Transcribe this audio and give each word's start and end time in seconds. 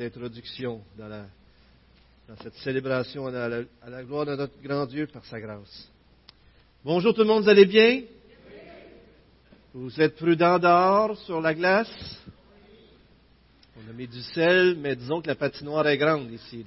introduction 0.00 0.82
dans, 0.96 1.26
cette 2.42 2.54
célébration 2.54 3.26
à 3.26 3.48
la, 3.48 4.04
gloire 4.04 4.26
de 4.26 4.36
notre 4.36 4.60
grand 4.62 4.86
Dieu 4.86 5.06
par 5.06 5.24
sa 5.24 5.40
grâce. 5.40 5.90
Bonjour 6.84 7.14
tout 7.14 7.22
le 7.22 7.26
monde, 7.26 7.42
vous 7.42 7.48
allez 7.48 7.66
bien? 7.66 8.02
Vous 9.74 10.00
êtes 10.00 10.16
prudents 10.16 10.58
dehors 10.58 11.16
sur 11.18 11.40
la 11.40 11.54
glace? 11.54 12.22
On 13.76 13.90
a 13.90 13.92
mis 13.92 14.08
du 14.08 14.22
sel, 14.22 14.76
mais 14.78 14.96
disons 14.96 15.20
que 15.20 15.28
la 15.28 15.34
patinoire 15.34 15.86
est 15.86 15.98
grande 15.98 16.30
ici. 16.30 16.64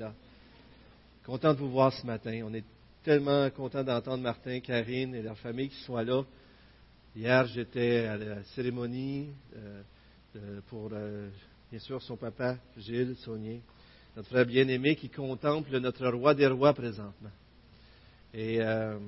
Content 1.26 1.54
de 1.54 1.60
vous 1.60 1.70
voir 1.70 1.92
ce 1.94 2.06
matin. 2.06 2.42
On 2.46 2.54
est 2.54 2.64
tellement 3.04 3.50
content 3.50 3.84
d'entendre 3.84 4.24
Martin, 4.24 4.60
Karine 4.60 5.16
et 5.16 5.22
leur 5.22 5.38
famille 5.38 5.70
qui 5.70 5.84
sont 5.84 5.98
là. 5.98 6.24
Hier, 7.16 7.46
j'étais 7.48 8.06
à 8.06 8.18
la 8.18 8.44
cérémonie 8.56 9.30
euh, 9.56 9.82
euh, 10.38 10.62
pour, 10.70 10.90
euh, 10.94 11.30
bien 11.72 11.80
sûr, 11.80 12.02
son 12.02 12.18
papa, 12.18 12.58
Gilles 12.78 13.16
Saunier, 13.24 13.62
notre 14.18 14.28
frère 14.28 14.46
bien-aimé 14.46 14.98
qui 14.98 15.08
contemple 15.08 15.78
notre 15.80 16.06
roi 16.10 16.36
des 16.36 16.48
rois 16.48 16.74
présentement. 16.74 17.32
Et 18.34 18.62
euh, 18.62 19.00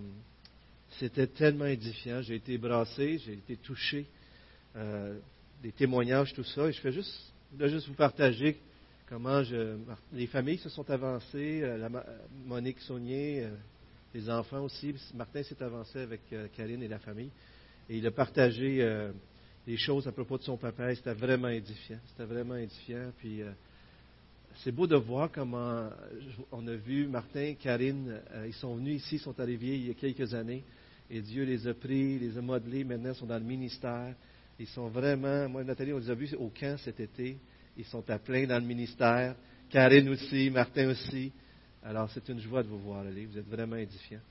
c'était 0.97 1.27
tellement 1.27 1.65
édifiant. 1.65 2.21
J'ai 2.21 2.35
été 2.35 2.57
brassé, 2.57 3.17
j'ai 3.17 3.33
été 3.33 3.57
touché, 3.57 4.05
euh, 4.77 5.19
des 5.61 5.73
témoignages, 5.73 6.33
tout 6.33 6.45
ça. 6.45 6.69
Et 6.69 6.71
je 6.71 6.79
fais 6.79 6.93
juste, 6.93 7.33
vous 7.57 7.95
partager 7.95 8.57
comment 9.09 9.43
je, 9.43 9.75
les 10.13 10.27
familles 10.27 10.59
se 10.59 10.69
sont 10.69 10.89
avancées, 10.89 11.63
euh, 11.63 11.77
la, 11.77 11.89
Monique 12.45 12.79
Saunier, 12.79 13.45
les 14.13 14.29
enfants 14.29 14.61
aussi. 14.61 14.95
Martin 15.15 15.43
s'est 15.43 15.61
avancé 15.61 15.99
avec 15.99 16.21
Karine 16.55 16.81
et 16.81 16.87
la 16.87 16.99
famille. 16.99 17.29
Et 17.89 17.97
il 17.97 18.07
a 18.07 18.11
partagé 18.11 18.81
les 19.65 19.77
choses 19.77 20.07
à 20.07 20.11
propos 20.11 20.37
de 20.37 20.43
son 20.43 20.57
papa. 20.57 20.93
C'était 20.95 21.13
vraiment 21.13 21.49
édifiant. 21.49 21.99
C'était 22.07 22.25
vraiment 22.25 22.55
édifiant. 22.55 23.11
Puis 23.17 23.41
euh, 23.41 23.51
c'est 24.63 24.71
beau 24.71 24.87
de 24.87 24.95
voir 24.95 25.31
comment 25.31 25.89
on 26.51 26.67
a 26.67 26.75
vu 26.75 27.07
Martin, 27.07 27.53
Karine, 27.59 28.19
euh, 28.31 28.47
ils 28.47 28.53
sont 28.53 28.75
venus 28.75 29.03
ici, 29.03 29.15
ils 29.15 29.19
sont 29.19 29.39
arrivés 29.39 29.75
il 29.75 29.87
y 29.87 29.91
a 29.91 29.93
quelques 29.93 30.33
années. 30.33 30.63
Et 31.09 31.21
Dieu 31.21 31.43
les 31.43 31.67
a 31.67 31.73
pris, 31.73 32.19
les 32.19 32.37
a 32.37 32.41
modelés. 32.41 32.83
Maintenant, 32.83 33.11
ils 33.11 33.15
sont 33.15 33.25
dans 33.25 33.37
le 33.37 33.43
ministère. 33.43 34.15
Ils 34.59 34.67
sont 34.67 34.87
vraiment. 34.87 35.49
Moi, 35.49 35.63
Nathalie, 35.63 35.93
on 35.93 35.99
les 35.99 36.09
a 36.09 36.13
vus 36.13 36.33
au 36.35 36.49
camp 36.49 36.77
cet 36.77 36.99
été. 36.99 37.37
Ils 37.77 37.85
sont 37.85 38.07
à 38.09 38.19
plein 38.19 38.45
dans 38.45 38.59
le 38.59 38.65
ministère. 38.65 39.35
Karine 39.69 40.09
aussi, 40.09 40.49
Martin 40.49 40.89
aussi. 40.89 41.31
Alors, 41.83 42.09
c'est 42.11 42.27
une 42.29 42.39
joie 42.39 42.63
de 42.63 42.67
vous 42.67 42.79
voir 42.79 43.01
aller. 43.01 43.25
Vous 43.25 43.37
êtes 43.37 43.49
vraiment 43.49 43.75
édifiants. 43.75 44.21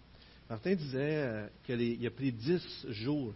Martin 0.49 0.75
disait 0.75 1.17
euh, 1.17 1.47
qu'il 1.65 2.07
a 2.07 2.11
pris 2.11 2.33
dix 2.33 2.87
jours 2.89 3.35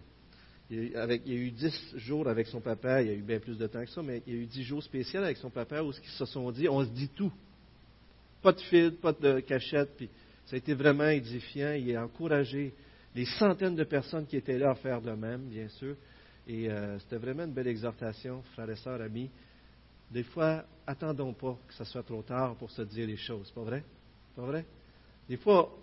il 0.69 0.91
y, 0.91 0.97
a, 0.97 1.17
eu 1.27 1.51
dix 1.51 1.97
jours 1.97 2.27
avec 2.29 2.49
son 2.49 2.61
papa, 2.61 3.01
il 3.01 3.09
y 3.09 3.11
a 3.11 3.15
eu 3.15 3.23
bien 3.23 3.39
plus 3.39 3.57
de 3.57 3.67
temps 3.69 3.85
que 3.85 3.91
ça, 3.91 4.03
mais 4.03 4.23
il 4.27 4.35
y 4.35 4.37
a 4.37 4.41
eu 4.41 4.47
dix 4.47 4.65
jours 4.65 4.83
spéciaux 4.83 5.23
avec 5.23 5.37
son 5.37 5.51
papa 5.51 5.81
où 5.81 5.93
ils 5.93 6.11
se 6.11 6.25
sont 6.25 6.51
dit, 6.51 6.69
on 6.69 6.85
se 6.85 6.91
dit 6.91 7.09
tout. 7.09 7.33
Pas 8.43 8.53
de 8.53 8.61
fil, 8.61 8.93
pas 8.97 9.13
de 9.13 9.41
cachette, 9.41 9.97
puis 9.97 10.09
ça 10.47 10.57
a 10.57 10.59
été 10.59 10.75
vraiment 10.75 11.09
édifiant. 11.09 11.73
Il 11.73 11.95
a 11.95 12.05
encouragé 12.05 12.75
les 13.15 13.25
centaines 13.25 13.77
de 13.77 13.85
personnes 13.85 14.27
qui 14.27 14.37
étaient 14.37 14.59
là 14.59 14.71
à 14.71 14.75
faire 14.75 15.01
de 15.01 15.13
même, 15.13 15.43
bien 15.43 15.69
sûr. 15.69 15.95
Et 16.49 16.69
euh, 16.69 16.99
c'était 17.01 17.17
vraiment 17.17 17.45
une 17.45 17.53
belle 17.53 17.69
exhortation, 17.69 18.43
frères 18.53 18.71
et 18.71 18.77
sœurs, 18.77 19.01
amis. 19.01 19.31
Des 20.11 20.25
fois, 20.25 20.65
attendons 20.87 21.33
pas 21.33 21.57
que 21.67 21.75
ce 21.75 21.85
soit 21.85 22.03
trop 22.03 22.23
tard 22.23 22.57
pour 22.57 22.71
se 22.71 22.83
dire 22.83 23.07
les 23.07 23.17
choses, 23.17 23.51
pas 23.53 23.63
vrai? 23.63 23.85
Pas 24.35 24.43
vrai? 24.43 24.65
Des 25.29 25.37
fois, 25.37 25.77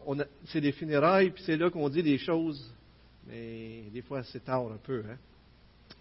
c'est 0.45 0.61
des 0.61 0.71
funérailles, 0.71 1.31
puis 1.31 1.43
c'est 1.45 1.57
là 1.57 1.69
qu'on 1.69 1.89
dit 1.89 2.03
des 2.03 2.17
choses 2.17 2.73
mais 3.27 3.83
des 3.93 4.01
fois, 4.01 4.23
c'est 4.23 4.43
tard 4.43 4.71
un 4.71 4.77
peu. 4.77 5.03
Hein? 5.09 5.17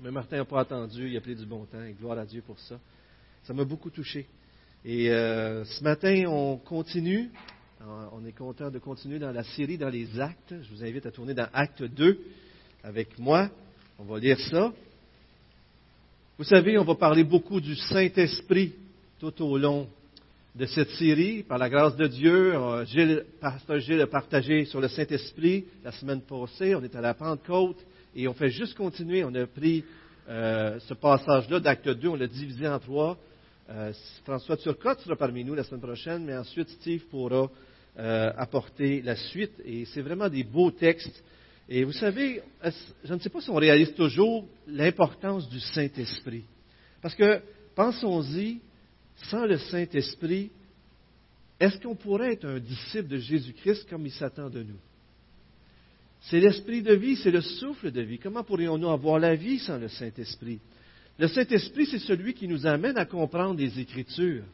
Mais 0.00 0.10
Martin 0.10 0.38
n'a 0.38 0.44
pas 0.44 0.60
attendu, 0.60 1.08
il 1.08 1.16
a 1.16 1.20
pris 1.20 1.36
du 1.36 1.46
bon 1.46 1.64
temps, 1.64 1.82
et 1.82 1.92
gloire 1.92 2.18
à 2.18 2.26
Dieu 2.26 2.42
pour 2.44 2.58
ça. 2.58 2.78
Ça 3.44 3.52
m'a 3.52 3.64
beaucoup 3.64 3.90
touché. 3.90 4.26
Et 4.84 5.10
euh, 5.10 5.64
ce 5.64 5.84
matin, 5.84 6.24
on 6.26 6.56
continue. 6.56 7.30
On 8.12 8.24
est 8.24 8.32
content 8.32 8.70
de 8.70 8.78
continuer 8.78 9.18
dans 9.18 9.32
la 9.32 9.42
série 9.42 9.76
dans 9.76 9.88
les 9.88 10.20
actes. 10.20 10.54
Je 10.62 10.70
vous 10.72 10.84
invite 10.84 11.04
à 11.06 11.10
tourner 11.10 11.34
dans 11.34 11.48
Acte 11.52 11.82
2 11.82 12.18
avec 12.84 13.18
moi. 13.18 13.50
On 13.98 14.04
va 14.04 14.18
lire 14.20 14.38
ça. 14.38 14.72
Vous 16.38 16.44
savez, 16.44 16.78
on 16.78 16.84
va 16.84 16.94
parler 16.94 17.24
beaucoup 17.24 17.60
du 17.60 17.74
Saint-Esprit 17.74 18.74
tout 19.18 19.42
au 19.42 19.58
long 19.58 19.88
de 20.54 20.66
cette 20.66 20.90
série. 20.90 21.42
Par 21.42 21.58
la 21.58 21.68
grâce 21.68 21.96
de 21.96 22.06
Dieu, 22.06 22.54
euh, 22.54 22.84
Gilles, 22.84 23.24
Gilles 23.78 24.00
a 24.00 24.06
partagé 24.06 24.64
sur 24.66 24.80
le 24.80 24.88
Saint-Esprit 24.88 25.64
la 25.84 25.92
semaine 25.92 26.20
passée. 26.22 26.74
On 26.74 26.82
est 26.82 26.94
à 26.94 27.00
la 27.00 27.14
Pentecôte 27.14 27.78
et 28.14 28.28
on 28.28 28.34
fait 28.34 28.50
juste 28.50 28.76
continuer. 28.76 29.24
On 29.24 29.34
a 29.34 29.46
pris 29.46 29.84
euh, 30.28 30.78
ce 30.80 30.94
passage-là 30.94 31.60
d'acte 31.60 31.88
2, 31.88 32.08
on 32.08 32.16
l'a 32.16 32.26
divisé 32.26 32.68
en 32.68 32.78
trois. 32.78 33.16
Euh, 33.70 33.92
François 34.24 34.56
Turcotte 34.56 35.00
sera 35.00 35.16
parmi 35.16 35.44
nous 35.44 35.54
la 35.54 35.64
semaine 35.64 35.80
prochaine, 35.80 36.24
mais 36.24 36.36
ensuite 36.36 36.68
Steve 36.68 37.04
pourra 37.10 37.48
apporter 37.94 39.02
la 39.02 39.16
suite. 39.16 39.52
Et 39.66 39.84
c'est 39.84 40.00
vraiment 40.00 40.28
des 40.28 40.44
beaux 40.44 40.70
textes. 40.70 41.22
Et 41.68 41.84
vous 41.84 41.92
savez, 41.92 42.40
je 43.04 43.14
ne 43.14 43.18
sais 43.18 43.28
pas 43.28 43.42
si 43.42 43.50
on 43.50 43.56
réalise 43.56 43.94
toujours 43.94 44.46
l'importance 44.66 45.48
du 45.50 45.60
Saint-Esprit. 45.60 46.44
Parce 47.02 47.14
que, 47.14 47.42
pensons-y, 47.74 48.60
sans 49.16 49.46
le 49.46 49.58
Saint-Esprit, 49.58 50.50
est-ce 51.60 51.78
qu'on 51.78 51.94
pourrait 51.94 52.32
être 52.32 52.46
un 52.46 52.58
disciple 52.58 53.08
de 53.08 53.18
Jésus-Christ 53.18 53.88
comme 53.88 54.06
il 54.06 54.12
s'attend 54.12 54.50
de 54.50 54.62
nous? 54.62 54.78
C'est 56.22 56.40
l'esprit 56.40 56.82
de 56.82 56.94
vie, 56.94 57.16
c'est 57.16 57.30
le 57.30 57.40
souffle 57.40 57.90
de 57.90 58.00
vie. 58.00 58.18
Comment 58.18 58.44
pourrions-nous 58.44 58.90
avoir 58.90 59.18
la 59.18 59.34
vie 59.34 59.58
sans 59.58 59.78
le 59.78 59.88
Saint-Esprit? 59.88 60.60
Le 61.18 61.28
Saint-Esprit, 61.28 61.86
c'est 61.86 61.98
celui 61.98 62.34
qui 62.34 62.48
nous 62.48 62.66
amène 62.66 62.96
à 62.96 63.04
comprendre 63.04 63.60
les 63.60 63.78
Écritures. 63.78 64.44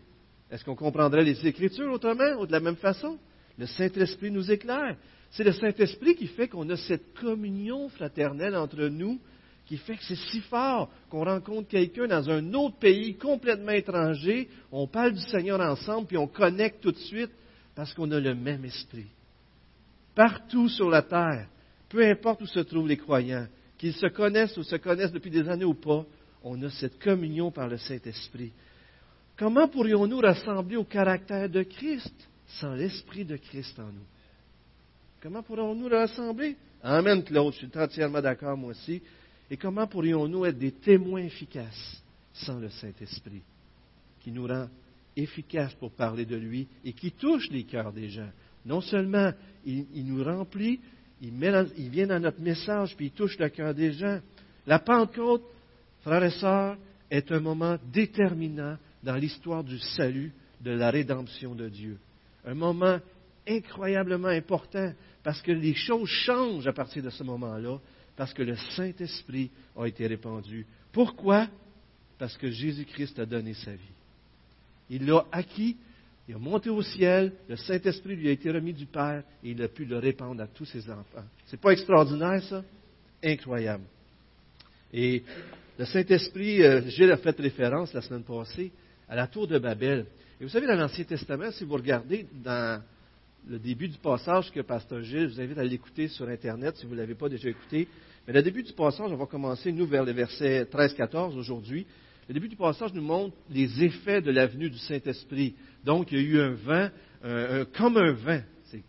Est-ce 0.50 0.64
qu'on 0.64 0.74
comprendrait 0.74 1.24
les 1.24 1.46
Écritures 1.46 1.92
autrement 1.92 2.40
ou 2.40 2.46
de 2.46 2.52
la 2.52 2.60
même 2.60 2.76
façon? 2.76 3.18
Le 3.58 3.66
Saint-Esprit 3.66 4.30
nous 4.30 4.50
éclaire. 4.50 4.96
C'est 5.30 5.44
le 5.44 5.52
Saint-Esprit 5.52 6.14
qui 6.14 6.26
fait 6.26 6.48
qu'on 6.48 6.68
a 6.70 6.76
cette 6.76 7.14
communion 7.14 7.88
fraternelle 7.90 8.56
entre 8.56 8.86
nous 8.88 9.20
qui 9.68 9.76
fait 9.76 9.96
que 9.96 10.04
c'est 10.04 10.16
si 10.16 10.40
fort 10.40 10.90
qu'on 11.10 11.24
rencontre 11.24 11.68
quelqu'un 11.68 12.06
dans 12.06 12.30
un 12.30 12.54
autre 12.54 12.78
pays 12.78 13.16
complètement 13.16 13.72
étranger, 13.72 14.48
on 14.72 14.86
parle 14.86 15.12
du 15.12 15.20
Seigneur 15.20 15.60
ensemble, 15.60 16.06
puis 16.06 16.16
on 16.16 16.26
connecte 16.26 16.80
tout 16.80 16.90
de 16.90 16.96
suite 16.96 17.30
parce 17.74 17.92
qu'on 17.92 18.10
a 18.10 18.18
le 18.18 18.34
même 18.34 18.64
esprit. 18.64 19.08
Partout 20.14 20.70
sur 20.70 20.88
la 20.88 21.02
terre, 21.02 21.48
peu 21.90 22.02
importe 22.02 22.40
où 22.40 22.46
se 22.46 22.60
trouvent 22.60 22.88
les 22.88 22.96
croyants, 22.96 23.46
qu'ils 23.76 23.92
se 23.92 24.06
connaissent 24.06 24.56
ou 24.56 24.62
se 24.62 24.76
connaissent 24.76 25.12
depuis 25.12 25.30
des 25.30 25.46
années 25.46 25.66
ou 25.66 25.74
pas, 25.74 26.04
on 26.42 26.60
a 26.62 26.70
cette 26.70 26.98
communion 26.98 27.50
par 27.50 27.68
le 27.68 27.76
Saint-Esprit. 27.76 28.52
Comment 29.36 29.68
pourrions-nous 29.68 30.20
rassembler 30.20 30.76
au 30.76 30.84
caractère 30.84 31.48
de 31.50 31.62
Christ 31.62 32.14
sans 32.46 32.72
l'Esprit 32.72 33.26
de 33.26 33.36
Christ 33.36 33.78
en 33.78 33.92
nous? 33.92 34.06
Comment 35.20 35.42
pourrions-nous 35.42 35.88
rassembler? 35.88 36.56
Amen, 36.82 37.22
Claude, 37.22 37.52
je 37.52 37.58
suis 37.58 37.78
entièrement 37.78 38.22
d'accord, 38.22 38.56
moi 38.56 38.70
aussi. 38.70 39.02
Et 39.50 39.56
comment 39.56 39.86
pourrions-nous 39.86 40.44
être 40.44 40.58
des 40.58 40.72
témoins 40.72 41.22
efficaces 41.22 42.02
sans 42.32 42.58
le 42.58 42.68
Saint-Esprit, 42.68 43.42
qui 44.20 44.30
nous 44.30 44.46
rend 44.46 44.68
efficaces 45.16 45.74
pour 45.74 45.90
parler 45.92 46.24
de 46.24 46.36
lui 46.36 46.68
et 46.84 46.92
qui 46.92 47.12
touche 47.12 47.50
les 47.50 47.64
cœurs 47.64 47.92
des 47.92 48.10
gens? 48.10 48.30
Non 48.66 48.80
seulement 48.80 49.32
il, 49.64 50.04
nous 50.04 50.22
remplit, 50.22 50.80
il, 51.22 51.32
il, 51.76 51.88
vient 51.88 52.06
dans 52.06 52.20
notre 52.20 52.40
message, 52.40 52.94
puis 52.96 53.06
il 53.06 53.12
touche 53.12 53.38
le 53.38 53.48
cœur 53.48 53.74
des 53.74 53.92
gens. 53.92 54.20
La 54.66 54.78
Pentecôte, 54.78 55.44
frères 56.02 56.24
et 56.24 56.30
sœurs, 56.30 56.76
est 57.10 57.32
un 57.32 57.40
moment 57.40 57.78
déterminant 57.90 58.76
dans 59.02 59.16
l'histoire 59.16 59.64
du 59.64 59.78
salut, 59.78 60.32
de 60.60 60.72
la 60.72 60.90
rédemption 60.90 61.54
de 61.54 61.68
Dieu. 61.68 61.98
Un 62.44 62.54
moment 62.54 62.98
incroyablement 63.48 64.28
important 64.28 64.92
parce 65.22 65.40
que 65.40 65.52
les 65.52 65.74
choses 65.74 66.08
changent 66.08 66.66
à 66.66 66.72
partir 66.72 67.02
de 67.02 67.10
ce 67.10 67.22
moment-là 67.22 67.78
parce 68.18 68.34
que 68.34 68.42
le 68.42 68.56
Saint-Esprit 68.74 69.48
a 69.76 69.86
été 69.86 70.04
répandu. 70.08 70.66
Pourquoi? 70.90 71.46
Parce 72.18 72.36
que 72.36 72.50
Jésus-Christ 72.50 73.16
a 73.20 73.24
donné 73.24 73.54
sa 73.54 73.70
vie. 73.70 73.94
Il 74.90 75.06
l'a 75.06 75.24
acquis, 75.30 75.76
il 76.28 76.34
a 76.34 76.38
monté 76.38 76.68
au 76.68 76.82
ciel, 76.82 77.32
le 77.48 77.54
Saint-Esprit 77.54 78.16
lui 78.16 78.28
a 78.28 78.32
été 78.32 78.50
remis 78.50 78.72
du 78.72 78.86
Père 78.86 79.22
et 79.44 79.50
il 79.52 79.62
a 79.62 79.68
pu 79.68 79.84
le 79.84 79.98
répandre 79.98 80.42
à 80.42 80.48
tous 80.48 80.64
ses 80.64 80.90
enfants. 80.90 81.24
C'est 81.46 81.60
pas 81.60 81.70
extraordinaire, 81.70 82.42
ça? 82.42 82.64
Incroyable. 83.22 83.84
Et 84.92 85.22
le 85.78 85.84
Saint-Esprit, 85.84 86.60
euh, 86.64 87.12
a 87.12 87.16
fait 87.18 87.38
référence 87.38 87.94
la 87.94 88.02
semaine 88.02 88.24
passée 88.24 88.72
à 89.08 89.14
la 89.14 89.28
tour 89.28 89.46
de 89.46 89.60
Babel. 89.60 90.06
Et 90.40 90.44
vous 90.44 90.50
savez, 90.50 90.66
dans 90.66 90.74
l'Ancien 90.74 91.04
Testament, 91.04 91.52
si 91.52 91.62
vous 91.62 91.74
regardez 91.74 92.26
dans 92.32 92.82
le 93.46 93.58
début 93.58 93.88
du 93.88 93.98
passage 93.98 94.50
que 94.50 94.60
Pasteur 94.60 95.02
Gilles, 95.02 95.28
je 95.28 95.34
vous 95.34 95.40
invite 95.40 95.58
à 95.58 95.64
l'écouter 95.64 96.08
sur 96.08 96.28
Internet 96.28 96.76
si 96.76 96.86
vous 96.86 96.92
ne 96.92 96.98
l'avez 96.98 97.14
pas 97.14 97.28
déjà 97.28 97.48
écouté. 97.48 97.88
Mais 98.26 98.32
le 98.32 98.42
début 98.42 98.62
du 98.62 98.72
passage, 98.72 99.10
on 99.10 99.16
va 99.16 99.26
commencer, 99.26 99.72
nous, 99.72 99.86
vers 99.86 100.04
les 100.04 100.12
versets 100.12 100.64
13-14 100.64 101.36
aujourd'hui. 101.36 101.86
Le 102.28 102.34
début 102.34 102.48
du 102.48 102.56
passage 102.56 102.92
nous 102.92 103.02
montre 103.02 103.34
les 103.50 103.82
effets 103.82 104.20
de 104.20 104.30
la 104.30 104.46
venue 104.46 104.68
du 104.68 104.78
Saint-Esprit. 104.78 105.54
Donc, 105.82 106.12
il 106.12 106.18
y 106.18 106.20
a 106.20 106.24
eu 106.24 106.40
un 106.40 106.54
vent, 106.54 106.88
comme 107.74 107.96
un 107.96 108.12
vent, 108.12 108.42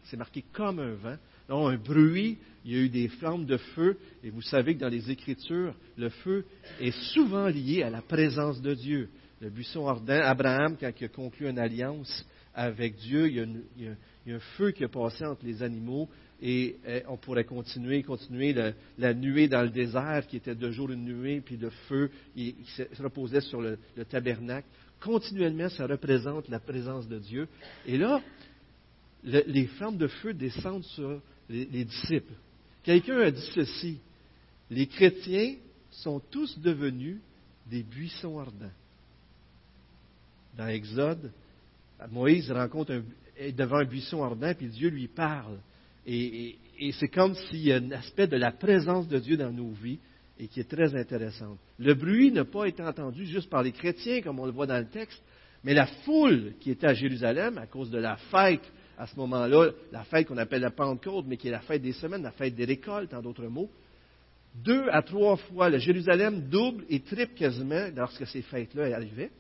c'est 0.04 0.18
marqué 0.18 0.44
comme 0.52 0.80
un 0.80 0.96
vent, 0.96 1.16
donc 1.48 1.72
un 1.72 1.78
bruit, 1.78 2.38
il 2.66 2.72
y 2.72 2.76
a 2.76 2.80
eu 2.82 2.90
des 2.90 3.08
flammes 3.08 3.46
de 3.46 3.56
feu, 3.56 3.98
et 4.24 4.30
vous 4.30 4.42
savez 4.42 4.76
que 4.76 4.82
dans 4.82 4.90
les 4.90 5.10
Écritures, 5.10 5.74
le 5.98 6.10
feu 6.10 6.46
est 6.82 6.92
souvent 7.14 7.48
lié 7.48 7.84
à 7.84 7.90
la 7.90 8.02
présence 8.02 8.62
de 8.62 8.74
Dieu. 8.74 9.10
le 9.40 9.50
buisson 9.50 9.88
ardent. 9.88 10.22
Abraham, 10.22 10.76
quand 10.78 10.92
il 11.00 11.06
a 11.06 11.08
conclu 11.08 11.48
une 11.48 11.60
alliance 11.60 12.26
avec 12.54 12.98
Dieu, 12.98 13.28
il 13.30 13.36
y, 13.36 13.40
a 13.40 13.46
il 13.78 13.84
y 13.86 13.88
a 13.88 13.96
un 14.28 14.40
feu 14.58 14.72
qui 14.72 14.84
a 14.84 14.88
passé 14.88 15.26
entre 15.26 15.46
les 15.46 15.64
animaux 15.64 16.10
et 16.42 16.78
euh, 16.88 17.02
on 17.08 17.18
pourrait 17.18 17.44
continuer, 17.44 18.04
continuer 18.04 18.56
la 18.98 19.14
nuée 19.14 19.48
dans 19.48 19.62
le 19.62 19.70
désert 19.70 20.26
qui 20.28 20.38
était 20.38 20.56
de 20.56 20.72
jour 20.72 20.90
une 20.92 21.04
nuée, 21.04 21.42
puis 21.42 21.58
le 21.58 21.70
feu 21.70 22.10
qui 22.34 22.56
se 22.76 23.02
reposait 23.02 23.42
sur 23.42 23.62
le, 23.62 23.78
tabernacle. 24.10 24.68
Continuellement, 25.02 25.70
ça 25.70 25.86
représente 25.86 26.48
la 26.50 26.60
présence 26.60 27.08
de 27.08 27.20
Dieu. 27.20 27.48
Et 27.86 27.98
là, 27.98 28.22
les 29.24 29.68
flammes 29.68 29.98
de 29.98 30.08
feu 30.08 30.34
descendent 30.34 30.84
sur 30.84 31.22
les, 31.50 31.66
les 31.66 31.86
disciples. 31.86 32.34
Quelqu'un 32.84 33.20
a 33.20 33.32
dit 33.32 33.52
ceci, 33.54 34.00
les 34.70 34.88
chrétiens 34.88 35.56
sont 35.92 36.20
tous 36.20 36.58
devenus 36.60 37.18
des 37.66 37.84
buissons 37.84 38.40
ardents. 38.40 38.72
Dans 40.58 40.68
Exode, 40.68 41.32
Moïse 42.12 42.52
rencontre 42.52 42.94
un, 42.94 43.04
devant 43.56 43.78
un 43.78 43.86
buisson 43.86 44.24
ardent, 44.24 44.54
puis 44.54 44.68
Dieu 44.68 44.90
lui 44.90 45.08
parle. 45.08 45.60
Et, 46.06 46.58
c'est 46.94 47.10
comme 47.10 47.36
s'il 47.36 47.68
y 47.68 47.72
a 47.72 47.78
un 47.78 47.92
aspect 47.92 48.28
de 48.28 48.38
la 48.38 48.52
présence 48.52 49.08
de 49.08 49.20
Dieu 49.20 49.38
dans 49.38 49.52
nos 49.52 49.72
vies 49.72 50.00
et 50.40 50.48
qui 50.48 50.62
est 50.62 50.70
très 50.70 50.96
intéressant. 50.96 51.58
Le 51.78 51.94
bruit 51.94 52.32
n'a 52.32 52.46
pas 52.46 52.66
été 52.66 52.82
entendu 52.82 53.26
juste 53.26 53.50
par 53.50 53.64
les 53.64 53.74
chrétiens, 53.74 54.22
comme 54.22 54.40
on 54.40 54.46
le 54.46 54.54
voit 54.54 54.66
dans 54.66 54.80
le 54.80 54.88
texte, 54.88 55.22
mais 55.64 55.74
la 55.74 55.88
foule 55.88 56.54
qui 56.62 56.72
était 56.72 56.88
à 56.88 56.94
Jérusalem 56.94 57.58
à 57.58 57.68
cause 57.68 57.92
de 57.92 57.98
la 57.98 58.16
fête 58.32 58.64
à 58.98 59.08
ce 59.08 59.16
moment-là, 59.18 59.72
la 59.92 60.04
fête 60.04 60.28
qu'on 60.28 60.38
appelle 60.38 60.62
la 60.62 60.72
Pentecôte, 60.72 61.26
mais 61.28 61.38
qui 61.38 61.48
est 61.48 61.52
la 61.52 61.62
fête 61.62 61.82
des 61.82 61.94
semaines, 61.94 62.22
la 62.22 62.32
fête 62.32 62.56
des 62.56 62.66
récoltes, 62.66 63.14
en 63.14 63.22
d'autres 63.22 63.48
mots. 63.48 63.70
Deux 64.56 64.88
à 64.90 65.02
trois 65.02 65.38
fois, 65.38 65.70
le 65.70 65.78
Jérusalem 65.78 66.50
double 66.50 66.84
et 66.90 67.00
triple 67.00 67.34
quasiment 67.34 67.88
lorsque 67.96 68.28
ces 68.28 68.42
fêtes-là 68.42 68.96
arrivaient. 68.96 69.32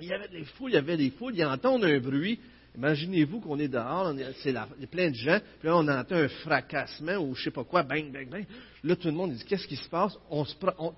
Il 0.00 0.08
y 0.08 0.12
avait 0.12 0.28
des 0.28 0.44
foules, 0.44 0.70
il 0.70 0.74
y 0.74 0.78
avait 0.78 0.96
des 0.96 1.10
foules, 1.10 1.36
ils 1.36 1.44
entendent 1.44 1.84
un 1.84 2.00
bruit, 2.00 2.40
Imaginez-vous 2.76 3.40
qu'on 3.40 3.58
est 3.58 3.68
dehors, 3.68 4.14
c'est 4.42 4.54
plein 4.90 5.10
de 5.10 5.14
gens, 5.14 5.40
puis 5.58 5.68
là 5.68 5.76
on 5.76 5.88
entend 5.88 6.16
un 6.16 6.28
fracassement 6.28 7.16
ou 7.16 7.34
je 7.34 7.44
sais 7.44 7.50
pas 7.50 7.64
quoi, 7.64 7.82
bang, 7.82 8.12
bang, 8.12 8.28
bang. 8.28 8.46
Là 8.84 8.94
tout 8.96 9.08
le 9.08 9.14
monde 9.14 9.32
dit 9.32 9.44
qu'est-ce 9.44 9.66
qui 9.66 9.76
se 9.76 9.88
passe? 9.88 10.16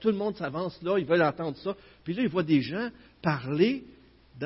Tout 0.01 0.09
le 0.09 0.17
monde 0.17 0.37
s'avance 0.37 0.81
là, 0.83 0.99
ils 0.99 1.07
veulent 1.07 1.23
entendre 1.23 1.57
ça. 1.59 1.75
Puis 2.05 2.13
là 2.15 2.23
ils 2.23 2.29
voient 2.29 2.43
des 2.43 2.61
gens 2.61 2.91
parler 3.23 3.85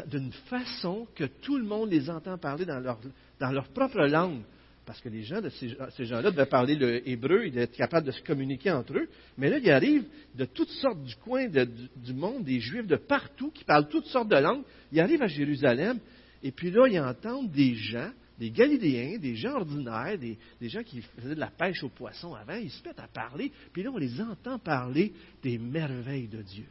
d'une 0.06 0.32
façon 0.48 1.06
que 1.14 1.24
tout 1.24 1.56
le 1.56 1.64
monde 1.64 1.90
les 1.90 2.10
entend 2.10 2.38
parler 2.38 2.64
dans 2.64 2.80
leur, 2.80 3.68
propre 3.68 4.06
langue. 4.06 4.42
Parce 4.84 5.00
que 5.00 5.08
ces, 5.10 6.04
gens-là 6.04 6.30
devaient 6.30 6.46
parler 6.46 6.76
le 6.76 7.08
hébreu, 7.08 7.46
ils 7.46 7.50
devaient 7.50 7.64
être 7.64 7.76
capables 7.76 8.06
de 8.06 8.12
se 8.12 8.22
communiquer 8.22 8.70
entre 8.70 8.96
eux. 8.96 9.08
Mais 9.36 9.50
là, 9.50 9.58
il 9.58 9.68
arrive 9.68 10.04
de 10.36 10.44
toutes 10.44 10.70
sortes 10.70 11.02
du 11.02 11.16
coin 11.16 11.48
du, 11.48 12.12
monde, 12.14 12.44
des 12.44 12.60
Juifs 12.60 12.86
de 12.86 12.94
partout 12.94 13.50
qui 13.50 13.64
parlent 13.64 13.88
toutes 13.88 14.06
sortes 14.06 14.28
de 14.28 14.36
langues. 14.36 14.62
Ils 14.92 15.00
arrivent 15.00 15.22
à 15.22 15.26
Jérusalem 15.26 15.98
et 16.46 16.52
puis 16.52 16.70
là, 16.70 16.86
ils 16.86 17.00
entendent 17.00 17.50
des 17.50 17.74
gens, 17.74 18.12
des 18.38 18.52
Galiléens, 18.52 19.18
des 19.18 19.34
gens 19.34 19.56
ordinaires, 19.56 20.16
des, 20.16 20.38
gens 20.68 20.84
qui 20.84 21.02
faisaient 21.02 21.34
de 21.34 21.40
la 21.40 21.50
pêche 21.50 21.82
aux 21.82 21.88
poissons 21.88 22.36
avant, 22.36 22.54
ils 22.54 22.70
se 22.70 22.86
mettent 22.86 23.00
à 23.00 23.08
parler, 23.08 23.50
puis 23.72 23.82
là, 23.82 23.90
on 23.92 23.98
les 23.98 24.20
entend 24.20 24.56
parler 24.60 25.12
des 25.42 25.58
merveilles 25.58 26.28
de 26.28 26.42
Dieu. 26.42 26.66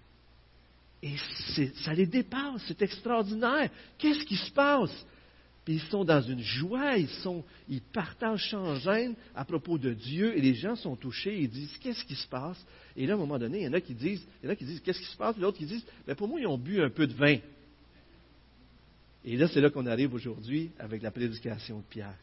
Et 1.04 1.16
ça 1.83 1.94
les 1.94 2.06
dépasse, 2.06 2.63
c'est 2.69 2.81
extraordinaire. 2.83 3.69
Qu'est-ce 3.98 4.24
qui 4.24 4.38
se 4.38 4.50
passe? 4.51 5.06
Puis 5.66 5.74
ils 5.74 5.81
sont 5.89 6.06
dans 6.06 6.22
une 6.22 6.39
joie, 6.39 6.95
ils, 6.95 7.10
sont, 7.10 7.44
ils 7.68 7.81
partagent 7.81 8.50
sans 8.50 8.75
gêne 8.75 9.13
à 9.36 9.44
propos 9.44 9.77
de 9.77 9.92
Dieu, 9.92 10.38
et 10.38 10.42
les 10.42 10.54
gens 10.54 10.77
sont 10.77 10.95
touchés, 10.95 11.38
ils 11.38 11.50
disent 11.50 11.77
Qu'est-ce 11.80 12.06
qui 12.06 12.16
se 12.16 12.27
passe? 12.30 12.66
Et 12.95 13.06
là, 13.06 13.13
à 13.13 13.16
un 13.18 13.19
moment 13.19 13.38
donné, 13.38 13.60
il 13.60 13.63
y 13.66 13.68
en 13.68 13.74
a 13.74 13.81
qui 13.81 13.94
disent, 13.94 14.25
Qu'est-ce 14.42 15.00
qui 15.00 15.12
se 15.12 15.18
passe? 15.18 15.33
Puis 15.33 15.42
l'autre 15.42 15.57
qui 15.57 15.66
disent 15.66 15.86
ben, 16.07 16.16
Pour 16.16 16.30
moi, 16.30 16.39
ils 16.39 16.48
ont 16.48 16.57
bu 16.57 16.81
un 16.81 16.89
peu 16.89 17.06
de 17.06 17.13
vin. 17.13 17.39
Et 19.25 19.38
là, 19.38 19.48
c'est 19.48 19.60
là 19.60 19.72
qu'on 19.72 19.88
arrive 19.88 20.13
aujourd'hui 20.13 20.72
avec 20.77 21.01
la 21.01 21.10
prédication 21.10 21.80
de 21.80 21.83
Pierre. 21.89 22.16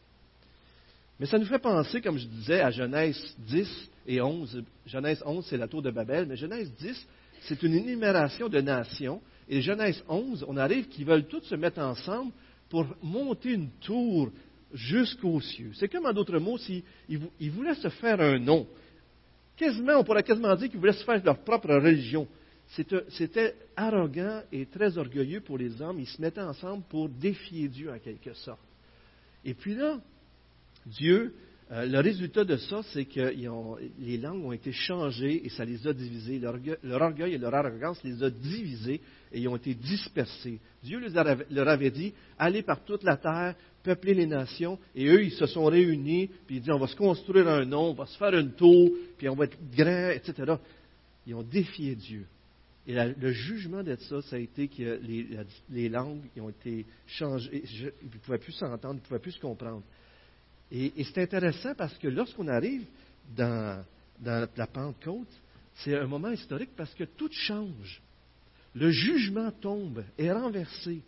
Mais 1.19 1.25
ça 1.25 1.37
nous 1.37 1.45
fait 1.45 1.59
penser, 1.59 2.01
comme 2.01 2.17
je 2.17 2.25
disais, 2.25 2.61
à 2.61 2.71
Genèse 2.71 3.35
10 3.39 3.89
et 4.07 4.21
11. 4.21 4.63
Genèse 4.85 5.21
11, 5.25 5.45
c'est 5.45 5.57
la 5.57 5.67
tour 5.67 5.81
de 5.81 5.91
Babel, 5.91 6.25
mais 6.25 6.37
Genèse 6.37 6.71
10, 6.79 7.07
c'est 7.41 7.61
une 7.61 7.75
énumération 7.75 8.47
de 8.47 8.61
nations. 8.61 9.21
Et 9.49 9.61
Genèse 9.61 10.01
11, 10.07 10.45
on 10.47 10.55
arrive 10.55 10.87
qu'ils 10.87 11.05
veulent 11.05 11.27
tous 11.27 11.41
se 11.41 11.55
mettre 11.55 11.79
ensemble 11.79 12.31
pour 12.69 12.87
monter 13.03 13.51
une 13.51 13.69
tour 13.81 14.31
jusqu'aux 14.73 15.41
cieux. 15.41 15.71
C'est 15.75 15.89
comme 15.89 16.05
en 16.05 16.13
d'autres 16.13 16.39
mots, 16.39 16.57
s'ils 16.57 16.83
voulaient 17.51 17.75
se 17.75 17.89
faire 17.89 18.19
un 18.21 18.39
nom. 18.39 18.65
Quasiment, 19.57 19.97
on 19.99 20.03
pourrait 20.05 20.23
quasiment 20.23 20.55
dire 20.55 20.69
qu'ils 20.69 20.79
voulaient 20.79 20.93
se 20.93 21.03
faire 21.03 21.21
leur 21.23 21.37
propre 21.39 21.75
religion. 21.75 22.27
C'était 23.09 23.55
arrogant 23.75 24.41
et 24.51 24.65
très 24.65 24.97
orgueilleux 24.97 25.41
pour 25.41 25.57
les 25.57 25.81
hommes. 25.81 25.99
Ils 25.99 26.07
se 26.07 26.21
mettaient 26.21 26.41
ensemble 26.41 26.83
pour 26.89 27.07
défier 27.07 27.67
Dieu 27.67 27.91
en 27.91 27.99
quelque 27.99 28.33
sorte. 28.33 28.61
Et 29.45 29.53
puis 29.53 29.75
là, 29.75 29.99
Dieu, 30.85 31.35
euh, 31.71 31.85
le 31.85 31.99
résultat 31.99 32.43
de 32.43 32.57
ça, 32.57 32.81
c'est 32.91 33.05
que 33.05 33.33
les 33.99 34.17
langues 34.17 34.45
ont 34.45 34.51
été 34.51 34.71
changées 34.71 35.45
et 35.45 35.49
ça 35.49 35.65
les 35.65 35.87
a 35.87 35.93
divisées. 35.93 36.39
Leur, 36.39 37.01
orgueil 37.01 37.33
et 37.33 37.37
leur 37.37 37.53
arrogance 37.53 38.03
les 38.03 38.23
a 38.23 38.29
divisés 38.29 39.01
et 39.31 39.39
ils 39.39 39.47
ont 39.47 39.55
été 39.55 39.73
dispersés. 39.75 40.59
Dieu 40.83 40.99
leur 41.51 41.67
avait 41.67 41.91
dit, 41.91 42.13
allez 42.37 42.63
par 42.63 42.83
toute 42.83 43.03
la 43.03 43.17
terre, 43.17 43.55
peuplez 43.83 44.13
les 44.13 44.27
nations, 44.27 44.79
et 44.95 45.07
eux, 45.07 45.23
ils 45.23 45.31
se 45.31 45.45
sont 45.45 45.65
réunis, 45.65 46.29
puis 46.47 46.57
ils 46.57 46.61
dit, 46.61 46.71
on 46.71 46.79
va 46.79 46.87
se 46.87 46.95
construire 46.95 47.47
un 47.47 47.65
nom, 47.65 47.89
on 47.89 47.93
va 47.93 48.05
se 48.05 48.17
faire 48.17 48.37
une 48.37 48.53
tour, 48.53 48.91
puis 49.17 49.27
on 49.29 49.35
va 49.35 49.45
être 49.45 49.57
grand, 49.75 50.09
etc. 50.09 50.55
Ils 51.25 51.35
ont 51.35 51.43
défié 51.43 51.95
Dieu. 51.95 52.25
Et 52.85 52.93
le 52.93 53.31
jugement 53.31 53.81
de 53.81 53.95
ça, 53.95 54.21
ça 54.23 54.35
a 54.35 54.39
été 54.39 54.67
que 54.67 54.99
les, 55.69 55.89
langues 55.89 56.23
ont 56.37 56.49
été 56.49 56.85
changées. 57.07 57.63
ils 57.73 57.85
ne 57.85 58.19
pouvaient 58.19 58.37
plus 58.37 58.51
s'entendre, 58.51 58.95
ils 58.95 59.03
ne 59.03 59.07
pouvaient 59.07 59.19
plus 59.19 59.31
se 59.31 59.39
comprendre. 59.39 59.83
Et, 60.69 60.91
c'est 61.05 61.19
intéressant 61.19 61.73
parce 61.75 61.97
que 61.97 62.09
lorsqu'on 62.09 62.47
arrive 62.49 62.85
dans, 63.35 63.85
la 64.25 64.67
Pentecôte, 64.67 65.31
c'est 65.75 65.97
un 65.97 66.07
moment 66.07 66.31
historique 66.31 66.71
parce 66.75 66.93
que 66.93 67.05
tout 67.05 67.29
change. 67.31 68.01
Le 68.75 68.91
jugement 68.91 69.51
tombe, 69.51 70.03
est 70.17 70.31
renversé. 70.31 70.99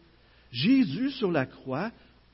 Jésus, 0.52 1.12
sur 1.12 1.32
la 1.32 1.46
croix, 1.46 1.92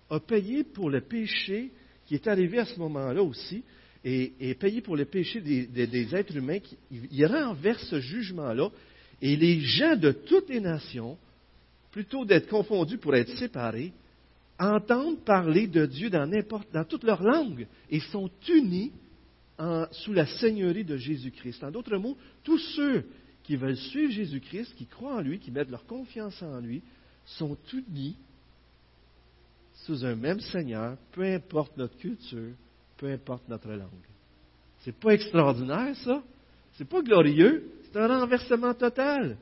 a 0.10 0.20
payé 0.20 0.64
pour 0.64 0.90
le 0.90 1.02
péché 1.02 1.72
qui 2.06 2.16
est 2.16 2.28
arrivé 2.28 2.60
à 2.60 2.66
ce 2.66 2.78
moment-là 2.78 3.24
aussi, 3.24 3.64
et, 4.04 4.56
payé 4.56 4.82
pour 4.82 4.98
le 4.98 5.06
péché 5.06 5.42
des, 5.42 5.66
des 5.66 6.16
êtres 6.16 6.36
humains. 6.36 6.60
Qui, 6.60 6.78
il 6.92 7.26
renverse 7.26 7.88
ce 7.88 8.00
jugement-là 8.00 8.70
et 9.22 9.36
les 9.36 9.60
gens 9.60 9.96
de 9.96 10.12
toutes 10.12 10.50
les 10.50 10.60
nations, 10.60 11.18
plutôt 11.92 12.26
d'être 12.26 12.50
confondus 12.50 12.98
pour 12.98 13.16
être 13.16 13.36
séparés, 13.38 13.94
entendent 14.60 15.20
parler 15.24 15.68
de 15.68 15.86
Dieu 15.86 16.10
dans, 16.10 16.86
toute 16.86 17.04
leur 17.04 17.22
langue 17.24 17.68
et 17.90 18.00
sont 18.00 18.30
unis 18.50 18.92
sous 19.92 20.14
la 20.14 20.26
seigneurie 20.26 20.84
de 20.84 20.98
Jésus-Christ. 20.98 21.64
En 21.64 21.72
d'autres 21.72 21.98
mots, 21.98 22.18
tous 22.44 22.60
ceux 22.76 23.06
qui 23.44 23.56
veulent 23.56 23.78
suivre 23.78 24.12
Jésus-Christ, 24.12 24.76
qui 24.76 24.86
croient 24.86 25.18
en 25.18 25.22
lui, 25.22 25.40
qui 25.40 25.52
mettent 25.52 25.70
leur 25.70 25.86
confiance 25.86 26.42
en 26.42 26.60
lui, 26.60 26.82
sont 27.26 27.58
unis 27.74 28.16
sous 29.86 30.06
un 30.06 30.16
même 30.16 30.40
Seigneur, 30.40 30.98
peu 31.12 31.24
importe 31.24 31.76
notre 31.78 31.98
culture, 31.98 32.54
peu 32.98 33.12
importe 33.12 33.48
notre 33.50 33.70
langue. 33.70 33.90
C'est 34.80 34.96
pas 34.96 35.14
extraordinaire, 35.14 35.96
ça? 35.98 36.24
C'est 36.74 36.88
pas 36.88 37.02
glorieux? 37.02 37.72
C'est 37.84 37.98
un 37.98 38.20
renversement 38.20 38.74
total. 38.74 39.38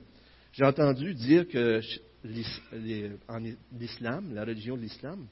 J'ai 0.54 0.66
entendu 0.66 1.14
dire 1.14 1.48
que 1.48 1.82
l'islam, 2.24 4.34
la 4.34 4.44
religion 4.44 4.76
de 4.76 4.82
l'islam, 4.82 5.26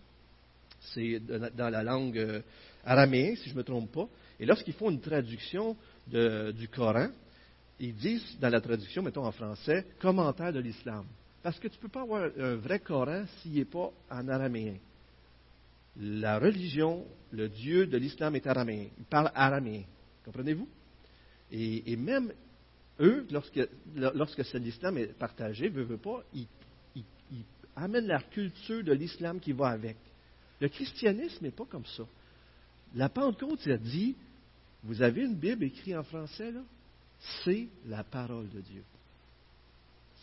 c'est 0.94 1.20
dans 1.20 1.70
la 1.70 1.84
langue 1.84 2.18
euh, 2.18 2.42
araméenne, 2.86 3.36
si 3.38 3.50
je 3.50 3.54
ne 3.54 3.60
me 3.60 3.64
trompe 3.64 3.92
pas. 3.92 4.08
Et 4.40 4.46
lorsqu'ils 4.46 4.74
font 4.74 4.92
une 4.92 5.02
traduction 5.02 5.76
du 6.08 6.70
Coran, 6.70 7.10
ils 7.80 7.96
disent 7.96 8.38
dans 8.40 8.50
la 8.50 8.62
traduction, 8.62 9.02
mettons 9.02 9.26
en 9.26 9.32
français, 9.32 9.86
commentaire 10.00 10.54
de 10.54 10.60
l'islam. 10.60 11.06
Parce 11.44 11.60
que 11.60 11.68
tu 11.68 11.78
ne 11.78 11.82
peux 11.82 11.90
pas 11.90 12.02
avoir 12.02 12.30
un 12.38 12.56
vrai 12.56 12.80
Coran 12.80 13.26
s'il 13.38 13.54
n'est 13.54 13.66
pas 13.66 13.92
en 14.10 14.28
araméen. 14.28 14.76
La 16.00 16.38
religion, 16.38 17.06
le 17.32 17.50
Dieu 17.50 17.88
de 17.88 17.98
l'islam 17.98 18.36
est 18.36 18.46
araméen. 18.46 18.88
Il 18.98 19.06
parle 19.06 19.32
araméen. 19.34 19.84
Comprenez-vous? 20.24 20.68
Et, 21.52 21.96
même 21.96 22.34
eux, 23.00 23.26
lorsque, 23.32 23.60
lorsque 23.96 24.54
l'islam 24.56 24.98
est 24.98 25.18
partagé, 25.18 25.70
veut, 25.70 25.84
veut 25.84 25.98
pas, 25.98 26.24
ils, 26.34 26.48
amènent 27.76 28.08
la 28.08 28.22
culture 28.22 28.84
de 28.84 28.92
l'islam 28.92 29.40
qui 29.40 29.52
va 29.52 29.70
avec. 29.70 29.98
Le 30.60 30.68
christianisme 30.68 31.46
n'est 31.46 31.52
pas 31.52 31.66
comme 31.66 31.86
ça. 31.86 32.04
La 32.96 33.10
Pentecôte, 33.10 33.68
a 33.68 33.78
dit, 33.78 34.16
vous 34.84 35.02
avez 35.02 35.26
une 35.26 35.36
Bible 35.36 35.66
écrite 35.66 35.96
en 35.96 36.04
français, 36.04 36.52
là? 36.52 36.62
C'est 37.44 37.68
la 37.88 38.04
parole 38.04 38.50
de 38.50 38.62
Dieu. 38.62 38.84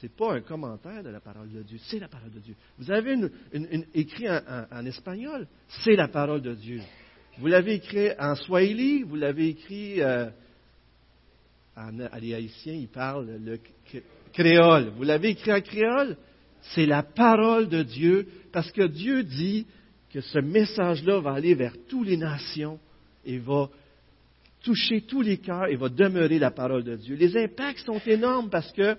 Ce 0.00 0.07
n'est 0.07 0.12
pas 0.12 0.35
un 0.35 0.40
commentaire 0.40 1.02
de 1.02 1.09
la 1.09 1.21
parole 1.21 1.50
de 1.50 1.62
Dieu, 1.62 1.78
c'est 1.87 1.99
la 1.99 2.09
parole 2.09 2.31
de 2.31 2.40
Dieu. 2.40 2.54
Vous 2.78 2.90
avez 2.90 3.14
une, 3.52 3.87
écrit 3.95 4.28
en, 4.28 4.87
espagnol, 4.87 5.47
c'est 5.69 5.97
la 5.97 6.09
parole 6.09 6.43
de 6.43 6.54
Dieu. 6.54 6.81
Vous 7.38 7.47
l'avez 7.47 7.75
écrit 7.75 8.11
en 8.19 8.35
swahili, 8.37 9.02
vous 9.02 9.16
l'avez 9.16 9.49
écrit 9.49 10.00
euh, 10.00 10.31
les 12.21 12.35
Haïtiens, 12.35 12.75
ils 12.75 12.88
parlent 12.88 13.38
le 13.45 13.59
créole. 14.33 14.93
Vous 14.97 15.02
l'avez 15.02 15.31
écrit 15.31 15.52
en 15.52 15.61
créole? 15.61 16.16
c'est 16.73 16.87
la 16.87 17.02
parole 17.02 17.69
de 17.69 17.83
Dieu, 17.83 18.26
parce 18.52 18.71
que 18.71 18.87
Dieu 18.87 19.23
dit 19.23 19.66
que 20.11 20.21
ce 20.21 20.38
message-là 20.38 21.21
va 21.21 21.33
aller 21.33 21.54
vers 21.54 21.75
toutes 21.88 22.07
les 22.07 22.16
nations 22.16 22.78
et 23.25 23.38
va 23.38 23.69
toucher 24.62 25.02
tous 25.02 25.21
les 25.21 25.38
cœurs 25.38 25.66
et 25.66 25.76
va 25.76 25.88
demeurer 25.88 26.38
la 26.38 26.50
parole 26.50 26.85
de 26.85 26.97
Dieu. 26.97 27.16
Les 27.16 27.37
impacts 27.37 27.81
sont 27.81 28.00
énormes 28.07 28.49
parce 28.49 28.73
que 28.73 28.97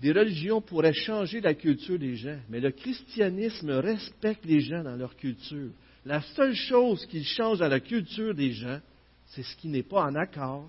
des 0.00 0.12
religions 0.12 0.60
pourraient 0.60 0.92
changer 0.92 1.40
la 1.40 1.54
culture 1.54 1.98
des 1.98 2.16
gens, 2.16 2.38
mais 2.48 2.60
le 2.60 2.70
christianisme 2.70 3.70
respecte 3.70 4.44
les 4.44 4.60
gens 4.60 4.82
dans 4.82 4.96
leur 4.96 5.16
culture. 5.16 5.70
La 6.04 6.20
seule 6.20 6.54
chose 6.54 7.06
qui 7.06 7.24
change 7.24 7.58
dans 7.58 7.68
la 7.68 7.80
culture 7.80 8.34
des 8.34 8.52
gens, 8.52 8.80
c'est 9.26 9.42
ce 9.42 9.56
qui 9.56 9.68
n'est 9.68 9.84
pas 9.84 10.02
en 10.02 10.14
accord 10.14 10.68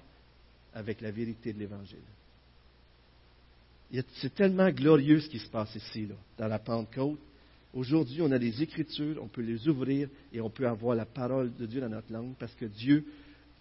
avec 0.73 1.01
la 1.01 1.11
vérité 1.11 1.53
de 1.53 1.59
l'Évangile. 1.59 1.99
C'est 4.15 4.33
tellement 4.33 4.71
glorieux 4.71 5.19
ce 5.19 5.29
qui 5.29 5.39
se 5.39 5.49
passe 5.49 5.75
ici, 5.75 6.07
là, 6.07 6.15
dans 6.37 6.47
la 6.47 6.59
Pentecôte. 6.59 7.19
Aujourd'hui, 7.73 8.21
on 8.21 8.31
a 8.31 8.37
les 8.37 8.61
Écritures, 8.61 9.19
on 9.21 9.27
peut 9.27 9.41
les 9.41 9.67
ouvrir 9.67 10.07
et 10.31 10.41
on 10.41 10.49
peut 10.49 10.67
avoir 10.67 10.95
la 10.95 11.05
parole 11.05 11.51
de 11.55 11.65
Dieu 11.65 11.81
dans 11.81 11.89
notre 11.89 12.11
langue 12.11 12.33
parce 12.39 12.53
que 12.55 12.65
Dieu 12.65 13.05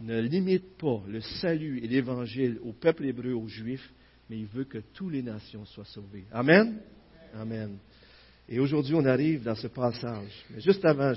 ne 0.00 0.20
limite 0.20 0.76
pas 0.78 1.02
le 1.08 1.20
salut 1.20 1.78
et 1.82 1.88
l'Évangile 1.88 2.58
au 2.62 2.72
peuple 2.72 3.06
hébreu, 3.06 3.32
aux 3.32 3.46
Juifs, 3.46 3.92
mais 4.28 4.38
il 4.38 4.46
veut 4.46 4.64
que 4.64 4.78
toutes 4.94 5.12
les 5.12 5.22
nations 5.22 5.64
soient 5.66 5.84
sauvées. 5.84 6.24
Amen? 6.32 6.78
Amen. 7.34 7.76
Et 8.48 8.58
aujourd'hui, 8.58 8.94
on 8.94 9.04
arrive 9.04 9.42
dans 9.42 9.54
ce 9.54 9.68
passage. 9.68 10.44
Mais 10.50 10.60
juste 10.60 10.84
avant, 10.84 11.12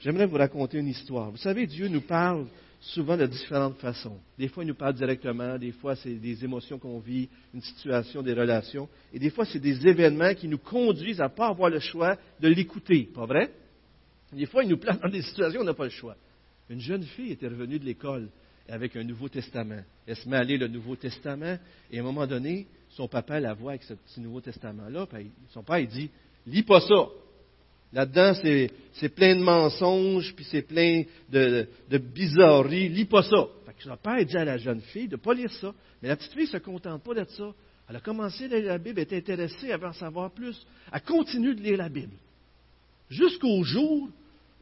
j'aimerais 0.00 0.26
vous 0.26 0.36
raconter 0.36 0.78
une 0.78 0.88
histoire. 0.88 1.30
Vous 1.30 1.36
savez, 1.38 1.66
Dieu 1.66 1.88
nous 1.88 2.02
parle 2.02 2.46
souvent 2.80 3.16
de 3.16 3.26
différentes 3.26 3.76
façons. 3.76 4.18
Des 4.38 4.48
fois, 4.48 4.64
il 4.64 4.68
nous 4.68 4.74
parle 4.74 4.94
directement, 4.94 5.58
des 5.58 5.72
fois, 5.72 5.96
c'est 5.96 6.14
des 6.14 6.44
émotions 6.44 6.78
qu'on 6.78 6.98
vit, 6.98 7.28
une 7.52 7.60
situation, 7.60 8.22
des 8.22 8.32
relations, 8.32 8.88
et 9.12 9.18
des 9.18 9.30
fois, 9.30 9.44
c'est 9.44 9.58
des 9.58 9.86
événements 9.86 10.34
qui 10.34 10.48
nous 10.48 10.58
conduisent 10.58 11.20
à 11.20 11.24
ne 11.24 11.34
pas 11.34 11.48
avoir 11.48 11.68
le 11.68 11.78
choix 11.78 12.16
de 12.40 12.48
l'écouter, 12.48 13.08
pas 13.14 13.26
vrai? 13.26 13.52
Des 14.32 14.46
fois, 14.46 14.62
il 14.64 14.70
nous 14.70 14.78
place 14.78 14.98
dans 15.00 15.08
des 15.08 15.22
situations 15.22 15.60
où 15.60 15.62
on 15.62 15.66
n'a 15.66 15.74
pas 15.74 15.84
le 15.84 15.90
choix. 15.90 16.16
Une 16.70 16.80
jeune 16.80 17.02
fille 17.02 17.32
était 17.32 17.48
revenue 17.48 17.78
de 17.78 17.84
l'école 17.84 18.28
avec 18.68 18.94
un 18.96 19.02
Nouveau 19.02 19.28
Testament. 19.28 19.82
Elle 20.06 20.16
se 20.16 20.28
met 20.28 20.36
à 20.36 20.44
lire 20.44 20.60
le 20.60 20.68
Nouveau 20.68 20.96
Testament, 20.96 21.58
et 21.90 21.98
à 21.98 22.00
un 22.00 22.04
moment 22.04 22.26
donné, 22.26 22.66
son 22.90 23.08
papa 23.08 23.40
la 23.40 23.52
voit 23.52 23.72
avec 23.72 23.82
ce 23.82 23.94
petit 23.94 24.20
Nouveau 24.20 24.40
Testament-là, 24.40 25.06
son 25.50 25.62
père, 25.62 25.78
il 25.78 25.88
dit, 25.88 26.10
lis 26.46 26.62
pas 26.62 26.80
ça. 26.80 27.08
Là-dedans, 27.92 28.34
c'est 28.34 29.08
plein 29.08 29.34
de 29.34 29.42
mensonges, 29.42 30.34
puis 30.34 30.44
c'est 30.44 30.62
plein 30.62 31.02
de, 31.30 31.66
bizarreries. 31.98 32.88
Lis 32.88 33.04
pas 33.04 33.22
ça. 33.22 33.46
Fait 33.66 33.74
que 33.74 33.82
son 33.82 33.96
père 33.96 34.24
dit 34.24 34.36
à 34.36 34.44
la 34.44 34.58
jeune 34.58 34.80
fille 34.80 35.08
de 35.08 35.16
ne 35.16 35.20
pas 35.20 35.34
lire 35.34 35.50
ça. 35.52 35.72
Mais 36.00 36.08
la 36.08 36.16
petite 36.16 36.32
fille 36.32 36.44
ne 36.44 36.48
se 36.48 36.58
contente 36.58 37.02
pas 37.02 37.14
de 37.14 37.24
ça. 37.24 37.52
Elle 37.88 37.96
a 37.96 38.00
commencé 38.00 38.44
à 38.44 38.48
lire 38.48 38.66
la 38.66 38.78
Bible, 38.78 39.00
elle 39.00 39.12
est 39.12 39.18
intéressée, 39.18 39.68
elle 39.68 39.80
veut 39.80 39.88
en 39.88 39.92
savoir 39.92 40.30
plus. 40.30 40.64
Elle 40.92 41.00
continue 41.02 41.54
de 41.54 41.60
lire 41.60 41.78
la 41.78 41.88
Bible. 41.88 42.14
Jusqu'au 43.08 43.64
jour 43.64 44.08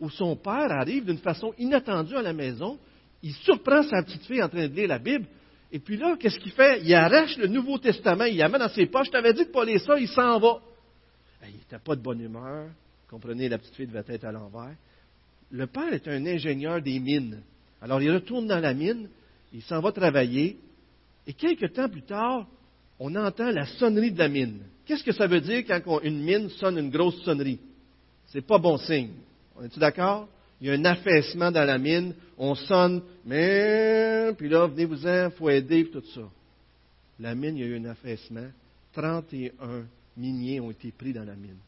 où 0.00 0.08
son 0.08 0.34
père 0.36 0.72
arrive 0.72 1.04
d'une 1.04 1.18
façon 1.18 1.52
inattendue 1.58 2.16
à 2.16 2.22
la 2.22 2.32
maison, 2.32 2.78
il 3.22 3.34
surprend 3.34 3.82
sa 3.82 4.02
petite 4.02 4.24
fille 4.24 4.42
en 4.42 4.48
train 4.48 4.68
de 4.68 4.74
lire 4.74 4.88
la 4.88 4.98
Bible, 4.98 5.26
et 5.70 5.78
puis 5.78 5.96
là, 5.96 6.16
qu'est-ce 6.18 6.38
qu'il 6.38 6.52
fait? 6.52 6.80
Il 6.82 6.94
arrache 6.94 7.36
le 7.36 7.46
Nouveau 7.46 7.78
Testament, 7.78 8.24
il 8.24 8.38
l'amène 8.38 8.60
dans 8.60 8.70
ses 8.70 8.86
poches. 8.86 9.08
Je 9.08 9.12
t'avais 9.12 9.34
dit 9.34 9.42
de 9.42 9.48
ne 9.48 9.52
pas 9.52 9.64
lire 9.64 9.80
ça, 9.80 9.98
il 9.98 10.08
s'en 10.08 10.38
va. 10.38 10.60
Il 11.46 11.56
n'était 11.56 11.78
pas 11.78 11.94
de 11.94 12.00
bonne 12.00 12.20
humeur. 12.20 12.70
Comprenez, 13.08 13.48
la 13.48 13.58
petite 13.58 13.74
fille 13.74 13.86
devait 13.86 14.04
être 14.06 14.24
à 14.24 14.32
l'envers. 14.32 14.74
Le 15.50 15.66
père 15.66 15.92
est 15.92 16.06
un 16.08 16.26
ingénieur 16.26 16.82
des 16.82 16.98
mines. 17.00 17.40
Alors, 17.80 18.02
il 18.02 18.10
retourne 18.10 18.46
dans 18.46 18.60
la 18.60 18.74
mine, 18.74 19.08
il 19.52 19.62
s'en 19.62 19.80
va 19.80 19.92
travailler, 19.92 20.58
et 21.26 21.32
quelques 21.32 21.72
temps 21.72 21.88
plus 21.88 22.02
tard, 22.02 22.46
on 22.98 23.14
entend 23.14 23.50
la 23.50 23.64
sonnerie 23.64 24.12
de 24.12 24.18
la 24.18 24.28
mine. 24.28 24.60
Qu'est-ce 24.84 25.04
que 25.04 25.12
ça 25.12 25.26
veut 25.26 25.40
dire 25.40 25.64
quand 25.66 26.00
une 26.00 26.22
mine 26.22 26.48
sonne 26.50 26.78
une 26.78 26.90
grosse 26.90 27.22
sonnerie? 27.22 27.60
C'est 28.26 28.46
pas 28.46 28.58
bon 28.58 28.76
signe. 28.76 29.12
On 29.56 29.64
est-tu 29.64 29.78
d'accord? 29.78 30.28
Il 30.60 30.66
y 30.66 30.70
a 30.70 30.74
un 30.74 30.84
affaissement 30.84 31.50
dans 31.50 31.64
la 31.64 31.78
mine, 31.78 32.14
on 32.36 32.54
sonne, 32.54 33.02
mais, 33.24 34.32
puis 34.36 34.48
là, 34.48 34.66
venez-vous-en, 34.66 35.26
il 35.26 35.30
faut 35.36 35.48
aider, 35.48 35.88
tout 35.90 36.02
ça. 36.14 36.28
La 37.20 37.34
mine, 37.34 37.56
il 37.56 37.60
y 37.60 37.64
a 37.64 37.68
eu 37.68 37.78
un 37.78 37.84
affaissement. 37.86 38.48
31 38.92 39.84
miniers 40.16 40.60
ont 40.60 40.70
été 40.70 40.90
pris 40.90 41.12
dans 41.12 41.24
la 41.24 41.34
mine. 41.34 41.58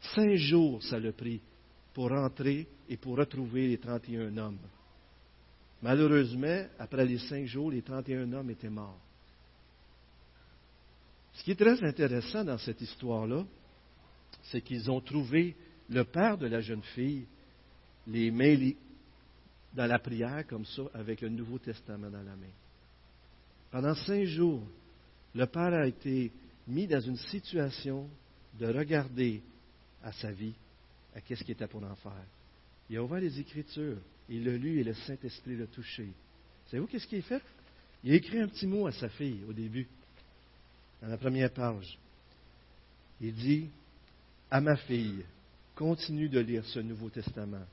Cinq 0.00 0.34
jours, 0.36 0.82
ça 0.82 0.98
l'a 0.98 1.12
pris 1.12 1.40
pour 1.92 2.10
rentrer 2.10 2.66
et 2.88 2.96
pour 2.96 3.16
retrouver 3.16 3.68
les 3.68 3.78
31 3.78 4.36
hommes. 4.36 4.58
Malheureusement, 5.82 6.66
après 6.78 7.04
les 7.04 7.18
cinq 7.18 7.46
jours, 7.46 7.70
les 7.70 7.82
31 7.82 8.32
hommes 8.32 8.50
étaient 8.50 8.70
morts. 8.70 9.00
Ce 11.34 11.44
qui 11.44 11.50
est 11.50 11.56
très 11.56 11.82
intéressant 11.84 12.44
dans 12.44 12.58
cette 12.58 12.80
histoire-là, 12.80 13.44
c'est 14.44 14.62
qu'ils 14.62 14.90
ont 14.90 15.00
trouvé 15.00 15.54
le 15.88 16.04
père 16.04 16.38
de 16.38 16.46
la 16.46 16.60
jeune 16.60 16.82
fille, 16.82 17.26
les 18.06 18.30
mains 18.30 18.72
dans 19.74 19.86
la 19.86 19.98
prière 19.98 20.46
comme 20.46 20.64
ça, 20.64 20.82
avec 20.94 21.20
le 21.20 21.28
Nouveau 21.28 21.58
Testament 21.58 22.10
dans 22.10 22.22
la 22.22 22.36
main. 22.36 22.52
Pendant 23.70 23.94
cinq 23.94 24.24
jours, 24.24 24.66
le 25.34 25.46
père 25.46 25.74
a 25.74 25.86
été 25.86 26.32
mis 26.66 26.86
dans 26.86 27.00
une 27.00 27.18
situation 27.18 28.08
de 28.58 28.66
regarder 28.66 29.42
à 30.06 30.12
sa 30.12 30.30
vie, 30.30 30.54
à 31.16 31.20
qu'est-ce 31.20 31.42
qu'il 31.42 31.52
était 31.52 31.66
pour 31.66 31.82
en 31.82 31.96
faire. 31.96 32.12
Il 32.88 32.96
a 32.96 33.02
ouvert 33.02 33.20
les 33.20 33.40
Écritures, 33.40 33.98
il 34.28 34.44
l'a 34.44 34.56
lu 34.56 34.78
et 34.78 34.84
le 34.84 34.94
Saint-Esprit 34.94 35.56
l'a 35.56 35.66
touché. 35.66 36.06
Savez-vous 36.66 36.86
qu'est-ce 36.86 37.08
qu'il 37.08 37.18
a 37.18 37.22
fait? 37.22 37.42
Il 38.04 38.12
a 38.12 38.14
écrit 38.14 38.38
un 38.38 38.46
petit 38.46 38.68
mot 38.68 38.86
à 38.86 38.92
sa 38.92 39.08
fille 39.08 39.42
au 39.48 39.52
début, 39.52 39.88
dans 41.02 41.08
la 41.08 41.18
première 41.18 41.50
page. 41.50 41.98
Il 43.20 43.34
dit 43.34 43.68
À 44.48 44.60
ma 44.60 44.76
fille, 44.76 45.24
continue 45.74 46.28
de 46.28 46.38
lire 46.38 46.64
ce 46.66 46.78
Nouveau 46.78 47.10
Testament. 47.10 47.66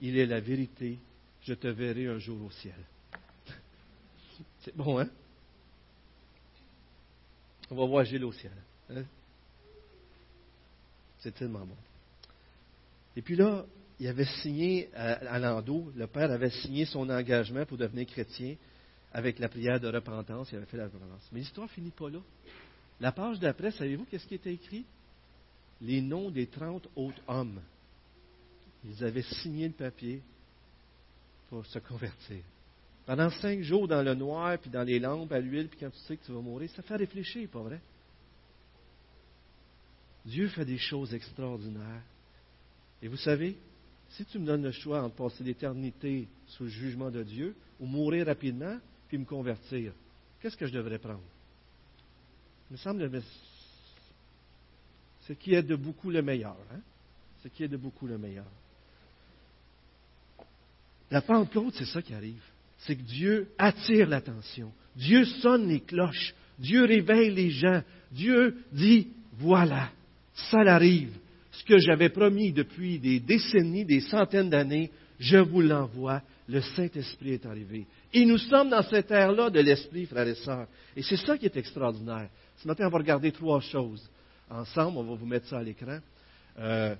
Il 0.00 0.16
est 0.16 0.26
la 0.26 0.40
vérité, 0.40 0.98
je 1.42 1.52
te 1.52 1.68
verrai 1.68 2.06
un 2.06 2.18
jour 2.18 2.42
au 2.42 2.50
ciel. 2.52 2.78
C'est 4.60 4.74
bon, 4.74 4.98
hein? 4.98 5.10
On 7.68 7.74
va 7.74 7.84
voir 7.84 8.04
Gilles 8.06 8.24
au 8.24 8.32
ciel. 8.32 8.52
Hein? 8.88 9.04
C'est 11.26 11.34
tellement 11.34 11.66
bon. 11.66 11.74
Et 13.16 13.20
puis 13.20 13.34
là, 13.34 13.66
il 13.98 14.06
avait 14.06 14.26
signé 14.42 14.88
à, 14.94 15.40
Lando, 15.40 15.90
le 15.96 16.06
père 16.06 16.30
avait 16.30 16.50
signé 16.50 16.84
son 16.84 17.10
engagement 17.10 17.66
pour 17.66 17.76
devenir 17.76 18.06
chrétien 18.06 18.54
avec 19.12 19.40
la 19.40 19.48
prière 19.48 19.80
de 19.80 19.88
repentance. 19.88 20.52
Il 20.52 20.56
avait 20.58 20.66
fait 20.66 20.76
la 20.76 20.84
repentance. 20.84 21.28
Mais 21.32 21.40
l'histoire 21.40 21.68
finit 21.68 21.90
pas 21.90 22.10
là. 22.10 22.20
La 23.00 23.10
page 23.10 23.40
d'après, 23.40 23.72
savez-vous 23.72 24.04
qu'est-ce 24.04 24.24
qui 24.24 24.36
était 24.36 24.54
écrit? 24.54 24.84
Les 25.80 26.00
noms 26.00 26.30
des 26.30 26.46
trente 26.46 26.86
autres 26.94 27.20
hommes. 27.26 27.60
Ils 28.84 29.02
avaient 29.02 29.22
signé 29.22 29.66
le 29.66 29.74
papier 29.74 30.22
pour 31.50 31.66
se 31.66 31.80
convertir. 31.80 32.38
Pendant 33.04 33.30
cinq 33.30 33.62
jours 33.62 33.88
dans 33.88 34.02
le 34.02 34.14
noir, 34.14 34.58
puis 34.58 34.70
dans 34.70 34.84
les 34.84 35.00
lampes 35.00 35.32
à 35.32 35.40
l'huile, 35.40 35.66
puis 35.66 35.80
quand 35.80 35.90
tu 35.90 35.98
sais 36.06 36.16
que 36.18 36.24
tu 36.24 36.30
vas 36.30 36.40
mourir, 36.40 36.70
ça 36.70 36.82
fait 36.82 36.94
réfléchir, 36.94 37.48
pas 37.48 37.62
vrai? 37.62 37.80
Dieu 40.26 40.48
fait 40.48 40.64
des 40.64 40.78
choses 40.78 41.14
extraordinaires. 41.14 42.02
Et 43.00 43.08
vous 43.08 43.16
savez, 43.16 43.56
si 44.10 44.24
tu 44.24 44.38
me 44.38 44.46
donnes 44.46 44.64
le 44.64 44.72
choix 44.72 45.02
entre 45.02 45.14
passer 45.14 45.44
l'éternité 45.44 46.26
sous 46.48 46.64
le 46.64 46.70
jugement 46.70 47.10
de 47.10 47.22
Dieu 47.22 47.54
ou 47.80 47.86
mourir 47.86 48.26
rapidement 48.26 48.78
puis 49.08 49.18
me 49.18 49.24
convertir, 49.24 49.92
qu'est-ce 50.40 50.56
que 50.56 50.66
je 50.66 50.72
devrais 50.72 50.98
prendre? 50.98 51.22
Il 52.70 52.74
me 52.74 52.78
semble 52.78 53.08
que 53.08 53.20
ce 55.28 55.32
qui 55.32 55.54
est 55.54 55.62
de 55.62 55.76
beaucoup 55.76 56.10
le 56.10 56.22
meilleur. 56.22 56.56
Hein? 56.72 56.80
Ce 57.42 57.48
qui 57.48 57.64
est 57.64 57.68
de 57.68 57.76
beaucoup 57.76 58.06
le 58.06 58.18
meilleur. 58.18 58.46
La 61.10 61.20
Pentecôte, 61.20 61.74
c'est 61.76 61.84
ça 61.86 62.02
qui 62.02 62.14
arrive. 62.14 62.42
C'est 62.78 62.96
que 62.96 63.02
Dieu 63.02 63.48
attire 63.58 64.08
l'attention. 64.08 64.72
Dieu 64.96 65.24
sonne 65.24 65.68
les 65.68 65.80
cloches. 65.80 66.34
Dieu 66.58 66.84
réveille 66.84 67.32
les 67.32 67.50
gens. 67.50 67.82
Dieu 68.10 68.64
dit, 68.72 69.08
voilà, 69.34 69.90
ça 70.36 70.62
l'arrive. 70.62 71.16
Ce 71.52 71.64
que 71.64 71.78
j'avais 71.78 72.10
promis 72.10 72.52
depuis 72.52 72.98
des 72.98 73.18
décennies, 73.20 73.84
des 73.84 74.00
centaines 74.00 74.50
d'années, 74.50 74.90
je 75.18 75.38
vous 75.38 75.62
l'envoie. 75.62 76.22
Le 76.48 76.60
Saint-Esprit 76.60 77.32
est 77.32 77.46
arrivé. 77.46 77.86
Et 78.12 78.24
nous 78.24 78.38
sommes 78.38 78.70
dans 78.70 78.82
cette 78.82 79.10
ère-là 79.10 79.50
de 79.50 79.60
l'Esprit, 79.60 80.06
frères 80.06 80.28
et 80.28 80.34
sœurs. 80.36 80.68
Et 80.94 81.02
c'est 81.02 81.16
ça 81.16 81.36
qui 81.36 81.46
est 81.46 81.56
extraordinaire. 81.56 82.28
Ce 82.58 82.68
matin, 82.68 82.86
on 82.86 82.90
va 82.90 82.98
regarder 82.98 83.32
trois 83.32 83.60
choses. 83.60 84.08
Ensemble, 84.48 84.98
on 84.98 85.02
va 85.02 85.14
vous 85.14 85.26
mettre 85.26 85.48
ça 85.48 85.58
à 85.58 85.62
l'écran. 85.62 85.98
Euh, 86.58 86.94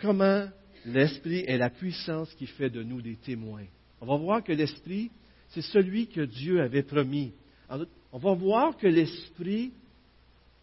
comment 0.00 0.46
l'Esprit 0.86 1.44
est 1.46 1.58
la 1.58 1.70
puissance 1.70 2.32
qui 2.34 2.46
fait 2.46 2.70
de 2.70 2.82
nous 2.82 3.02
des 3.02 3.16
témoins. 3.16 3.66
On 4.00 4.06
va 4.06 4.16
voir 4.16 4.42
que 4.42 4.52
l'Esprit, 4.52 5.10
c'est 5.50 5.62
celui 5.62 6.06
que 6.06 6.22
Dieu 6.22 6.60
avait 6.62 6.82
promis. 6.82 7.32
On 7.68 8.18
va 8.18 8.34
voir 8.34 8.76
que 8.76 8.86
l'Esprit 8.86 9.72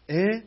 est 0.08 0.42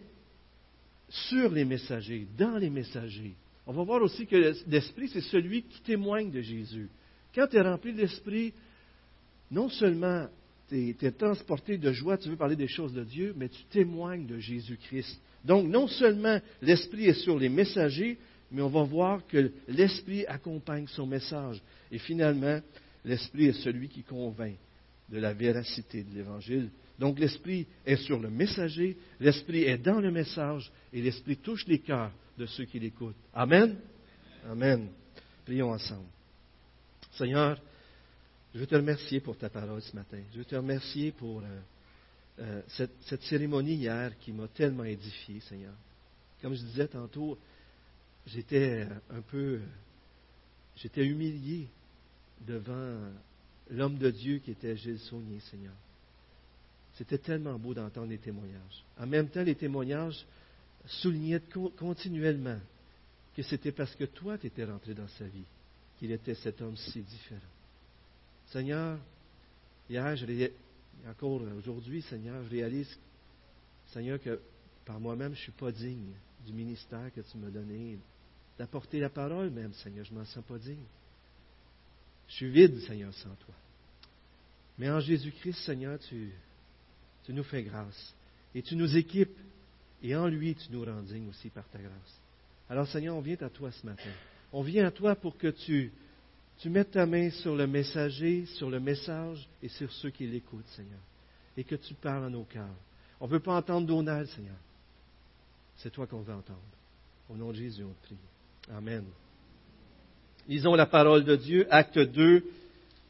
sur 1.10 1.52
les 1.52 1.66
messagers, 1.66 2.28
dans 2.38 2.58
les 2.58 2.70
messagers. 2.70 3.36
On 3.68 3.74
va 3.74 3.84
voir 3.84 4.02
aussi 4.02 4.28
que 4.28 4.54
l'Esprit, 4.68 5.10
c'est 5.10 5.22
celui 5.22 5.64
qui 5.64 5.82
témoigne 5.82 6.32
de 6.32 6.42
Jésus. 6.42 6.90
Quand 7.34 7.48
tu 7.48 7.58
es 7.58 7.62
rempli 7.62 7.94
d'Esprit, 7.94 8.54
non 9.52 9.70
seulement 9.70 10.28
tu 10.70 10.96
es, 11.02 11.12
transporté 11.12 11.78
de 11.78 11.92
joie, 11.92 12.18
tu 12.18 12.30
veux 12.30 12.36
parler 12.36 12.56
des 12.56 12.68
choses 12.68 12.94
de 12.94 13.04
Dieu, 13.04 13.34
mais 13.36 13.50
tu 13.50 13.64
témoignes 13.66 14.26
de 14.26 14.38
Jésus-Christ 14.40 15.20
Donc, 15.44 15.68
non 15.68 15.88
seulement 15.88 16.40
l'Esprit 16.62 17.06
est 17.06 17.22
sur 17.22 17.38
les 17.38 17.50
messagers, 17.50 18.18
mais 18.52 18.62
on 18.62 18.70
va 18.70 18.84
voir 18.84 19.26
que 19.28 19.52
l'Esprit 19.68 20.26
accompagne 20.28 20.88
son 20.88 21.06
message. 21.06 21.62
Et 21.92 22.00
finalement, 22.00 22.60
l'Esprit 23.04 23.48
est 23.48 23.64
celui 23.64 23.90
qui 23.90 24.04
convainc 24.04 24.56
de 25.10 25.20
la 25.20 25.34
véracité 25.34 26.04
de 26.04 26.14
l'Évangile. 26.14 26.70
Donc 27.00 27.20
l'Esprit 27.20 27.68
est 27.86 27.98
sur 27.98 28.20
le 28.20 28.30
messager, 28.30 28.98
l'Esprit 29.20 29.64
est 29.64 29.78
dans 29.78 30.00
le 30.00 30.12
message, 30.12 30.72
et 30.94 31.02
l'Esprit 31.02 31.38
touche 31.38 31.66
les 31.68 31.80
cœurs 31.80 32.12
de 32.38 32.46
ceux 32.46 32.66
qui 32.66 32.80
l'écoutent. 32.80 33.16
Amen? 33.34 33.78
Amen. 34.50 34.90
Prions 35.44 35.72
ensemble. 35.72 36.08
Seigneur, 37.14 37.60
je 38.54 38.60
veux 38.60 38.68
te 38.68 38.76
remercier 38.76 39.20
pour 39.20 39.38
ta 39.38 39.50
parole 39.50 39.82
ce 39.82 39.96
matin. 39.96 40.20
Je 40.32 40.40
veux 40.40 40.46
te 40.46 40.56
remercier 40.56 41.12
pour 41.12 41.42
euh, 41.42 41.60
euh, 42.40 42.62
cette, 42.70 42.92
cette, 43.02 43.24
cérémonie 43.24 43.76
hier 43.76 44.18
qui 44.20 44.32
m'a 44.32 44.48
tellement 44.48 44.86
édifié, 44.86 45.40
Seigneur. 45.42 45.74
Comme 46.42 46.54
je 46.54 46.62
disais 46.62 46.88
tantôt, 46.88 47.38
j'étais 48.28 48.88
un 49.10 49.22
peu, 49.22 49.60
j'étais 50.78 51.06
humilié 51.06 51.68
devant 52.42 53.12
l'homme 53.70 53.98
de 53.98 54.12
Dieu 54.12 54.38
qui 54.40 54.52
était 54.52 54.76
Gilles 54.76 55.00
Saunier, 55.00 55.40
Seigneur. 55.52 55.74
C'était 56.96 57.18
tellement 57.18 57.58
beau 57.60 57.74
d'entendre 57.74 58.08
les 58.08 58.18
témoignages. 58.18 58.84
En 58.98 59.06
même 59.06 59.30
temps, 59.30 59.44
les 59.44 59.56
témoignages 59.56 60.26
soulignaient 60.86 61.42
continuellement 61.78 62.60
que 63.36 63.44
c'était 63.44 63.72
parce 63.72 63.96
que 63.96 64.06
toi, 64.06 64.38
tu 64.38 64.48
étais 64.48 64.64
rentré 64.64 64.94
dans 64.94 65.08
sa 65.10 65.26
vie 65.26 65.44
qu'il 66.00 66.12
était 66.12 66.36
cet 66.36 66.62
homme 66.62 66.78
si 66.78 67.02
différent. 67.02 67.42
Seigneur, 68.48 68.98
hier, 69.90 70.16
je 70.16 70.50
encore 71.10 71.42
aujourd'hui, 71.58 72.02
Seigneur, 72.04 72.44
je 72.46 72.50
réalise, 72.50 72.98
Seigneur, 73.88 74.20
que 74.22 74.40
par 74.86 75.00
moi-même, 75.00 75.34
je 75.34 75.40
ne 75.40 75.44
suis 75.44 75.52
pas 75.52 75.72
digne 75.72 76.14
du 76.46 76.54
ministère 76.54 77.12
que 77.14 77.22
tu 77.22 77.38
m'as 77.38 77.50
donné, 77.50 77.98
d'apporter 78.58 79.00
la 79.00 79.10
parole 79.10 79.50
même, 79.50 79.74
Seigneur, 79.74 80.06
je 80.06 80.14
ne 80.14 80.20
m'en 80.20 80.26
sens 80.26 80.44
pas 80.46 80.58
digne. 80.58 80.86
Je 82.28 82.36
suis 82.36 82.50
vide, 82.50 82.80
Seigneur, 82.82 83.14
sans 83.14 83.36
toi. 83.36 83.54
Mais 84.78 84.90
en 84.90 85.00
Jésus-Christ, 85.00 85.66
Seigneur, 85.66 86.00
tu, 86.00 86.32
tu 87.26 87.34
nous 87.34 87.44
fais 87.44 87.64
grâce. 87.64 88.14
Et 88.54 88.62
tu 88.62 88.76
nous 88.76 88.96
équipes. 88.96 89.38
Et 90.04 90.16
en 90.16 90.28
lui, 90.28 90.56
tu 90.56 90.72
nous 90.72 90.86
rends 90.86 91.02
dignes 91.02 91.30
aussi 91.30 91.50
par 91.50 91.68
ta 91.70 91.80
grâce. 91.80 92.22
Alors, 92.70 92.88
Seigneur, 92.88 93.16
on 93.16 93.22
vient 93.22 93.38
à 93.42 93.50
toi 93.50 93.72
ce 93.72 93.86
matin. 93.86 94.10
On 94.52 94.62
vient 94.62 94.88
à 94.88 94.92
toi 94.92 95.16
pour 95.16 95.38
que 95.38 95.48
tu, 95.48 95.92
tu 96.60 96.70
mettes 96.70 96.92
ta 96.92 97.06
main 97.06 97.30
sur 97.32 97.56
le 97.56 97.68
messager, 97.68 98.46
sur 98.46 98.70
le 98.70 98.80
message 98.80 99.48
et 99.64 99.70
sur 99.70 99.92
ceux 99.92 100.10
qui 100.10 100.28
l'écoutent, 100.28 100.68
Seigneur. 100.76 101.00
Et 101.58 101.64
que 101.64 101.76
tu 101.76 101.94
parles 101.96 102.26
à 102.26 102.30
nos 102.30 102.44
cœurs. 102.44 102.76
On 103.20 103.28
ne 103.28 103.32
veut 103.32 103.40
pas 103.40 103.56
entendre 103.56 103.88
Donald, 103.88 104.28
Seigneur. 104.30 104.56
C'est 105.78 105.92
toi 105.92 106.08
qu'on 106.08 106.22
veut 106.22 106.34
entendre. 106.34 106.60
Au 107.30 107.36
nom 107.36 107.52
de 107.52 107.58
Jésus, 107.58 107.84
on 107.84 107.94
prie. 108.06 108.18
Amen. 108.72 109.04
Lisons 110.48 110.76
la 110.76 110.86
parole 110.86 111.24
de 111.24 111.36
Dieu, 111.36 111.68
acte 111.72 111.98
2, 111.98 112.46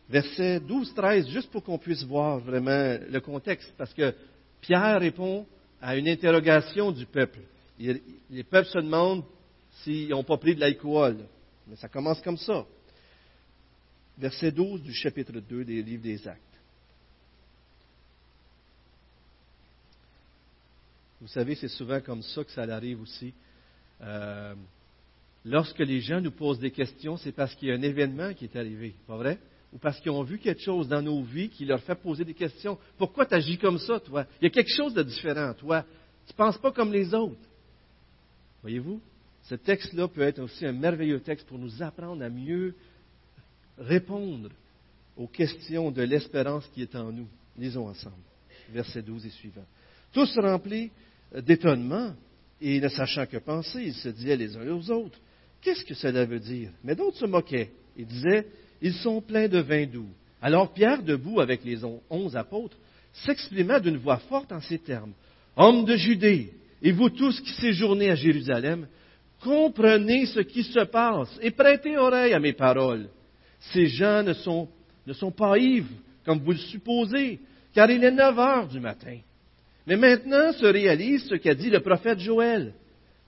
versets 0.09 0.59
12-13, 0.59 1.29
juste 1.29 1.51
pour 1.51 1.63
qu'on 1.63 1.77
puisse 1.77 2.03
voir 2.03 2.39
vraiment 2.39 2.97
le 3.09 3.19
contexte, 3.19 3.73
parce 3.77 3.93
que 3.93 4.13
Pierre 4.61 4.99
répond 4.99 5.45
à 5.81 5.95
une 5.95 6.07
interrogation 6.07 6.91
du 6.91 7.05
peuple. 7.05 7.39
Les 7.79 8.43
peuples 8.43 8.69
se 8.69 8.79
demandent 8.79 9.23
s'ils 9.83 10.09
n'ont 10.09 10.23
pas 10.23 10.37
pris 10.37 10.55
de 10.55 10.59
l'alcool. 10.59 11.17
Mais 11.67 11.75
ça 11.75 11.89
commence 11.89 12.21
comme 12.21 12.37
ça. 12.37 12.65
Verset 14.17 14.51
12 14.51 14.81
du 14.81 14.93
chapitre 14.93 15.33
2 15.33 15.65
des 15.65 15.83
livres 15.83 16.03
des 16.03 16.27
Actes. 16.27 16.41
Vous 21.19 21.27
savez, 21.27 21.55
c'est 21.55 21.67
souvent 21.67 21.99
comme 22.01 22.21
ça 22.21 22.43
que 22.43 22.51
ça 22.51 22.63
arrive 22.63 23.01
aussi. 23.01 23.33
Euh, 24.01 24.53
lorsque 25.43 25.79
les 25.79 25.99
gens 25.99 26.21
nous 26.21 26.31
posent 26.31 26.59
des 26.59 26.71
questions, 26.71 27.17
c'est 27.17 27.31
parce 27.31 27.55
qu'il 27.55 27.69
y 27.69 27.71
a 27.71 27.75
un 27.75 27.81
événement 27.81 28.33
qui 28.33 28.45
est 28.45 28.55
arrivé, 28.55 28.93
pas 29.07 29.17
vrai? 29.17 29.39
Ou 29.75 29.77
parce 29.77 29.99
qu'ils 29.99 30.11
ont 30.11 30.23
vu 30.23 30.37
quelque 30.37 30.61
chose 30.61 30.87
dans 30.87 31.01
nos 31.01 31.21
vies 31.21 31.49
qui 31.49 31.65
leur 31.65 31.81
fait 31.81 31.95
poser 31.95 32.23
des 32.23 32.33
questions. 32.33 32.77
Pourquoi 32.97 33.25
tu 33.25 33.33
agis 33.33 33.57
comme 33.57 33.77
ça, 33.77 33.99
toi? 33.99 34.25
Il 34.39 34.45
y 34.45 34.47
a 34.47 34.49
quelque 34.49 34.73
chose 34.73 34.93
de 34.93 35.03
différent, 35.03 35.53
toi. 35.53 35.83
Tu 36.25 36.31
ne 36.31 36.37
penses 36.37 36.57
pas 36.57 36.71
comme 36.71 36.93
les 36.93 37.13
autres. 37.13 37.35
Voyez-vous? 38.61 39.01
Ce 39.43 39.55
texte-là 39.55 40.07
peut 40.07 40.21
être 40.21 40.39
aussi 40.39 40.65
un 40.65 40.71
merveilleux 40.71 41.19
texte 41.19 41.45
pour 41.45 41.59
nous 41.59 41.83
apprendre 41.83 42.23
à 42.23 42.29
mieux 42.29 42.73
répondre 43.77 44.49
aux 45.17 45.27
questions 45.27 45.91
de 45.91 46.03
l'espérance 46.03 46.65
qui 46.73 46.81
est 46.81 46.95
en 46.95 47.11
nous. 47.11 47.27
Lisons 47.57 47.89
ensemble. 47.89 48.15
Verset 48.71 49.01
12 49.01 49.25
et 49.25 49.29
suivant. 49.29 49.65
Tous 50.13 50.39
remplis 50.39 50.89
d'étonnement 51.35 52.13
et 52.61 52.79
ne 52.79 52.87
sachant 52.87 53.25
que 53.25 53.37
penser, 53.37 53.83
ils 53.83 53.93
se 53.93 54.07
disaient 54.07 54.37
les 54.37 54.55
uns 54.55 54.69
aux 54.69 54.89
autres, 54.89 55.19
qu'est-ce 55.61 55.83
que 55.83 55.93
cela 55.93 56.23
veut 56.23 56.39
dire? 56.39 56.71
Mais 56.81 56.95
d'autres 56.95 57.17
se 57.17 57.25
moquaient 57.25 57.71
et 57.97 58.05
disaient, 58.05 58.47
ils 58.81 58.93
sont 58.93 59.21
pleins 59.21 59.47
de 59.47 59.59
vin 59.59 59.85
doux. 59.85 60.09
Alors 60.41 60.73
Pierre, 60.73 61.01
debout 61.01 61.39
avec 61.39 61.63
les 61.63 61.79
onze 62.09 62.35
apôtres, 62.35 62.77
s'exprima 63.13 63.79
d'une 63.79 63.97
voix 63.97 64.17
forte 64.17 64.51
en 64.51 64.61
ces 64.61 64.79
termes. 64.79 65.13
Hommes 65.55 65.85
de 65.85 65.95
Judée, 65.95 66.51
et 66.81 66.91
vous 66.91 67.09
tous 67.09 67.39
qui 67.41 67.51
séjournez 67.53 68.09
à 68.09 68.15
Jérusalem, 68.15 68.87
comprenez 69.41 70.25
ce 70.27 70.41
qui 70.41 70.63
se 70.63 70.81
passe 70.81 71.39
et 71.41 71.51
prêtez 71.51 71.97
oreille 71.97 72.33
à 72.33 72.39
mes 72.39 72.53
paroles. 72.53 73.07
Ces 73.71 73.87
gens 73.87 74.21
ne 74.21 74.33
sont, 74.33 75.31
pas 75.31 75.57
ivres, 75.57 75.89
comme 76.25 76.39
vous 76.39 76.51
le 76.51 76.57
supposez, 76.57 77.39
car 77.73 77.89
il 77.89 78.03
est 78.03 78.11
neuf 78.11 78.37
heures 78.37 78.67
du 78.67 78.79
matin. 78.79 79.17
Mais 79.87 79.95
maintenant 79.95 80.51
se 80.53 80.65
réalise 80.65 81.25
ce 81.27 81.35
qu'a 81.35 81.55
dit 81.55 81.69
le 81.69 81.79
prophète 81.79 82.19
Joël. 82.19 82.73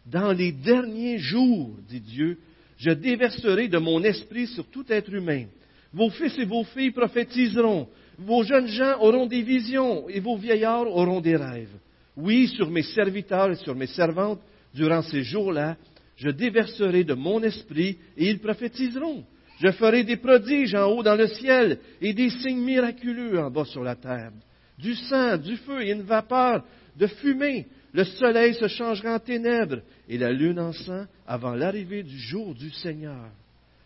Dans 0.06 0.32
les 0.32 0.52
derniers 0.52 1.18
jours, 1.18 1.72
dit 1.88 2.00
Dieu, 2.00 2.38
je 2.78 2.92
déverserai 2.92 3.68
de 3.68 3.78
mon 3.78 4.04
esprit 4.04 4.48
sur 4.48 4.66
tout 4.68 4.86
être 4.90 5.14
humain. 5.14 5.46
Vos 5.94 6.10
fils 6.10 6.38
et 6.38 6.46
vos 6.46 6.64
filles 6.64 6.92
prophétiseront. 6.92 7.88
Vos 8.20 8.44
jeunes 8.44 8.68
gens 8.68 9.00
auront 9.00 9.26
des 9.26 9.42
visions 9.42 10.08
et 10.10 10.20
vos 10.20 10.38
vieillards 10.38 10.88
auront 10.88 11.22
des 11.22 11.36
rêves. 11.36 11.76
Oui, 12.16 12.48
sur 12.48 12.70
mes 12.70 12.84
serviteurs 12.84 13.52
et 13.52 13.56
sur 13.56 13.76
mes 13.76 13.88
servantes, 13.88 14.42
durant 14.74 15.02
ces 15.02 15.24
jours-là, 15.24 15.78
je 16.16 16.30
déverserai 16.30 17.04
de 17.04 17.14
mon 17.14 17.42
esprit 17.44 17.98
et 18.16 18.30
ils 18.30 18.40
prophétiseront. 18.40 19.24
Je 19.60 19.72
ferai 19.72 20.04
des 20.04 20.18
prodiges 20.18 20.76
en 20.76 20.86
haut 20.86 21.04
dans 21.04 21.16
le 21.16 21.28
ciel 21.28 21.80
et 22.02 22.14
des 22.14 22.30
signes 22.30 22.62
miraculeux 22.62 23.40
en 23.40 23.50
bas 23.50 23.66
sur 23.66 23.84
la 23.84 23.96
terre. 23.96 24.32
Du 24.78 24.94
sang, 24.94 25.38
du 25.38 25.58
feu 25.58 25.82
et 25.82 25.92
une 25.92 26.04
vapeur 26.04 26.64
de 26.96 27.08
fumée 27.08 27.66
le 27.98 28.04
soleil 28.04 28.54
se 28.54 28.68
changera 28.68 29.16
en 29.16 29.20
ténèbres 29.20 29.82
et 30.08 30.18
la 30.18 30.32
lune 30.32 30.60
en 30.60 30.74
sang 30.74 31.06
avant 31.26 31.54
l'arrivée 31.54 32.04
du 32.04 32.18
jour 32.18 32.56
du 32.56 32.70
Seigneur, 32.72 33.30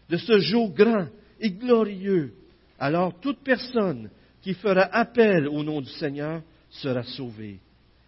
de 0.09 0.17
ce 0.17 0.39
jour 0.39 0.73
grand 0.73 1.07
et 1.39 1.51
glorieux. 1.51 2.33
Alors 2.79 3.19
toute 3.19 3.39
personne 3.43 4.09
qui 4.41 4.53
fera 4.53 4.83
appel 4.83 5.47
au 5.47 5.63
nom 5.63 5.81
du 5.81 5.89
Seigneur 5.89 6.41
sera 6.69 7.03
sauvée. 7.03 7.59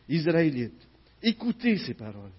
Israélites, 0.09 0.87
écoutez 1.21 1.77
ces 1.77 1.93
paroles. 1.93 2.31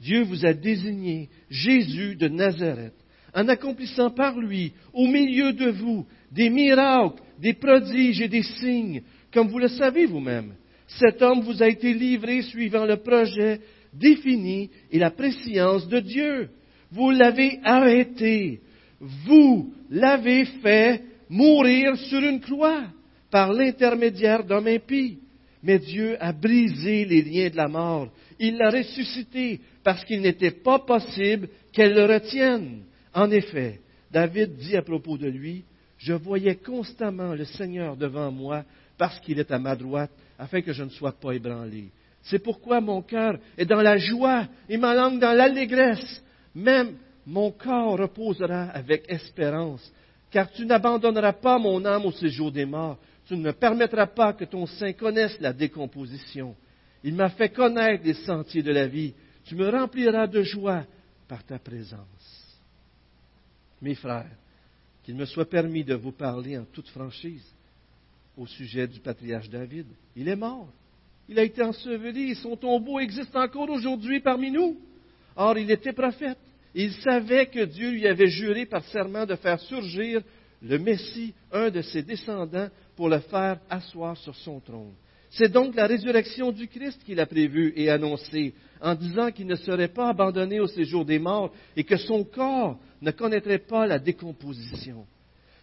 Dieu 0.00 0.22
vous 0.22 0.44
a 0.44 0.52
désigné 0.52 1.28
Jésus 1.48 2.16
de 2.16 2.28
Nazareth 2.28 2.94
en 3.34 3.48
accomplissant 3.48 4.10
par 4.10 4.38
lui, 4.38 4.72
au 4.92 5.06
milieu 5.06 5.52
de 5.52 5.70
vous, 5.70 6.06
des 6.30 6.50
miracles, 6.50 7.22
des 7.40 7.54
prodiges 7.54 8.20
et 8.20 8.28
des 8.28 8.42
signes, 8.42 9.02
comme 9.32 9.48
vous 9.48 9.58
le 9.58 9.68
savez 9.68 10.06
vous-même. 10.06 10.54
Cet 10.86 11.20
homme 11.22 11.40
vous 11.40 11.62
a 11.62 11.68
été 11.68 11.92
livré 11.94 12.42
suivant 12.42 12.84
le 12.84 12.98
projet 12.98 13.60
défini 13.98 14.70
et 14.90 14.98
la 14.98 15.10
préscience 15.10 15.88
de 15.88 16.00
Dieu. 16.00 16.48
Vous 16.90 17.10
l'avez 17.10 17.58
arrêté. 17.64 18.60
Vous 19.00 19.72
l'avez 19.90 20.44
fait 20.44 21.02
mourir 21.28 21.96
sur 21.96 22.20
une 22.20 22.40
croix 22.40 22.84
par 23.30 23.52
l'intermédiaire 23.52 24.44
d'hommes 24.44 24.68
impies. 24.68 25.18
Mais 25.62 25.78
Dieu 25.78 26.16
a 26.22 26.32
brisé 26.32 27.04
les 27.04 27.22
liens 27.22 27.50
de 27.50 27.56
la 27.56 27.68
mort. 27.68 28.10
Il 28.38 28.56
l'a 28.56 28.70
ressuscité 28.70 29.60
parce 29.82 30.04
qu'il 30.04 30.20
n'était 30.20 30.50
pas 30.50 30.78
possible 30.78 31.48
qu'elle 31.72 31.94
le 31.94 32.04
retienne. 32.04 32.82
En 33.12 33.30
effet, 33.30 33.80
David 34.10 34.56
dit 34.56 34.76
à 34.76 34.82
propos 34.82 35.16
de 35.16 35.28
lui, 35.28 35.64
Je 35.98 36.12
voyais 36.12 36.56
constamment 36.56 37.34
le 37.34 37.44
Seigneur 37.44 37.96
devant 37.96 38.30
moi 38.30 38.64
parce 38.98 39.18
qu'il 39.20 39.38
est 39.38 39.50
à 39.50 39.58
ma 39.58 39.74
droite 39.74 40.10
afin 40.38 40.60
que 40.60 40.72
je 40.72 40.82
ne 40.82 40.90
sois 40.90 41.12
pas 41.12 41.32
ébranlé. 41.32 41.90
C'est 42.24 42.38
pourquoi 42.38 42.80
mon 42.80 43.02
cœur 43.02 43.38
est 43.56 43.66
dans 43.66 43.82
la 43.82 43.98
joie 43.98 44.46
et 44.68 44.76
ma 44.76 44.94
langue 44.94 45.20
dans 45.20 45.32
l'allégresse. 45.32 46.22
Même 46.54 46.96
mon 47.26 47.50
corps 47.50 47.98
reposera 47.98 48.64
avec 48.70 49.04
espérance, 49.08 49.92
car 50.30 50.50
tu 50.50 50.64
n'abandonneras 50.64 51.34
pas 51.34 51.58
mon 51.58 51.84
âme 51.84 52.06
au 52.06 52.12
séjour 52.12 52.50
des 52.50 52.64
morts. 52.64 52.98
Tu 53.26 53.36
ne 53.36 53.52
permettras 53.52 54.06
pas 54.06 54.32
que 54.32 54.44
ton 54.44 54.66
sein 54.66 54.92
connaisse 54.92 55.38
la 55.40 55.52
décomposition. 55.52 56.54
Il 57.02 57.14
m'a 57.14 57.30
fait 57.30 57.50
connaître 57.50 58.04
les 58.04 58.14
sentiers 58.14 58.62
de 58.62 58.72
la 58.72 58.86
vie. 58.86 59.14
Tu 59.44 59.54
me 59.54 59.68
rempliras 59.68 60.26
de 60.26 60.42
joie 60.42 60.84
par 61.28 61.44
ta 61.44 61.58
présence. 61.58 62.58
Mes 63.80 63.94
frères, 63.94 64.30
qu'il 65.02 65.14
me 65.14 65.26
soit 65.26 65.48
permis 65.48 65.84
de 65.84 65.94
vous 65.94 66.12
parler 66.12 66.56
en 66.56 66.64
toute 66.64 66.88
franchise 66.88 67.44
au 68.36 68.46
sujet 68.46 68.86
du 68.86 69.00
patriarche 69.00 69.50
David. 69.50 69.86
Il 70.16 70.28
est 70.28 70.36
mort. 70.36 70.68
Il 71.28 71.38
a 71.38 71.42
été 71.42 71.62
enseveli 71.62 72.34
son 72.34 72.56
tombeau 72.56 72.98
existe 73.00 73.34
encore 73.34 73.70
aujourd'hui 73.70 74.20
parmi 74.20 74.50
nous. 74.50 74.76
Or, 75.36 75.56
il 75.56 75.70
était 75.70 75.92
prophète. 75.92 76.38
Il 76.74 76.92
savait 76.92 77.46
que 77.46 77.64
Dieu 77.64 77.90
lui 77.90 78.06
avait 78.06 78.28
juré 78.28 78.66
par 78.66 78.84
serment 78.84 79.26
de 79.26 79.36
faire 79.36 79.60
surgir 79.60 80.22
le 80.60 80.78
Messie, 80.78 81.34
un 81.52 81.70
de 81.70 81.82
ses 81.82 82.02
descendants, 82.02 82.68
pour 82.96 83.08
le 83.08 83.20
faire 83.20 83.58
asseoir 83.70 84.16
sur 84.16 84.34
son 84.34 84.60
trône. 84.60 84.94
C'est 85.30 85.50
donc 85.50 85.74
la 85.74 85.86
résurrection 85.86 86.52
du 86.52 86.68
Christ 86.68 87.02
qu'il 87.04 87.18
a 87.18 87.26
prévue 87.26 87.72
et 87.76 87.90
annoncée, 87.90 88.54
en 88.80 88.94
disant 88.94 89.30
qu'il 89.32 89.46
ne 89.46 89.56
serait 89.56 89.88
pas 89.88 90.10
abandonné 90.10 90.60
au 90.60 90.66
séjour 90.66 91.04
des 91.04 91.18
morts 91.18 91.52
et 91.76 91.84
que 91.84 91.96
son 91.96 92.22
corps 92.24 92.78
ne 93.02 93.10
connaîtrait 93.10 93.58
pas 93.58 93.86
la 93.86 93.98
décomposition. 93.98 95.06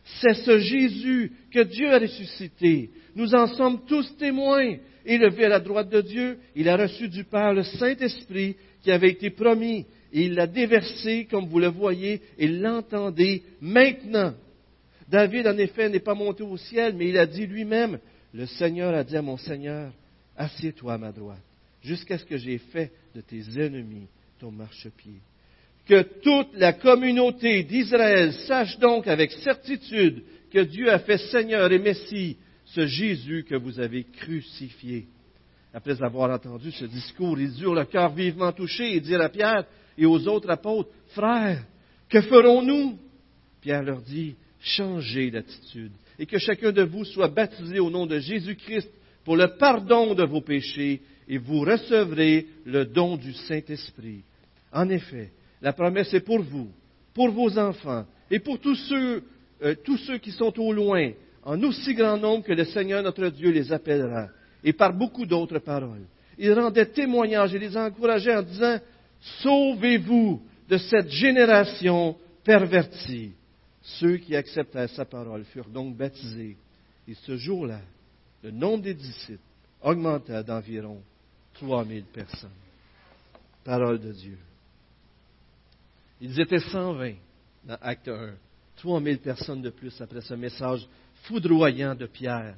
C'est 0.04 0.34
ce 0.34 0.60
Jésus 0.60 1.32
que 1.54 1.62
Dieu 1.64 1.94
a 1.94 2.00
ressuscité. 2.00 2.90
Nous 3.16 3.34
en 3.34 3.48
sommes 3.48 3.86
tous 3.86 4.16
témoins. 4.18 4.78
Élevé 5.06 5.46
à 5.46 5.50
la 5.50 5.60
droite 5.60 5.90
de 5.90 6.02
Dieu, 6.02 6.38
il 6.56 6.70
a 6.70 6.78
reçu 6.78 7.08
du 7.08 7.24
Père 7.24 7.54
le 7.54 7.64
Saint-Esprit 7.64 8.56
qui 8.84 8.92
avait 8.92 9.12
été 9.12 9.30
promis 9.30 9.86
et 10.14 10.24
il 10.26 10.36
l'a 10.36 10.48
déversé, 10.48 11.28
comme 11.30 11.48
vous 11.48 11.60
le 11.60 11.68
voyez, 11.68 12.22
et 12.38 12.48
l'entendez 12.48 13.44
maintenant. 13.62 14.34
David, 15.08 15.48
en 15.48 15.58
effet, 15.58 15.90
n'est 15.90 16.00
pas 16.00 16.14
monté 16.14 16.44
au 16.44 16.58
ciel, 16.58 16.96
mais 16.96 17.10
il 17.10 17.18
a 17.18 17.26
dit 17.26 17.46
lui-même, 17.48 18.00
le 18.34 18.46
Seigneur 18.46 18.94
a 18.94 19.04
dit 19.04 19.18
à 19.18 19.22
mon 19.22 19.38
Seigneur, 19.38 19.92
assieds-toi 20.38 20.94
à 20.94 20.98
ma 20.98 21.12
droite, 21.12 21.42
jusqu'à 21.84 22.18
ce 22.18 22.26
que 22.26 22.38
j'ai 22.38 22.58
fait 22.58 22.92
de 23.16 23.22
tes 23.22 23.42
ennemis 23.58 24.08
ton 24.40 24.52
marchepied. 24.52 25.20
Que 25.88 26.02
toute 26.02 26.56
la 26.56 26.74
communauté 26.74 27.64
d'Israël 27.64 28.34
sache 28.34 28.78
donc 28.80 29.08
avec 29.08 29.32
certitude 29.32 30.24
que 30.52 30.60
Dieu 30.60 30.92
a 30.92 31.00
fait 31.00 31.18
Seigneur 31.18 31.72
et 31.72 31.80
Messie 31.80 32.38
ce 32.74 32.86
Jésus 32.86 33.46
que 33.48 33.56
vous 33.56 33.80
avez 33.80 34.04
crucifié. 34.04 35.08
Après 35.74 36.02
avoir 36.02 36.32
entendu 36.32 36.72
ce 36.72 36.86
discours, 36.86 37.40
ils 37.40 37.62
eurent 37.62 37.76
le 37.76 37.86
cœur 37.86 38.14
vivement 38.14 38.52
touché 38.52 38.96
et 38.96 39.00
dirent 39.00 39.22
à 39.22 39.30
Pierre 39.30 39.66
et 39.98 40.06
aux 40.06 40.28
autres 40.28 40.50
apôtres, 40.50 40.90
Frères, 41.10 41.64
que 42.10 42.22
ferons-nous 42.22 42.98
Pierre 43.62 43.84
leur 43.84 44.02
dit, 44.02 44.36
Changez 44.60 45.32
d'attitude 45.32 45.92
et 46.20 46.26
que 46.28 46.38
chacun 46.38 46.72
de 46.72 46.84
vous 46.84 47.04
soit 47.04 47.30
baptisé 47.30 47.80
au 47.80 47.90
nom 47.90 48.06
de 48.06 48.20
Jésus-Christ 48.20 48.90
pour 49.24 49.36
le 49.36 49.48
pardon 49.58 50.14
de 50.14 50.24
vos 50.24 50.42
péchés 50.42 51.02
et 51.28 51.38
vous 51.40 51.62
recevrez 51.62 52.46
le 52.66 52.86
don 52.86 53.18
du 53.18 53.34
Saint-Esprit. 53.34 54.22
En 54.72 54.88
effet, 54.90 55.32
la 55.62 55.74
promesse 55.74 56.14
est 56.14 56.22
pour 56.22 56.42
vous, 56.42 56.70
pour 57.14 57.32
vos 57.32 57.58
enfants 57.58 58.06
et 58.30 58.40
pour 58.40 58.60
tous 58.60 58.76
ceux, 58.76 59.24
euh, 59.64 59.76
tous 59.84 59.98
ceux 59.98 60.20
qui 60.20 60.32
sont 60.32 60.58
au 60.60 60.72
loin, 60.72 61.12
en 61.44 61.62
aussi 61.64 61.94
grand 61.94 62.18
nombre 62.18 62.44
que 62.44 62.54
le 62.54 62.66
Seigneur 62.66 63.02
notre 63.04 63.28
Dieu 63.30 63.52
les 63.52 63.72
appellera, 63.72 64.28
et 64.64 64.74
par 64.74 64.94
beaucoup 64.94 65.26
d'autres 65.26 65.60
paroles. 65.60 66.06
Il 66.38 66.54
rendait 66.54 66.86
témoignage 66.86 67.54
et 67.54 67.60
les 67.60 67.76
encourageait 67.76 68.36
en 68.36 68.44
disant, 68.44 68.80
Sauvez-vous 69.42 70.42
de 70.68 70.78
cette 70.78 71.10
génération 71.10 72.18
pervertie. 72.44 73.34
Ceux 73.82 74.18
qui 74.18 74.36
acceptèrent 74.36 74.90
sa 74.90 75.06
parole 75.06 75.44
furent 75.46 75.70
donc 75.70 75.96
baptisés. 75.96 76.58
Et 77.08 77.14
ce 77.14 77.36
jour-là, 77.38 77.82
le 78.44 78.52
nombre 78.52 78.84
des 78.84 78.94
disciples 78.94 79.40
augmenta 79.82 80.42
d'environ 80.44 81.02
3000 81.56 82.06
personnes. 82.06 82.50
Parole 83.64 84.00
de 84.00 84.12
Dieu. 84.12 84.38
Ils 86.20 86.40
étaient 86.40 86.60
120 86.60 87.14
dans 87.66 87.78
Acte 87.82 88.08
1. 88.08 88.34
3000 88.78 89.20
personnes 89.20 89.62
de 89.62 89.70
plus 89.70 90.00
après 90.02 90.22
ce 90.22 90.34
message 90.34 90.88
foudroyant 91.24 91.96
de 91.96 92.06
Pierre. 92.06 92.56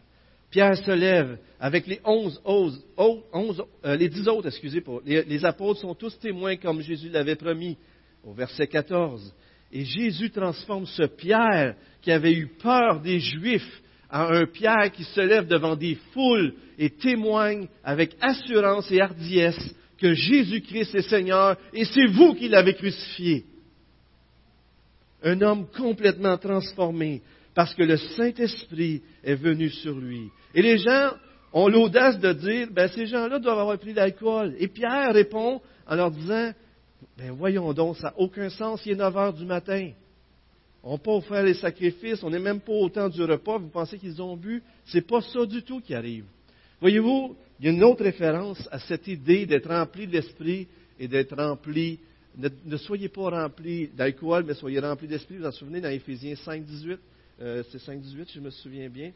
Pierre 0.49 0.77
se 0.77 0.91
lève 0.91 1.39
avec 1.59 1.87
les 1.87 1.99
onze, 2.05 2.39
euh, 2.45 3.95
les 3.95 4.07
dix 4.07 4.27
autres, 4.27 4.47
excusez, 4.47 4.83
les, 5.03 5.23
les 5.23 5.45
apôtres 5.45 5.81
sont 5.81 5.95
tous 5.95 6.17
témoins 6.19 6.57
comme 6.57 6.81
Jésus 6.81 7.09
l'avait 7.09 7.35
promis 7.35 7.77
au 8.23 8.33
verset 8.33 8.67
14. 8.67 9.33
Et 9.71 9.83
Jésus 9.83 10.29
transforme 10.29 10.85
ce 10.85 11.03
Pierre 11.03 11.75
qui 12.01 12.11
avait 12.11 12.33
eu 12.33 12.47
peur 12.47 13.01
des 13.01 13.19
Juifs 13.19 13.81
en 14.11 14.31
un 14.31 14.45
Pierre 14.45 14.91
qui 14.91 15.03
se 15.03 15.21
lève 15.21 15.47
devant 15.47 15.75
des 15.75 15.95
foules 16.13 16.53
et 16.77 16.91
témoigne 16.91 17.67
avec 17.83 18.15
assurance 18.21 18.91
et 18.91 19.01
hardiesse 19.01 19.75
que 19.97 20.13
Jésus-Christ 20.13 20.93
est 20.93 21.09
Seigneur 21.09 21.57
et 21.73 21.85
c'est 21.85 22.05
vous 22.05 22.35
qui 22.35 22.47
l'avez 22.47 22.75
crucifié. 22.75 23.45
Un 25.23 25.41
homme 25.41 25.65
complètement 25.75 26.37
transformé 26.37 27.23
parce 27.53 27.73
que 27.75 27.83
le 27.83 27.97
Saint-Esprit 27.97 29.01
est 29.23 29.35
venu 29.35 29.69
sur 29.69 29.97
lui. 29.97 30.29
Et 30.55 30.61
les 30.61 30.77
gens 30.77 31.11
ont 31.53 31.67
l'audace 31.67 32.19
de 32.19 32.33
dire, 32.33 32.67
ben, 32.71 32.87
ces 32.89 33.05
gens-là 33.05 33.39
doivent 33.39 33.59
avoir 33.59 33.77
pris 33.77 33.93
l'alcool. 33.93 34.55
Et 34.57 34.67
Pierre 34.67 35.13
répond 35.13 35.61
en 35.85 35.95
leur 35.95 36.11
disant, 36.11 36.51
ben 37.17 37.31
voyons 37.31 37.73
donc, 37.73 37.97
ça 37.97 38.07
n'a 38.07 38.13
aucun 38.17 38.49
sens, 38.49 38.81
il 38.85 38.93
est 38.93 38.95
9 38.95 39.17
heures 39.17 39.33
du 39.33 39.45
matin. 39.45 39.91
On 40.81 40.93
n'a 40.93 40.97
pas 40.97 41.11
offert 41.11 41.43
les 41.43 41.53
sacrifices, 41.53 42.23
on 42.23 42.29
n'est 42.29 42.39
même 42.39 42.59
pas 42.59 42.73
au 42.73 42.89
temps 42.89 43.07
du 43.07 43.23
repas, 43.23 43.57
vous 43.57 43.69
pensez 43.69 43.97
qu'ils 43.97 44.21
ont 44.21 44.35
bu? 44.35 44.61
C'est 44.85 45.05
pas 45.07 45.21
ça 45.21 45.45
du 45.45 45.61
tout 45.63 45.79
qui 45.79 45.93
arrive. 45.93 46.25
Voyez-vous, 46.81 47.35
il 47.59 47.65
y 47.65 47.69
a 47.69 47.71
une 47.71 47.83
autre 47.83 48.03
référence 48.03 48.67
à 48.71 48.79
cette 48.79 49.07
idée 49.07 49.45
d'être 49.45 49.69
rempli 49.69 50.07
de 50.07 50.11
l'esprit 50.13 50.67
et 50.99 51.07
d'être 51.07 51.35
rempli. 51.37 51.99
Ne, 52.35 52.77
soyez 52.77 53.07
pas 53.07 53.29
rempli 53.29 53.87
d'alcool, 53.95 54.43
mais 54.45 54.55
soyez 54.55 54.79
rempli 54.79 55.07
d'esprit. 55.07 55.35
Vous 55.35 55.43
vous 55.43 55.47
en 55.47 55.51
souvenez 55.51 55.79
dans 55.79 55.89
Éphésiens 55.89 56.35
5, 56.35 56.65
18? 56.65 56.99
Euh, 57.41 57.63
c'est 57.71 57.79
5, 57.79 57.99
18, 57.99 58.29
si 58.29 58.35
je 58.35 58.39
me 58.39 58.49
souviens 58.49 58.89
bien. 58.89 59.11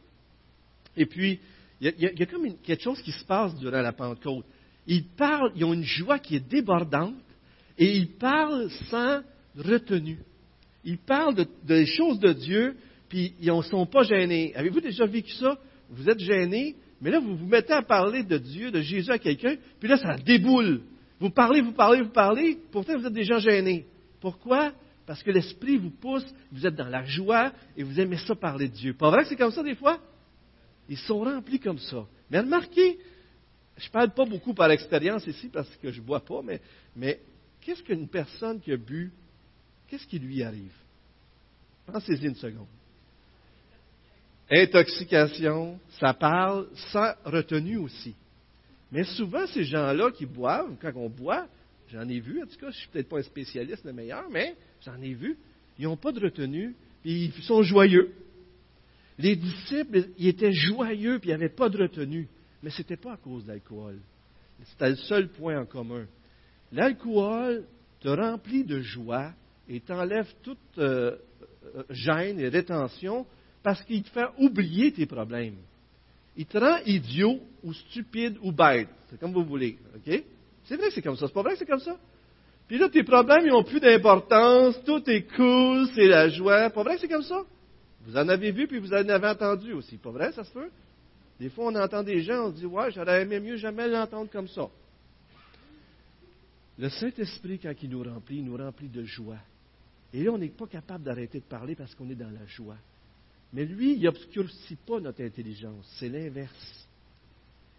Et 0.96 1.06
puis, 1.06 1.40
il 1.80 1.94
y 1.98 2.22
a, 2.22 2.26
comme 2.26 2.56
quelque 2.58 2.82
chose 2.82 3.00
qui 3.02 3.12
se 3.12 3.24
passe 3.24 3.54
durant 3.56 3.80
la 3.80 3.92
Pentecôte. 3.92 4.44
Ils 4.86 5.04
parlent, 5.04 5.52
ils 5.54 5.64
ont 5.64 5.74
une 5.74 5.84
joie 5.84 6.18
qui 6.18 6.36
est 6.36 6.48
débordante, 6.48 7.14
et 7.76 7.96
ils 7.96 8.16
parlent 8.16 8.70
sans 8.90 9.20
retenue. 9.56 10.18
Ils 10.84 10.98
parlent 10.98 11.36
des 11.64 11.86
choses 11.86 12.18
de 12.18 12.32
Dieu, 12.32 12.76
puis 13.08 13.34
ils 13.40 13.54
ne 13.54 13.62
sont 13.62 13.86
pas 13.86 14.02
gênés. 14.02 14.52
Avez-vous 14.56 14.80
déjà 14.80 15.06
vécu 15.06 15.32
ça? 15.34 15.56
Vous 15.90 16.08
êtes 16.08 16.18
gêné, 16.18 16.74
mais 17.00 17.10
là, 17.10 17.20
vous 17.20 17.36
vous 17.36 17.46
mettez 17.46 17.72
à 17.72 17.82
parler 17.82 18.24
de 18.24 18.38
Dieu, 18.38 18.70
de 18.70 18.80
Jésus 18.80 19.10
à 19.10 19.18
quelqu'un, 19.18 19.56
puis 19.78 19.88
là, 19.88 19.96
ça 19.96 20.16
déboule. 20.16 20.82
Vous 21.20 21.30
parlez, 21.30 21.60
vous 21.60 21.72
parlez, 21.72 22.02
vous 22.02 22.10
parlez, 22.12 22.58
pourtant 22.72 22.98
vous 22.98 23.06
êtes 23.06 23.12
déjà 23.12 23.38
gêné. 23.38 23.86
Pourquoi? 24.20 24.72
Parce 25.08 25.22
que 25.22 25.30
l'Esprit 25.30 25.78
vous 25.78 25.88
pousse, 25.88 26.26
vous 26.52 26.66
êtes 26.66 26.74
dans 26.74 26.86
la 26.86 27.02
joie 27.02 27.50
et 27.78 27.82
vous 27.82 27.98
aimez 27.98 28.18
ça 28.18 28.34
parler 28.34 28.68
de 28.68 28.74
Dieu. 28.74 28.92
Pas 28.92 29.08
vrai 29.08 29.22
que 29.22 29.30
c'est 29.30 29.36
comme 29.36 29.50
ça 29.50 29.62
des 29.62 29.74
fois? 29.74 29.98
Ils 30.86 30.98
sont 30.98 31.20
remplis 31.20 31.58
comme 31.58 31.78
ça. 31.78 32.06
Mais 32.30 32.40
remarquez, 32.40 32.98
je 33.78 33.86
ne 33.86 33.90
parle 33.90 34.10
pas 34.10 34.26
beaucoup 34.26 34.52
par 34.52 34.70
expérience 34.70 35.26
ici 35.26 35.48
parce 35.48 35.74
que 35.76 35.90
je 35.90 36.02
ne 36.02 36.04
bois 36.04 36.20
pas, 36.20 36.42
mais, 36.44 36.60
mais 36.94 37.22
qu'est-ce 37.62 37.82
qu'une 37.82 38.06
personne 38.06 38.60
qui 38.60 38.70
a 38.70 38.76
bu, 38.76 39.10
qu'est-ce 39.86 40.06
qui 40.06 40.18
lui 40.18 40.42
arrive? 40.42 40.74
Pensez-y 41.86 42.26
une 42.26 42.34
seconde. 42.34 42.66
Intoxication, 44.50 45.80
ça 46.00 46.12
parle 46.12 46.68
sans 46.92 47.14
retenue 47.24 47.78
aussi. 47.78 48.14
Mais 48.92 49.04
souvent, 49.04 49.46
ces 49.46 49.64
gens-là 49.64 50.10
qui 50.10 50.26
boivent, 50.26 50.76
quand 50.82 50.92
on 50.96 51.08
boit, 51.08 51.46
j'en 51.92 52.08
ai 52.08 52.20
vu, 52.20 52.42
en 52.42 52.46
tout 52.46 52.56
cas, 52.58 52.66
je 52.70 52.76
ne 52.76 52.80
suis 52.80 52.88
peut-être 52.88 53.08
pas 53.08 53.18
un 53.18 53.22
spécialiste 53.22 53.84
le 53.84 53.92
meilleur, 53.92 54.28
mais 54.30 54.54
j'en 54.84 55.00
ai 55.00 55.14
vu, 55.14 55.36
ils 55.78 55.84
n'ont 55.84 55.96
pas 55.96 56.12
de 56.12 56.20
retenue, 56.20 56.74
puis 57.02 57.32
ils 57.36 57.42
sont 57.42 57.62
joyeux. 57.62 58.12
Les 59.18 59.36
disciples, 59.36 60.08
ils 60.16 60.28
étaient 60.28 60.52
joyeux, 60.52 61.18
puis 61.18 61.30
ils 61.30 61.32
n'avaient 61.32 61.48
pas 61.48 61.68
de 61.68 61.78
retenue. 61.78 62.28
Mais 62.62 62.70
ce 62.70 62.78
n'était 62.78 62.96
pas 62.96 63.14
à 63.14 63.16
cause 63.16 63.44
de 63.44 63.48
l'alcool. 63.48 63.98
C'était 64.64 64.90
le 64.90 64.96
seul 64.96 65.28
point 65.28 65.60
en 65.60 65.66
commun. 65.66 66.06
L'alcool 66.72 67.64
te 68.00 68.08
remplit 68.08 68.64
de 68.64 68.80
joie 68.80 69.32
et 69.68 69.80
t'enlève 69.80 70.28
toute 70.42 70.58
euh, 70.78 71.16
euh, 71.74 71.82
gêne 71.90 72.38
et 72.40 72.48
rétention 72.48 73.26
parce 73.62 73.82
qu'il 73.82 74.02
te 74.02 74.10
fait 74.10 74.26
oublier 74.38 74.92
tes 74.92 75.06
problèmes. 75.06 75.56
Il 76.36 76.46
te 76.46 76.58
rend 76.58 76.78
idiot 76.86 77.40
ou 77.64 77.72
stupide 77.72 78.36
ou 78.42 78.52
bête. 78.52 78.88
C'est 79.10 79.18
comme 79.18 79.32
vous 79.32 79.44
voulez. 79.44 79.78
OK? 79.96 80.22
C'est 80.68 80.76
vrai 80.76 80.88
que 80.88 80.94
c'est 80.94 81.02
comme 81.02 81.16
ça. 81.16 81.26
C'est 81.26 81.32
pas 81.32 81.42
vrai 81.42 81.54
que 81.54 81.58
c'est 81.60 81.66
comme 81.66 81.80
ça? 81.80 81.96
Puis 82.66 82.76
là, 82.76 82.90
tes 82.90 83.02
problèmes, 83.02 83.46
ils 83.46 83.52
n'ont 83.52 83.64
plus 83.64 83.80
d'importance. 83.80 84.78
Tout 84.84 85.02
est 85.08 85.22
cool, 85.34 85.88
c'est 85.94 86.06
la 86.06 86.28
joie. 86.28 86.68
Pas 86.68 86.82
vrai 86.82 86.96
que 86.96 87.00
c'est 87.00 87.08
comme 87.08 87.22
ça? 87.22 87.42
Vous 88.04 88.14
en 88.14 88.28
avez 88.28 88.52
vu, 88.52 88.66
puis 88.66 88.78
vous 88.78 88.92
en 88.92 89.08
avez 89.08 89.28
entendu 89.28 89.72
aussi. 89.72 89.96
Pas 89.96 90.10
vrai, 90.10 90.30
ça 90.32 90.44
se 90.44 90.52
peut? 90.52 90.68
Des 91.40 91.48
fois, 91.48 91.68
on 91.68 91.74
entend 91.74 92.02
des 92.02 92.20
gens, 92.20 92.48
on 92.48 92.50
se 92.50 92.56
dit, 92.56 92.66
ouais, 92.66 92.90
j'aurais 92.90 93.22
aimé 93.22 93.40
mieux 93.40 93.56
jamais 93.56 93.88
l'entendre 93.88 94.30
comme 94.30 94.48
ça. 94.48 94.68
Le 96.78 96.90
Saint-Esprit, 96.90 97.58
quand 97.58 97.72
il 97.82 97.88
nous 97.88 98.02
remplit, 98.02 98.38
il 98.38 98.44
nous 98.44 98.56
remplit 98.56 98.88
de 98.88 99.04
joie. 99.04 99.38
Et 100.12 100.22
là, 100.22 100.32
on 100.32 100.38
n'est 100.38 100.48
pas 100.48 100.66
capable 100.66 101.04
d'arrêter 101.04 101.40
de 101.40 101.44
parler 101.44 101.74
parce 101.74 101.94
qu'on 101.94 102.10
est 102.10 102.14
dans 102.14 102.30
la 102.30 102.44
joie. 102.46 102.76
Mais 103.54 103.64
lui, 103.64 103.94
il 103.94 104.02
n'obscurcit 104.02 104.76
pas 104.86 105.00
notre 105.00 105.22
intelligence. 105.22 105.86
C'est 105.98 106.10
l'inverse. 106.10 106.86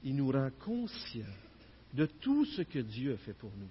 Il 0.04 0.16
nous 0.16 0.32
rend 0.32 0.50
conscients 0.66 1.22
de 1.94 2.06
tout 2.06 2.46
ce 2.46 2.62
que 2.62 2.80
Dieu 2.80 3.14
a 3.14 3.18
fait 3.18 3.34
pour 3.34 3.52
nous. 3.60 3.68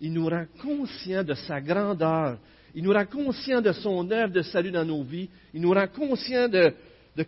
Il 0.00 0.12
nous 0.12 0.28
rend 0.28 0.44
conscients 0.60 1.24
de 1.24 1.34
sa 1.34 1.60
grandeur. 1.60 2.38
Il 2.74 2.84
nous 2.84 2.92
rend 2.92 3.06
conscients 3.06 3.62
de 3.62 3.72
son 3.72 4.10
œuvre 4.10 4.32
de 4.32 4.42
salut 4.42 4.70
dans 4.70 4.84
nos 4.84 5.02
vies. 5.02 5.28
Il 5.54 5.62
nous 5.62 5.72
rend 5.72 5.88
conscients 5.88 6.48
de, 6.48 6.72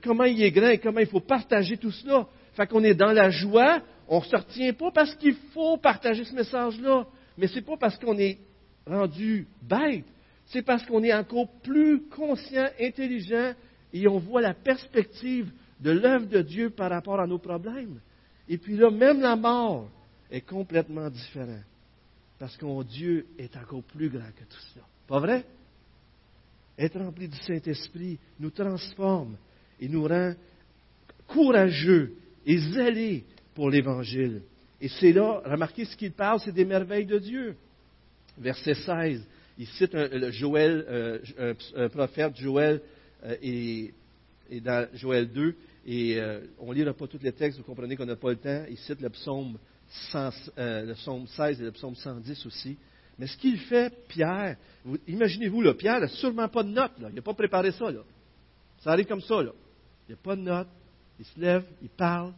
comment 0.03 0.25
il 0.25 0.43
est 0.43 0.51
grand 0.51 0.69
et 0.69 0.79
comment 0.79 1.01
il 1.01 1.07
faut 1.07 1.21
partager 1.21 1.77
tout 1.77 1.91
cela. 1.91 2.27
Fait 2.55 2.67
qu'on 2.67 2.85
est 2.85 2.95
dans 2.95 3.13
la 3.13 3.31
joie, 3.31 3.81
on 4.07 4.21
ne 4.21 4.25
se 4.25 4.37
retient 4.37 4.73
pas 4.75 4.91
parce 4.91 5.15
qu'il 5.15 5.35
faut 5.53 5.77
partager 5.79 6.25
ce 6.25 6.35
message-là, 6.35 7.07
mais 7.37 7.47
ce 7.47 7.57
n'est 7.57 7.63
pas 7.63 7.77
parce 7.79 7.97
qu'on 7.99 8.19
est 8.19 8.39
rendu 8.87 9.47
bête, 9.63 10.05
c'est 10.47 10.63
parce 10.63 10.85
qu'on 10.85 11.03
est 11.03 11.15
encore 11.15 11.49
plus 11.63 12.03
conscient, 12.09 12.69
intelligent, 12.81 13.53
et 13.93 14.09
on 14.09 14.19
voit 14.19 14.41
la 14.41 14.55
perspective 14.55 15.51
de 15.81 15.91
l'œuvre 15.91 16.27
de 16.27 16.43
Dieu 16.43 16.71
par 16.71 16.91
rapport 16.91 17.21
à 17.21 17.27
nos 17.27 17.39
problèmes. 17.39 18.01
Et 18.49 18.59
puis 18.59 18.77
là, 18.77 18.91
même 18.91 19.21
la 19.21 19.37
mort 19.37 19.89
est 20.31 20.43
complètement 20.43 21.09
différente. 21.11 21.65
Parce 22.39 22.57
que 22.57 22.83
Dieu 22.85 23.27
est 23.39 23.57
encore 23.57 23.83
plus 23.83 24.09
grand 24.09 24.31
que 24.37 24.45
tout 24.45 24.61
cela. 24.73 24.85
Pas 25.07 25.19
vrai? 25.19 25.45
Être 26.79 27.01
rempli 27.01 27.29
du 27.29 27.37
Saint-Esprit 27.39 28.19
nous 28.39 28.51
transforme 28.51 29.37
et 29.81 29.89
nous 29.89 30.07
rend 30.07 30.35
courageux 31.27 32.15
et 32.47 32.59
zélés 32.59 33.25
pour 33.55 33.71
l'Évangile. 33.71 34.43
Et 34.81 34.89
c'est 34.89 35.13
là, 35.13 35.43
remarquez 35.45 35.85
ce 35.85 35.97
qu'il 35.97 36.13
parle, 36.13 36.41
c'est 36.41 36.53
des 36.53 36.65
merveilles 36.65 37.07
de 37.07 37.19
Dieu. 37.19 37.57
Verset 38.39 38.75
16, 38.75 39.27
il 39.59 39.67
cite 39.67 39.95
un, 39.95 40.31
Joël, 40.31 40.85
euh, 40.89 41.55
un, 41.77 41.89
prophète, 41.89 42.37
Joël, 42.37 42.81
euh, 43.25 43.35
et, 43.43 43.93
dans 44.61 44.89
Joël 44.95 45.29
2, 45.33 45.55
et 45.85 46.21
euh, 46.21 46.41
on 46.59 46.71
ne 46.71 46.75
lira 46.75 46.93
pas 46.95 47.09
tous 47.09 47.19
les 47.21 47.33
textes, 47.33 47.59
vous 47.59 47.65
comprenez 47.65 47.97
qu'on 47.97 48.07
n'a 48.07 48.15
pas 48.15 48.31
le 48.31 48.37
temps. 48.37 48.65
Il 48.71 48.79
cite 48.79 49.01
le 49.01 49.11
psaume, 49.11 49.59
le 50.57 50.93
psaume 50.95 51.27
16 51.27 51.61
et 51.61 51.65
le 51.65 51.73
psaume 51.73 51.95
110 51.95 52.47
aussi. 52.47 52.77
Mais 53.19 53.27
ce 53.27 53.37
qu'il 53.37 53.59
fait, 53.59 53.93
Pierre, 54.09 54.57
imaginez-vous, 55.07 55.61
là, 55.63 55.75
Pierre 55.75 56.01
n'a 56.01 56.09
sûrement 56.09 56.49
pas 56.49 56.63
de 56.63 56.69
notes, 56.69 56.93
il 56.99 57.15
n'a 57.15 57.23
pas 57.23 57.35
préparé 57.35 57.73
ça. 57.73 57.91
Là. 57.91 58.01
Ça 58.81 58.93
arrive 58.93 59.07
comme 59.07 59.21
ça. 59.21 59.43
Là. 59.43 59.51
Il 60.09 60.13
n'a 60.13 60.17
pas 60.17 60.37
de 60.37 60.43
notes, 60.43 60.69
il 61.19 61.25
se 61.25 61.41
lève, 61.41 61.65
il 61.83 61.89
parle. 61.89 62.33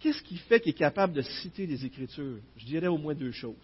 Qu'est-ce 0.00 0.22
qui 0.22 0.36
fait 0.36 0.60
qu'il 0.60 0.70
est 0.70 0.78
capable 0.78 1.12
de 1.12 1.22
citer 1.22 1.66
les 1.66 1.84
Écritures? 1.84 2.38
Je 2.56 2.64
dirais 2.64 2.88
au 2.88 2.98
moins 2.98 3.14
deux 3.14 3.30
choses. 3.30 3.54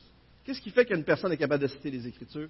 Qu'est-ce 0.45 0.61
qui 0.61 0.71
fait 0.71 0.85
qu'une 0.85 1.05
personne 1.05 1.33
est 1.33 1.37
capable 1.37 1.63
de 1.63 1.69
citer 1.69 1.91
les 1.91 2.07
Écritures? 2.07 2.49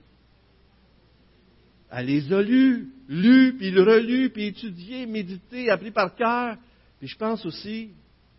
Elle 1.90 2.07
les 2.07 2.33
a 2.33 2.42
lues, 2.42 2.90
lues, 3.09 3.57
puis 3.57 3.74
relues, 3.79 4.31
puis 4.31 4.46
étudiées, 4.46 5.07
méditées, 5.07 5.70
appris 5.70 5.90
par 5.90 6.14
cœur. 6.14 6.57
Puis 6.98 7.09
je 7.09 7.16
pense 7.16 7.46
aussi, 7.46 7.92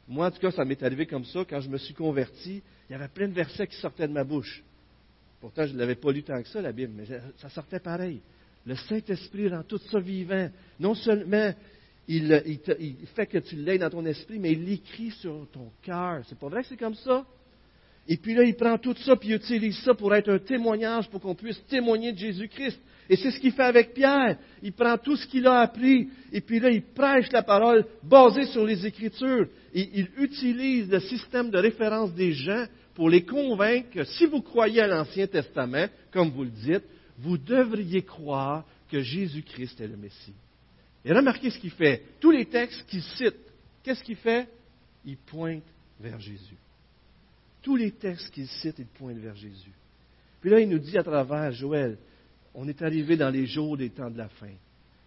moi 0.09 0.27
en 0.27 0.31
tout 0.31 0.39
cas, 0.39 0.51
ça 0.51 0.65
m'est 0.65 0.81
arrivé 0.83 1.05
comme 1.05 1.23
ça, 1.23 1.45
quand 1.47 1.61
je 1.61 1.69
me 1.69 1.77
suis 1.77 1.93
converti, 1.93 2.63
il 2.89 2.91
y 2.91 2.95
avait 2.95 3.07
plein 3.07 3.27
de 3.27 3.33
versets 3.33 3.67
qui 3.67 3.77
sortaient 3.77 4.07
de 4.07 4.13
ma 4.13 4.23
bouche. 4.23 4.63
Pourtant, 5.39 5.65
je 5.65 5.73
ne 5.73 5.77
l'avais 5.77 5.95
pas 5.95 6.11
lu 6.11 6.23
tant 6.23 6.41
que 6.41 6.49
ça, 6.49 6.61
la 6.61 6.71
Bible, 6.71 6.93
mais 6.95 7.05
ça 7.37 7.49
sortait 7.49 7.79
pareil. 7.79 8.19
Le 8.65 8.75
Saint-Esprit 8.75 9.47
rend 9.47 9.63
tout 9.63 9.77
ça 9.77 9.99
vivant. 9.99 10.49
Non 10.79 10.95
seulement 10.95 11.53
il, 12.07 12.59
fait 13.15 13.27
que 13.27 13.37
tu 13.37 13.55
l'aies 13.55 13.77
dans 13.77 13.89
ton 13.89 14.05
esprit, 14.05 14.39
mais 14.39 14.53
il 14.53 14.65
l'écrit 14.65 15.11
sur 15.11 15.47
ton 15.51 15.71
cœur. 15.83 16.23
C'est 16.27 16.37
pas 16.37 16.49
vrai 16.49 16.63
que 16.63 16.69
c'est 16.69 16.77
comme 16.77 16.95
ça? 16.95 17.25
Et 18.07 18.17
puis 18.17 18.33
là, 18.33 18.43
il 18.43 18.55
prend 18.55 18.77
tout 18.77 18.95
ça, 19.05 19.15
puis 19.15 19.29
il 19.29 19.35
utilise 19.35 19.77
ça 19.79 19.93
pour 19.93 20.13
être 20.15 20.29
un 20.29 20.39
témoignage, 20.39 21.09
pour 21.09 21.21
qu'on 21.21 21.35
puisse 21.35 21.61
témoigner 21.67 22.11
de 22.11 22.17
Jésus-Christ. 22.17 22.79
Et 23.09 23.15
c'est 23.15 23.31
ce 23.31 23.39
qu'il 23.39 23.51
fait 23.51 23.63
avec 23.63 23.93
Pierre. 23.93 24.37
Il 24.61 24.73
prend 24.73 24.97
tout 24.97 25.15
ce 25.15 25.27
qu'il 25.27 25.45
a 25.47 25.61
appris, 25.61 26.09
et 26.31 26.41
puis 26.41 26.59
là, 26.59 26.69
il 26.69 26.81
prêche 26.81 27.31
la 27.31 27.43
parole 27.43 27.85
basée 28.03 28.45
sur 28.45 28.65
les 28.65 28.85
Écritures. 28.85 29.47
Et 29.73 29.89
il 29.93 30.07
utilise 30.17 30.89
le 30.89 30.99
système 30.99 31.51
de 31.51 31.57
référence 31.57 32.13
des 32.13 32.33
gens 32.33 32.65
pour 32.95 33.09
les 33.09 33.23
convaincre 33.23 33.89
que 33.91 34.03
si 34.03 34.25
vous 34.25 34.41
croyez 34.41 34.81
à 34.81 34.87
l'Ancien 34.87 35.27
Testament, 35.27 35.87
comme 36.11 36.31
vous 36.31 36.43
le 36.43 36.49
dites, 36.49 36.83
vous 37.17 37.37
devriez 37.37 38.01
croire 38.01 38.65
que 38.91 39.01
Jésus-Christ 39.01 39.79
est 39.81 39.87
le 39.87 39.97
Messie. 39.97 40.33
Et 41.05 41.13
remarquez 41.13 41.49
ce 41.49 41.59
qu'il 41.59 41.71
fait. 41.71 42.03
Tous 42.19 42.31
les 42.31 42.45
textes 42.45 42.85
qu'il 42.87 43.01
cite, 43.01 43.37
qu'est-ce 43.83 44.03
qu'il 44.03 44.17
fait? 44.17 44.47
Il 45.05 45.17
pointe 45.17 45.63
vers 45.99 46.19
Jésus. 46.19 46.57
Tous 47.61 47.75
les 47.75 47.91
textes 47.91 48.31
qu'il 48.31 48.47
cite, 48.47 48.79
il 48.79 48.85
pointe 48.85 49.17
vers 49.17 49.35
Jésus. 49.35 49.73
Puis 50.41 50.49
là, 50.49 50.59
il 50.59 50.69
nous 50.69 50.79
dit 50.79 50.97
à 50.97 51.03
travers 51.03 51.51
Joël, 51.51 51.97
on 52.53 52.67
est 52.67 52.81
arrivé 52.81 53.17
dans 53.17 53.29
les 53.29 53.45
jours 53.45 53.77
des 53.77 53.89
temps 53.89 54.09
de 54.09 54.17
la 54.17 54.29
fin. 54.29 54.53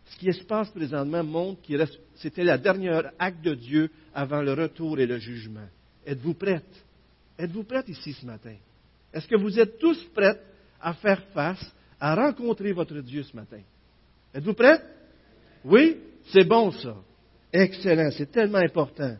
Ce 0.07 0.17
qui 0.19 0.33
se 0.33 0.45
passe 0.45 0.71
présentement 0.71 1.25
montre 1.25 1.63
que 1.67 1.75
c'était 2.17 2.45
la 2.45 2.59
dernière 2.59 3.13
acte 3.19 3.43
de 3.43 3.55
Dieu 3.55 3.91
avant 4.15 4.43
le 4.43 4.53
retour 4.53 4.99
et 4.99 5.07
le 5.07 5.19
jugement. 5.19 5.67
Êtes-vous 6.07 6.35
prêtes? 6.35 6.85
Êtes-vous 7.39 7.65
prêtes 7.65 7.89
ici 7.89 8.13
ce 8.13 8.27
matin? 8.27 8.55
Est-ce 9.13 9.27
que 9.27 9.37
vous 9.37 9.59
êtes 9.59 9.79
tous 9.79 10.03
prêts 10.15 10.39
à 10.81 10.95
faire 10.95 11.23
face, 11.29 11.65
à 11.99 12.15
rencontrer 12.15 12.73
votre 12.73 13.01
Dieu 13.01 13.23
ce 13.23 13.35
matin? 13.35 13.61
Êtes-vous 14.35 14.55
prêts? 14.55 14.83
Oui? 15.65 15.97
C'est 16.33 16.45
bon 16.45 16.73
ça. 16.73 16.97
Excellent. 17.53 18.11
C'est 18.13 18.31
tellement 18.31 18.59
important. 18.59 19.17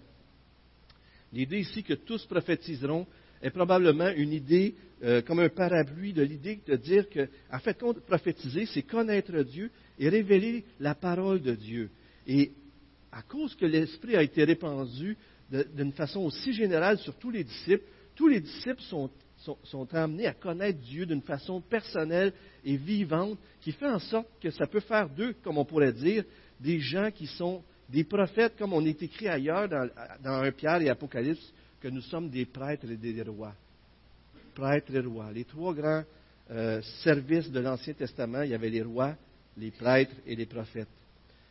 L'idée 1.33 1.61
ici 1.61 1.83
que 1.83 1.95
tous 1.95 2.25
prophétiseront 2.27 3.07
est 3.43 3.51
probablement 3.51 4.09
une 4.11 4.33
idée 4.33 4.75
euh, 5.05 5.21
comme 5.23 5.41
un 5.41 5.49
parapluie 5.49 6.13
de 6.13 6.23
l'idée 6.23 6.61
de 6.65 6.77
dire 6.77 7.09
que, 7.11 7.29
fait, 7.61 7.83
prophétiser, 8.07 8.67
c'est 8.67 8.83
connaître 8.83 9.43
Dieu 9.43 9.71
et 9.99 10.09
révéler 10.09 10.65
la 10.79 10.95
parole 10.95 11.43
de 11.43 11.55
Dieu. 11.55 11.91
Et 12.27 12.53
à 13.11 13.23
cause 13.23 13.55
que 13.57 13.67
l'Esprit 13.67 14.17
a 14.17 14.23
été 14.23 14.45
répandu 14.45 15.17
d'une 15.75 15.93
façon 15.93 16.21
aussi 16.21 16.53
générale 16.53 16.99
sur 16.99 17.15
tous 17.17 17.31
les 17.31 17.45
disciples, 17.45 17.85
tous 18.15 18.29
les 18.29 18.41
disciples 18.41 18.81
sont, 18.83 19.11
sont 19.65 19.93
amenés 19.93 20.27
à 20.27 20.35
connaître 20.35 20.79
Dieu 20.79 21.05
d'une 21.05 21.21
façon 21.21 21.61
personnelle 21.61 22.33
et 22.65 22.77
vivante, 22.77 23.39
qui 23.61 23.73
fait 23.73 23.89
en 23.89 23.99
sorte 23.99 24.29
que 24.41 24.51
ça 24.51 24.67
peut 24.67 24.81
faire 24.81 25.09
d'eux, 25.09 25.35
comme 25.43 25.59
on 25.59 25.65
pourrait 25.65 25.93
dire, 25.93 26.25
des 26.61 26.79
gens 26.79 27.11
qui 27.11 27.27
sont 27.27 27.63
des 27.89 28.05
prophètes, 28.05 28.55
comme 28.57 28.73
on 28.73 28.85
est 28.87 29.03
écrit 29.03 29.29
ailleurs 29.29 29.69
dans, 29.69 29.89
dans 30.23 30.43
1 30.43 30.53
Pierre 30.53 30.81
et 30.81 30.89
Apocalypse, 30.89 31.53
que 31.83 31.89
nous 31.89 32.01
sommes 32.03 32.31
des 32.31 32.47
prêtres 32.47 32.89
et 32.89 32.97
des 32.97 33.23
rois. 33.23 33.55
Prêtres 34.55 34.95
et 34.95 35.01
rois. 35.01 35.33
Les 35.33 35.45
trois 35.45 35.75
grands 35.75 36.05
euh, 36.51 36.81
services 37.03 37.51
de 37.51 37.59
l'Ancien 37.59 37.95
Testament, 37.95 38.43
il 38.43 38.51
y 38.51 38.55
avait 38.55 38.71
les 38.71 38.83
rois, 38.83 39.17
les 39.57 39.73
prêtres 39.73 40.15
et 40.25 40.37
les 40.37 40.47
prophètes. 40.47 40.89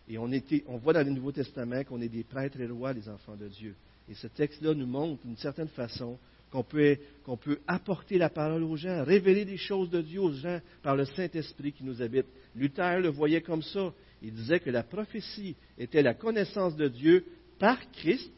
Et 0.08 0.18
on, 0.18 0.32
était, 0.32 0.64
on 0.68 0.78
voit 0.78 0.94
dans 0.94 1.06
le 1.06 1.12
Nouveau 1.12 1.34
Testament 1.34 1.84
qu'on 1.84 2.02
est 2.02 2.10
des 2.10 2.24
prêtres 2.24 2.60
et 2.62 2.68
rois, 2.68 2.94
les 2.94 3.10
enfants 3.10 3.36
de 3.36 3.50
Dieu. 3.50 3.76
Et 4.10 4.14
ce 4.14 4.28
texte-là 4.28 4.74
nous 4.74 4.88
montre 4.88 5.22
d'une 5.26 5.38
certaine 5.38 5.68
façon 5.68 6.18
qu'on 6.50 6.64
peut, 6.64 6.98
qu'on 7.24 7.38
peut 7.38 7.60
apporter 7.68 8.18
la 8.18 8.30
parole 8.30 8.64
aux 8.64 8.76
gens, 8.76 9.04
révéler 9.04 9.46
des 9.46 9.58
choses 9.58 9.90
de 9.90 10.02
Dieu 10.02 10.22
aux 10.22 10.34
gens 10.34 10.60
par 10.82 10.96
le 10.96 11.06
Saint-Esprit 11.06 11.74
qui 11.74 11.84
nous 11.84 12.02
habite. 12.02 12.26
Luther 12.56 13.00
le 13.00 13.10
voyait 13.10 13.42
comme 13.42 13.62
ça. 13.62 13.94
Il 14.22 14.34
disait 14.34 14.60
que 14.60 14.70
la 14.70 14.84
prophétie 14.84 15.56
était 15.78 16.02
la 16.02 16.14
connaissance 16.14 16.76
de 16.76 16.88
Dieu 16.88 17.26
par 17.60 17.80
Christ 17.92 18.32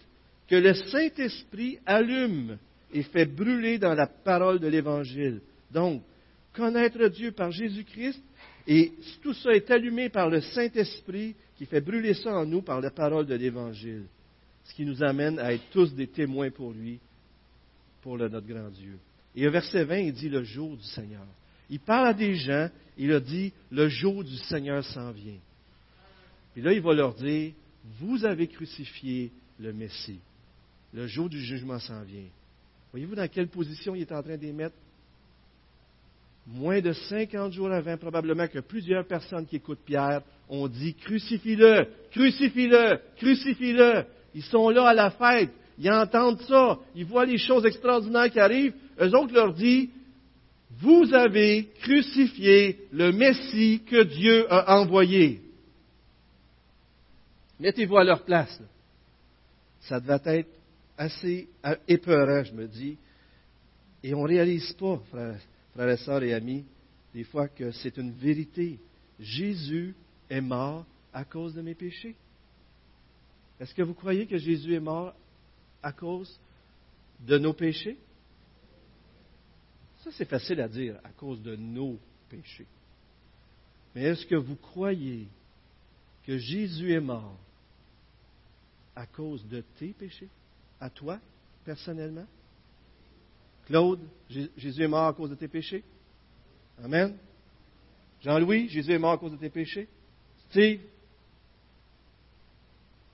que 0.53 0.57
le 0.59 0.75
Saint-Esprit 0.75 1.79
allume 1.83 2.59
et 2.93 3.01
fait 3.01 3.25
brûler 3.25 3.79
dans 3.79 3.95
la 3.95 4.05
parole 4.05 4.59
de 4.59 4.67
l'Évangile. 4.67 5.41
Donc, 5.71 6.03
connaître 6.53 7.07
Dieu 7.07 7.31
par 7.31 7.49
Jésus-Christ, 7.49 8.21
et 8.67 8.91
tout 9.23 9.33
ça 9.33 9.49
est 9.53 9.71
allumé 9.71 10.09
par 10.09 10.29
le 10.29 10.41
Saint-Esprit 10.41 11.33
qui 11.57 11.65
fait 11.65 11.81
brûler 11.81 12.13
ça 12.13 12.35
en 12.35 12.45
nous 12.45 12.61
par 12.61 12.81
la 12.81 12.91
parole 12.91 13.25
de 13.25 13.33
l'Évangile, 13.33 14.03
ce 14.65 14.75
qui 14.75 14.85
nous 14.85 15.03
amène 15.03 15.39
à 15.39 15.53
être 15.53 15.63
tous 15.71 15.91
des 15.95 16.05
témoins 16.05 16.51
pour 16.51 16.71
lui, 16.71 16.99
pour 18.03 18.19
notre 18.19 18.39
grand 18.45 18.69
Dieu. 18.69 18.99
Et 19.35 19.47
au 19.47 19.51
verset 19.51 19.85
20, 19.85 19.97
il 19.97 20.13
dit 20.13 20.29
le 20.29 20.43
jour 20.43 20.77
du 20.77 20.83
Seigneur. 20.83 21.25
Il 21.67 21.79
parle 21.79 22.09
à 22.09 22.13
des 22.13 22.35
gens, 22.35 22.69
il 22.99 23.11
a 23.11 23.19
dit 23.19 23.51
le 23.71 23.89
jour 23.89 24.23
du 24.23 24.37
Seigneur 24.37 24.85
s'en 24.85 25.13
vient. 25.13 25.39
Et 26.55 26.61
là, 26.61 26.73
il 26.73 26.81
va 26.81 26.93
leur 26.93 27.15
dire, 27.15 27.53
vous 27.99 28.23
avez 28.23 28.45
crucifié 28.45 29.31
le 29.59 29.73
Messie. 29.73 30.19
Le 30.93 31.07
jour 31.07 31.27
du 31.27 31.41
jugement 31.41 31.79
s'en 31.79 32.03
vient. 32.03 32.27
Voyez-vous 32.91 33.15
dans 33.15 33.27
quelle 33.27 33.47
position 33.47 33.95
il 33.95 34.01
est 34.01 34.11
en 34.11 34.21
train 34.21 34.37
d'y 34.37 34.53
mettre? 34.53 34.75
Moins 36.45 36.81
de 36.81 36.91
50 36.91 37.53
jours 37.53 37.71
avant, 37.71 37.97
probablement 37.97 38.47
que 38.47 38.59
plusieurs 38.59 39.05
personnes 39.07 39.45
qui 39.45 39.55
écoutent 39.55 39.79
Pierre 39.85 40.21
ont 40.49 40.67
dit 40.67 40.93
Crucifie-le, 40.93 41.87
crucifie-le, 42.11 42.99
crucifie-le. 43.17 44.05
Ils 44.35 44.43
sont 44.43 44.69
là 44.69 44.89
à 44.89 44.93
la 44.93 45.11
fête, 45.11 45.51
ils 45.79 45.89
entendent 45.89 46.41
ça, 46.41 46.77
ils 46.95 47.05
voient 47.05 47.25
les 47.25 47.37
choses 47.37 47.65
extraordinaires 47.65 48.29
qui 48.29 48.39
arrivent. 48.39 48.75
Eux 48.99 49.15
autres 49.15 49.33
leur 49.33 49.53
disent 49.53 49.89
Vous 50.79 51.13
avez 51.13 51.69
crucifié 51.81 52.77
le 52.91 53.11
Messie 53.13 53.81
que 53.87 54.03
Dieu 54.03 54.45
a 54.53 54.77
envoyé. 54.79 55.41
Mettez-vous 57.59 57.97
à 57.97 58.03
leur 58.03 58.23
place. 58.23 58.61
Ça 59.79 59.99
devait 59.99 60.39
être 60.39 60.52
assez 60.97 61.47
épeurant, 61.87 62.43
je 62.43 62.53
me 62.53 62.67
dis. 62.67 62.97
Et 64.03 64.13
on 64.13 64.23
ne 64.23 64.27
réalise 64.27 64.73
pas, 64.73 64.97
frères, 65.09 65.39
et 65.89 65.97
sœurs 65.97 66.23
et 66.23 66.33
amis, 66.33 66.65
des 67.13 67.23
fois 67.23 67.47
que 67.47 67.71
c'est 67.71 67.97
une 67.97 68.11
vérité. 68.11 68.79
Jésus 69.19 69.95
est 70.29 70.41
mort 70.41 70.85
à 71.13 71.23
cause 71.23 71.53
de 71.53 71.61
mes 71.61 71.75
péchés. 71.75 72.15
Est-ce 73.59 73.73
que 73.73 73.81
vous 73.81 73.93
croyez 73.93 74.25
que 74.25 74.37
Jésus 74.37 74.73
est 74.73 74.79
mort 74.79 75.13
à 75.81 75.91
cause 75.91 76.39
de 77.19 77.37
nos 77.37 77.53
péchés? 77.53 77.97
Ça, 80.03 80.11
c'est 80.11 80.25
facile 80.25 80.59
à 80.59 80.67
dire, 80.67 80.99
à 81.03 81.09
cause 81.09 81.41
de 81.41 81.55
nos 81.55 81.97
péchés. 82.29 82.67
Mais 83.95 84.03
est-ce 84.03 84.25
que 84.25 84.35
vous 84.35 84.55
croyez 84.55 85.27
que 86.25 86.37
Jésus 86.37 86.91
est 86.91 86.99
mort 86.99 87.37
à 88.95 89.05
cause 89.05 89.45
de 89.47 89.63
tes 89.77 89.93
péchés? 89.93 90.29
À 90.83 90.89
toi, 90.89 91.17
personnellement? 91.63 92.27
Claude, 93.65 94.01
Jésus 94.29 94.83
est 94.83 94.87
mort 94.87 95.07
à 95.07 95.13
cause 95.13 95.29
de 95.29 95.35
tes 95.35 95.47
péchés? 95.47 95.81
Amen. 96.83 97.15
Jean-Louis, 98.21 98.67
Jésus 98.67 98.91
est 98.91 98.99
mort 98.99 99.13
à 99.13 99.17
cause 99.17 99.31
de 99.31 99.37
tes 99.37 99.49
péchés? 99.49 99.87
Steve, 100.49 100.81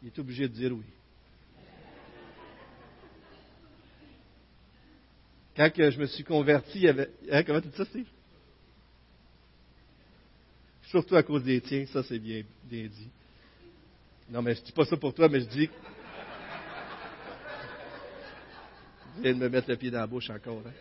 il 0.02 0.08
est 0.08 0.18
obligé 0.18 0.48
de 0.48 0.54
dire 0.54 0.72
oui. 0.72 0.84
Quand 5.56 5.70
je 5.76 6.00
me 6.00 6.08
suis 6.08 6.24
converti, 6.24 6.80
il 6.80 6.84
y 6.86 6.88
avait. 6.88 7.12
Hein, 7.30 7.44
comment 7.44 7.62
tu 7.62 7.68
dis 7.68 7.78
ça, 7.78 7.86
Steve? 7.86 8.08
Surtout 10.84 11.16
à 11.16 11.22
cause 11.22 11.44
des 11.44 11.62
tiens, 11.62 11.86
ça 11.88 12.02
c'est 12.02 12.18
bien, 12.18 12.44
bien 12.64 12.88
dit. 12.88 13.10
Non, 14.28 14.42
mais 14.42 14.56
je 14.56 14.62
ne 14.62 14.66
dis 14.66 14.72
pas 14.72 14.86
ça 14.86 14.98
pour 14.98 15.14
toi, 15.14 15.30
mais 15.30 15.42
je 15.42 15.46
dis. 15.46 15.70
De 19.24 19.34
me 19.34 19.50
mettre 19.50 19.70
le 19.70 19.78
pied 19.78 19.92
dans 19.92 20.00
la 20.00 20.08
bouche 20.08 20.30
encore. 20.30 20.62
Hein. 20.66 20.72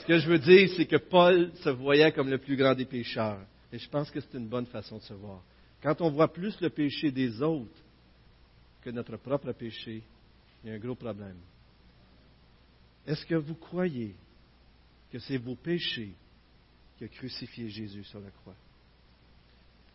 Ce 0.00 0.06
que 0.06 0.18
je 0.18 0.28
veux 0.28 0.38
dire, 0.38 0.70
c'est 0.76 0.86
que 0.86 0.96
Paul 0.96 1.50
se 1.56 1.68
voyait 1.68 2.12
comme 2.12 2.30
le 2.30 2.38
plus 2.38 2.56
grand 2.56 2.74
des 2.74 2.84
pécheurs. 2.84 3.40
Et 3.72 3.78
je 3.78 3.88
pense 3.88 4.10
que 4.10 4.20
c'est 4.20 4.38
une 4.38 4.48
bonne 4.48 4.66
façon 4.66 4.98
de 4.98 5.02
se 5.02 5.14
voir. 5.14 5.42
Quand 5.82 6.00
on 6.00 6.10
voit 6.10 6.32
plus 6.32 6.58
le 6.60 6.70
péché 6.70 7.10
des 7.10 7.42
autres 7.42 7.82
que 8.82 8.90
notre 8.90 9.16
propre 9.16 9.52
péché, 9.52 10.02
il 10.62 10.70
y 10.70 10.72
a 10.72 10.76
un 10.76 10.78
gros 10.78 10.94
problème. 10.94 11.36
Est-ce 13.06 13.24
que 13.26 13.34
vous 13.34 13.54
croyez 13.54 14.14
que 15.12 15.18
c'est 15.18 15.38
vos 15.38 15.54
péchés 15.54 16.12
qui 16.96 17.04
ont 17.04 17.08
crucifié 17.08 17.68
Jésus 17.68 18.04
sur 18.04 18.20
la 18.20 18.30
croix? 18.30 18.56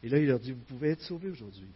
Et 0.02 0.10
là, 0.10 0.17
il 0.19 0.28
leur 0.28 0.39
dit, 0.39 0.52
vous 0.52 0.63
pouvez 0.65 0.89
être 0.89 1.02
sauvés 1.02 1.30
aujourd'hui. 1.30 1.69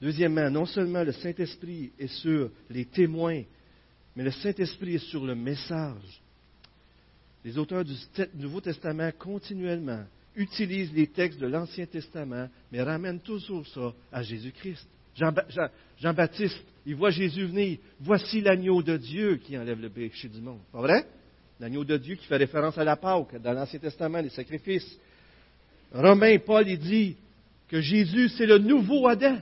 Deuxièmement, 0.00 0.50
non 0.50 0.66
seulement 0.66 1.02
le 1.02 1.12
Saint-Esprit 1.12 1.92
est 1.98 2.08
sur 2.08 2.50
les 2.68 2.84
témoins, 2.84 3.42
mais 4.16 4.24
le 4.24 4.30
Saint-Esprit 4.30 4.94
est 4.94 5.10
sur 5.10 5.24
le 5.24 5.34
message. 5.34 6.22
Les 7.44 7.56
auteurs 7.58 7.84
du 7.84 7.94
Nouveau 8.34 8.62
Testament 8.62 9.10
continuellement 9.18 10.04
utilisent 10.34 10.92
les 10.92 11.06
textes 11.06 11.38
de 11.38 11.46
l'Ancien 11.46 11.86
Testament, 11.86 12.48
mais 12.72 12.82
ramènent 12.82 13.20
toujours 13.20 13.66
ça 13.68 13.92
à 14.10 14.22
Jésus-Christ. 14.22 14.88
Jean-Baptiste, 15.98 16.64
il 16.84 16.94
voit 16.94 17.10
Jésus 17.10 17.46
venir. 17.46 17.78
Voici 18.00 18.40
l'agneau 18.40 18.82
de 18.82 18.96
Dieu 18.96 19.36
qui 19.36 19.56
enlève 19.56 19.80
le 19.80 19.90
péché 19.90 20.28
du 20.28 20.40
monde. 20.40 20.60
Pas 20.72 20.80
vrai? 20.80 21.06
L'agneau 21.60 21.84
de 21.84 21.96
Dieu 21.96 22.16
qui 22.16 22.26
fait 22.26 22.36
référence 22.36 22.76
à 22.76 22.84
la 22.84 22.96
Pâque 22.96 23.40
dans 23.40 23.52
l'Ancien 23.52 23.78
Testament, 23.78 24.20
les 24.20 24.30
sacrifices. 24.30 24.98
Romain, 25.92 26.38
Paul, 26.38 26.68
il 26.68 26.78
dit 26.78 27.16
que 27.68 27.80
Jésus, 27.80 28.28
c'est 28.30 28.46
le 28.46 28.58
nouveau 28.58 29.06
Adam. 29.08 29.38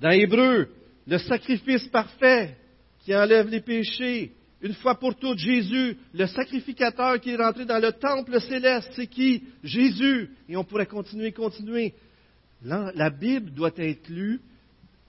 Dans 0.00 0.10
Hébreu, 0.10 0.70
le 1.06 1.18
sacrifice 1.18 1.86
parfait 1.88 2.56
qui 3.04 3.14
enlève 3.14 3.48
les 3.48 3.60
péchés. 3.60 4.32
Une 4.62 4.74
fois 4.74 4.94
pour 4.98 5.14
toutes, 5.14 5.38
Jésus, 5.38 5.98
le 6.14 6.26
sacrificateur 6.26 7.20
qui 7.20 7.30
est 7.30 7.36
rentré 7.36 7.66
dans 7.66 7.78
le 7.78 7.92
temple 7.92 8.40
céleste, 8.40 8.90
c'est 8.96 9.06
qui? 9.06 9.44
Jésus. 9.62 10.30
Et 10.48 10.56
on 10.56 10.64
pourrait 10.64 10.86
continuer, 10.86 11.32
continuer. 11.32 11.92
La 12.62 13.10
Bible 13.10 13.50
doit 13.50 13.72
être 13.76 14.08
lue, 14.08 14.40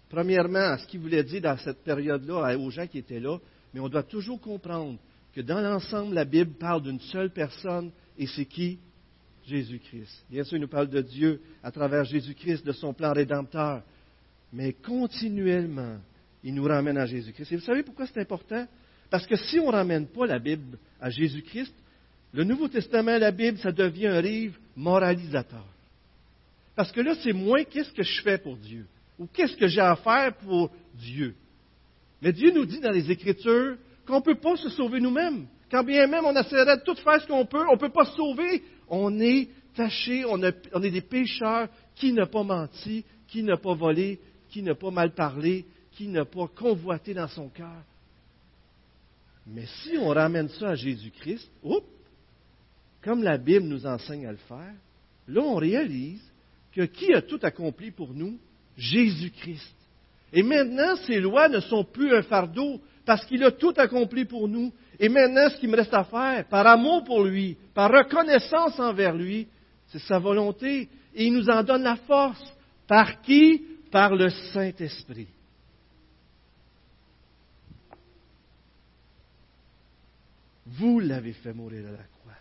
premièrement, 0.09 0.59
à 0.59 0.77
ce 0.77 0.85
qu'il 0.87 0.99
voulait 0.99 1.23
dire 1.23 1.41
dans 1.41 1.57
cette 1.57 1.83
période-là, 1.85 2.57
aux 2.57 2.69
gens 2.69 2.85
qui 2.85 2.97
étaient 2.97 3.21
là, 3.21 3.37
mais 3.73 3.79
on 3.79 3.87
doit 3.87 4.03
toujours 4.03 4.41
comprendre 4.41 4.99
que 5.33 5.39
dans 5.39 5.61
l'ensemble, 5.61 6.15
la 6.15 6.25
Bible 6.25 6.53
parle 6.59 6.83
d'une 6.83 6.99
seule 6.99 7.29
personne, 7.29 7.91
et 8.17 8.27
c'est 8.27 8.45
qui? 8.45 8.79
Jésus-Christ. 9.47 10.25
Bien 10.29 10.43
sûr, 10.43 10.57
il 10.57 10.61
nous 10.61 10.67
parle 10.67 10.89
de 10.89 11.01
Dieu 11.01 11.39
à 11.63 11.71
travers 11.71 12.03
Jésus-Christ, 12.03 12.65
de 12.65 12.71
son 12.73 12.93
plan 12.93 13.13
rédempteur, 13.13 13.83
mais 14.51 14.73
continuellement, 14.73 15.99
il 16.45 16.53
nous 16.53 16.63
ramène 16.63 16.97
à 16.97 17.07
Jésus-Christ. 17.07 17.51
Et 17.51 17.55
vous 17.55 17.63
savez 17.63 17.81
pourquoi 17.81 18.05
c'est 18.05 18.21
important? 18.21 18.67
Parce 19.09 19.25
que 19.25 19.35
si 19.35 19.59
on 19.59 19.67
ne 19.67 19.71
ramène 19.71 20.07
pas 20.07 20.27
la 20.27 20.37
Bible 20.37 20.77
à 21.01 21.09
Jésus-Christ, 21.09 21.73
le 22.33 22.43
Nouveau 22.43 22.67
Testament, 22.67 23.17
la 23.17 23.31
Bible, 23.31 23.57
ça 23.57 23.71
devient 23.71 24.07
un 24.07 24.21
livre 24.21 24.55
moralisateur. 24.75 25.65
Parce 26.75 26.91
que 26.91 27.01
là, 27.01 27.15
c'est 27.23 27.33
moins 27.33 27.63
qu'est-ce 27.63 27.91
que 27.91 28.03
je 28.03 28.21
fais 28.21 28.37
pour 28.37 28.57
Dieu 28.57 28.85
ou 29.17 29.25
qu'est-ce 29.25 29.55
que 29.55 29.67
j'ai 29.67 29.81
à 29.81 29.95
faire 29.95 30.35
pour 30.37 30.69
Dieu. 30.93 31.33
Mais 32.21 32.31
Dieu 32.31 32.51
nous 32.53 32.65
dit 32.65 32.79
dans 32.79 32.91
les 32.91 33.09
Écritures 33.09 33.77
qu'on 34.05 34.17
ne 34.17 34.23
peut 34.23 34.35
pas 34.35 34.55
se 34.57 34.69
sauver 34.69 34.99
nous-mêmes. 34.99 35.47
Quand 35.71 35.83
bien 35.83 36.05
même 36.05 36.25
on 36.25 36.35
essaierait 36.35 36.77
de 36.77 36.83
tout 36.83 36.95
faire 36.95 37.21
ce 37.21 37.27
qu'on 37.27 37.45
peut, 37.45 37.65
on 37.69 37.73
ne 37.73 37.79
peut 37.79 37.89
pas 37.89 38.05
se 38.05 38.15
sauver. 38.15 38.61
On 38.87 39.19
est 39.19 39.49
taché, 39.75 40.25
on, 40.25 40.39
on, 40.73 40.83
est 40.83 40.91
des 40.91 41.01
pécheurs. 41.01 41.69
Qui 41.95 42.11
n'a 42.11 42.25
pas 42.25 42.43
menti, 42.43 43.05
qui 43.29 43.41
n'a 43.41 43.55
pas 43.55 43.73
volé, 43.73 44.19
qui 44.49 44.61
n'a 44.61 44.75
pas 44.75 44.91
mal 44.91 45.13
parlé, 45.13 45.65
qui 45.95 46.07
n'a 46.07 46.25
pas 46.25 46.47
convoité 46.47 47.13
dans 47.13 47.27
son 47.27 47.49
cœur. 47.49 47.81
Mais 49.47 49.65
si 49.83 49.97
on 49.97 50.09
ramène 50.09 50.49
ça 50.49 50.69
à 50.69 50.75
Jésus-Christ, 50.75 51.49
comme 53.01 53.23
la 53.23 53.37
Bible 53.37 53.65
nous 53.65 53.85
enseigne 53.85 54.25
à 54.25 54.31
le 54.31 54.37
faire, 54.37 54.73
là 55.27 55.41
on 55.41 55.55
réalise 55.55 56.21
que 56.73 56.81
qui 56.81 57.13
a 57.13 57.21
tout 57.21 57.39
accompli 57.41 57.91
pour 57.91 58.13
nous? 58.13 58.37
Jésus-Christ. 58.77 59.75
Et 60.33 60.43
maintenant, 60.43 60.95
ces 61.07 61.19
lois 61.19 61.47
ne 61.47 61.61
sont 61.61 61.85
plus 61.85 62.13
un 62.13 62.23
fardeau 62.23 62.81
parce 63.05 63.25
qu'il 63.25 63.43
a 63.43 63.51
tout 63.51 63.73
accompli 63.77 64.25
pour 64.25 64.47
nous. 64.49 64.73
Et 64.99 65.07
maintenant, 65.07 65.49
ce 65.49 65.57
qu'il 65.57 65.69
me 65.69 65.77
reste 65.77 65.93
à 65.93 66.03
faire, 66.03 66.45
par 66.49 66.67
amour 66.67 67.03
pour 67.05 67.23
lui, 67.23 67.55
par 67.73 67.91
reconnaissance 67.91 68.77
envers 68.79 69.15
lui, 69.15 69.47
c'est 69.87 69.99
sa 69.99 70.19
volonté. 70.19 70.89
Et 71.13 71.27
il 71.27 71.33
nous 71.33 71.49
en 71.49 71.63
donne 71.63 71.83
la 71.83 71.95
force. 71.95 72.43
Par 72.87 73.21
qui? 73.21 73.63
Par 73.91 74.15
le 74.15 74.29
Saint-Esprit. 74.29 75.27
Vous 80.65 80.99
l'avez 80.99 81.33
fait 81.33 81.53
mourir 81.53 81.87
à 81.87 81.91
la 81.91 81.97
croix. 81.97 82.33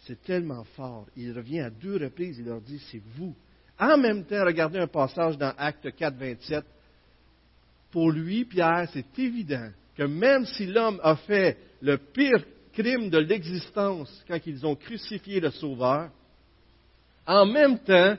C'est 0.00 0.22
tellement 0.22 0.64
fort. 0.76 1.06
Il 1.16 1.32
revient 1.32 1.60
à 1.60 1.70
deux 1.70 1.96
reprises, 1.96 2.38
il 2.38 2.46
leur 2.46 2.60
dit, 2.60 2.80
c'est 2.90 3.02
vous 3.16 3.34
en 3.78 3.98
même 3.98 4.24
temps, 4.24 4.44
regardez 4.44 4.78
un 4.78 4.86
passage 4.86 5.36
dans 5.36 5.52
Acte 5.56 5.94
4, 5.94 6.16
27. 6.16 6.64
Pour 7.90 8.10
lui, 8.10 8.44
Pierre, 8.44 8.88
c'est 8.92 9.18
évident 9.18 9.68
que 9.96 10.04
même 10.04 10.46
si 10.46 10.66
l'homme 10.66 11.00
a 11.02 11.16
fait 11.16 11.58
le 11.82 11.98
pire 11.98 12.42
crime 12.72 13.10
de 13.10 13.18
l'existence 13.18 14.24
quand 14.26 14.38
ils 14.46 14.66
ont 14.66 14.74
crucifié 14.74 15.40
le 15.40 15.50
Sauveur, 15.50 16.10
en 17.26 17.46
même 17.46 17.78
temps, 17.80 18.16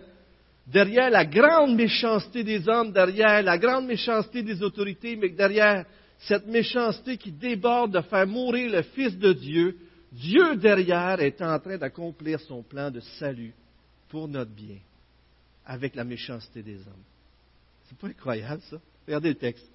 derrière 0.67 1.09
la 1.09 1.25
grande 1.25 1.75
méchanceté 1.75 2.43
des 2.43 2.67
hommes, 2.67 2.91
derrière 2.91 3.41
la 3.41 3.57
grande 3.57 3.87
méchanceté 3.87 4.43
des 4.43 4.61
autorités, 4.61 5.15
mais 5.15 5.29
derrière 5.29 5.85
cette 6.19 6.47
méchanceté 6.47 7.17
qui 7.17 7.31
déborde 7.31 7.93
de 7.93 8.01
faire 8.01 8.27
mourir 8.27 8.71
le 8.71 8.81
Fils 8.81 9.17
de 9.17 9.33
Dieu, 9.33 9.77
Dieu 10.11 10.55
derrière 10.55 11.19
est 11.19 11.41
en 11.41 11.59
train 11.59 11.77
d'accomplir 11.77 12.39
son 12.41 12.63
plan 12.63 12.89
de 12.89 12.99
salut 13.19 13.53
pour 14.09 14.27
notre 14.27 14.51
bien 14.51 14.77
avec 15.65 15.95
la 15.95 16.03
méchanceté 16.03 16.63
des 16.63 16.77
hommes. 16.77 17.03
C'est 17.87 17.97
pas 17.97 18.07
incroyable, 18.07 18.61
ça? 18.69 18.77
Regardez 19.05 19.29
le 19.29 19.35
texte. 19.35 19.69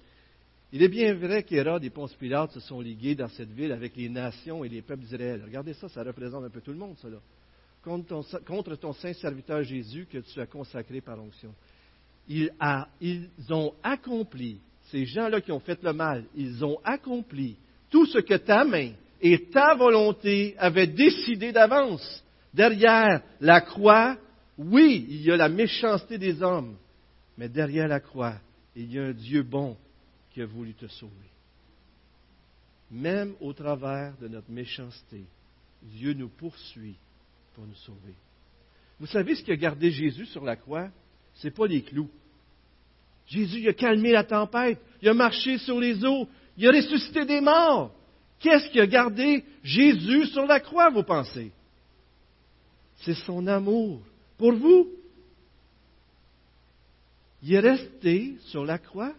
Il 0.71 0.81
est 0.81 0.89
bien 0.89 1.13
vrai 1.13 1.43
qu'Hérode 1.43 1.83
et 1.83 1.91
Ponce 1.91 2.15
Pilate 2.15 2.51
se 2.51 2.59
sont 2.59 2.81
ligués 2.81 3.13
dans 3.13 3.27
cette 3.27 3.51
ville 3.51 3.71
avec 3.71 3.95
les 3.95 4.09
nations 4.09 4.63
et 4.63 4.69
les 4.69 4.81
peuples 4.81 5.03
d'Israël. 5.03 5.43
Regardez 5.45 5.73
ça, 5.73 5.87
ça 5.87 6.03
représente 6.03 6.43
un 6.43 6.49
peu 6.49 6.61
tout 6.61 6.71
le 6.71 6.77
monde, 6.77 6.97
cela. 6.99 7.17
Contre 7.83 8.75
ton, 8.75 8.93
saint 8.93 9.13
serviteur 9.13 9.61
Jésus 9.63 10.07
que 10.09 10.17
tu 10.17 10.39
as 10.39 10.47
consacré 10.47 10.99
par 10.99 11.19
onction. 11.19 11.53
Ils 12.27 12.49
ont 13.49 13.73
accompli, 13.83 14.59
ces 14.93 15.07
gens-là 15.07 15.41
qui 15.41 15.51
ont 15.51 15.59
fait 15.59 15.81
le 15.81 15.91
mal, 15.91 16.23
ils 16.35 16.63
ont 16.63 16.77
accompli 16.83 17.55
tout 17.89 18.05
ce 18.05 18.19
que 18.19 18.35
ta 18.35 18.63
main 18.63 18.91
et 19.19 19.45
ta 19.49 19.73
volonté 19.73 20.55
avaient 20.59 20.85
décidé 20.85 21.51
d'avance. 21.51 22.23
Derrière 22.53 23.23
la 23.41 23.61
croix, 23.61 24.15
oui, 24.55 25.07
il 25.09 25.23
y 25.23 25.31
a 25.31 25.35
la 25.35 25.49
méchanceté 25.49 26.19
des 26.19 26.43
hommes, 26.43 26.75
mais 27.39 27.49
derrière 27.49 27.87
la 27.87 27.99
croix, 27.99 28.35
il 28.75 28.93
y 28.93 28.99
a 28.99 29.05
un 29.05 29.13
Dieu 29.13 29.41
bon 29.41 29.75
qui 30.31 30.43
a 30.43 30.45
voulu 30.45 30.75
te 30.75 30.85
sauver. 30.85 31.11
Même 32.91 33.33
au 33.41 33.51
travers 33.51 34.15
de 34.21 34.27
notre 34.27 34.51
méchanceté, 34.51 35.23
Dieu 35.81 36.13
nous 36.13 36.29
poursuit 36.29 36.97
pour 37.55 37.65
nous 37.65 37.75
sauver. 37.77 38.13
Vous 38.99 39.07
savez 39.07 39.33
ce 39.33 39.43
qui 39.43 39.51
a 39.51 39.55
gardé 39.55 39.89
Jésus 39.89 40.27
sur 40.27 40.43
la 40.43 40.55
croix? 40.55 40.91
Ce 41.33 41.47
n'est 41.47 41.51
pas 41.51 41.65
les 41.65 41.81
clous. 41.81 42.11
Jésus 43.27 43.67
a 43.67 43.73
calmé 43.73 44.11
la 44.11 44.23
tempête, 44.23 44.79
il 45.01 45.09
a 45.09 45.13
marché 45.13 45.57
sur 45.57 45.79
les 45.79 46.03
eaux, 46.05 46.27
il 46.57 46.67
a 46.67 46.71
ressuscité 46.71 47.25
des 47.25 47.41
morts. 47.41 47.93
Qu'est-ce 48.39 48.69
qui 48.69 48.79
a 48.79 48.87
gardé? 48.87 49.43
Jésus 49.63 50.27
sur 50.27 50.45
la 50.45 50.59
croix, 50.59 50.89
vous 50.89 51.03
pensez? 51.03 51.51
C'est 52.97 53.15
son 53.15 53.47
amour 53.47 54.01
pour 54.37 54.53
vous? 54.53 54.89
Il 57.41 57.53
est 57.53 57.59
resté 57.59 58.37
sur 58.47 58.65
la 58.65 58.77
croix 58.77 59.13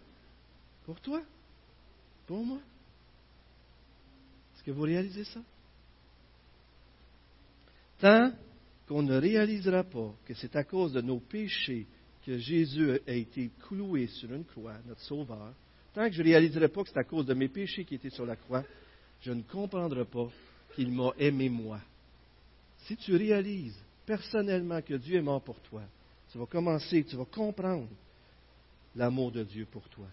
pour 0.85 1.01
toi, 1.01 1.23
pour 2.27 2.45
moi? 2.45 2.59
Est-ce 4.55 4.63
que 4.63 4.71
vous 4.71 4.83
réalisez 4.83 5.25
ça? 5.25 5.41
Tant 8.01 8.33
qu'on 8.87 9.03
ne 9.03 9.17
réalisera 9.17 9.83
pas 9.83 10.13
que 10.27 10.35
c'est 10.35 10.57
à 10.57 10.65
cause 10.65 10.93
de 10.93 11.01
nos 11.01 11.21
péchés 11.21 11.87
que 12.25 12.39
Jésus 12.39 12.99
a 13.07 13.13
été 13.13 13.51
cloué 13.67 14.07
sur 14.07 14.33
une 14.33 14.45
croix, 14.45 14.75
notre 14.87 15.01
Sauveur, 15.03 15.53
tant 15.93 16.09
que 16.09 16.15
je 16.15 16.23
ne 16.23 16.29
réaliserai 16.29 16.69
pas 16.69 16.83
que 16.83 16.89
c'est 16.89 16.99
à 16.99 17.05
cause 17.05 17.27
de 17.27 17.35
mes 17.35 17.49
péchés 17.49 17.85
qui 17.85 17.95
étaient 17.95 18.11
sur 18.11 18.27
la 18.27 18.37
croix, 18.37 18.65
je 19.23 19.33
ne 19.33 19.43
comprendrai 19.43 20.05
pas 20.05 20.29
qu'il 20.75 20.91
m'a 20.91 21.13
aimé 21.19 21.49
moi. 21.49 21.81
Si 22.87 22.97
tu 22.97 23.15
réalises 23.17 23.79
personnellement 24.07 24.83
que 24.83 24.95
Dieu 24.95 25.19
est 25.19 25.23
mort 25.23 25.43
pour 25.43 25.61
toi, 25.61 25.83
tu 26.33 26.39
vas 26.39 26.47
commencer, 26.47 27.05
tu 27.05 27.17
vas 27.17 27.25
comprendre 27.25 27.89
l'amour 28.97 29.31
de 29.31 29.45
Dieu 29.45 29.67
pour 29.71 29.89
toi. 29.89 30.07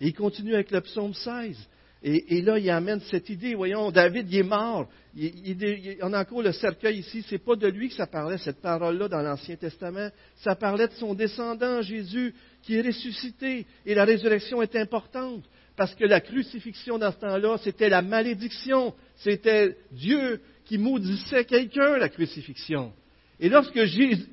Et 0.00 0.08
il 0.08 0.14
continue 0.14 0.54
avec 0.54 0.70
le 0.70 0.80
psaume 0.80 1.14
16. 1.14 1.56
Et, 2.02 2.40
là, 2.40 2.58
il 2.58 2.70
amène 2.70 3.00
cette 3.10 3.28
idée, 3.28 3.54
voyons, 3.54 3.90
David, 3.90 4.26
il 4.30 4.38
est 4.38 4.42
mort. 4.42 4.88
Il, 5.14 5.98
on 6.00 6.14
a 6.14 6.22
encore 6.22 6.40
le 6.40 6.52
cercueil 6.52 7.00
ici. 7.00 7.22
C'est 7.28 7.44
pas 7.44 7.56
de 7.56 7.66
lui 7.68 7.90
que 7.90 7.94
ça 7.94 8.06
parlait, 8.06 8.38
cette 8.38 8.62
parole-là, 8.62 9.08
dans 9.08 9.20
l'Ancien 9.20 9.56
Testament. 9.56 10.08
Ça 10.36 10.54
parlait 10.54 10.88
de 10.88 10.94
son 10.94 11.12
descendant, 11.12 11.82
Jésus, 11.82 12.34
qui 12.62 12.76
est 12.76 12.80
ressuscité. 12.80 13.66
Et 13.84 13.94
la 13.94 14.06
résurrection 14.06 14.62
est 14.62 14.76
importante. 14.76 15.44
Parce 15.76 15.94
que 15.94 16.04
la 16.04 16.20
crucifixion 16.20 16.96
dans 16.96 17.12
ce 17.12 17.18
temps-là, 17.18 17.58
c'était 17.62 17.90
la 17.90 18.00
malédiction. 18.00 18.94
C'était 19.16 19.76
Dieu 19.92 20.40
qui 20.64 20.78
maudissait 20.78 21.44
quelqu'un, 21.44 21.98
la 21.98 22.08
crucifixion. 22.08 22.94
Et 23.38 23.50
lorsque, 23.50 23.78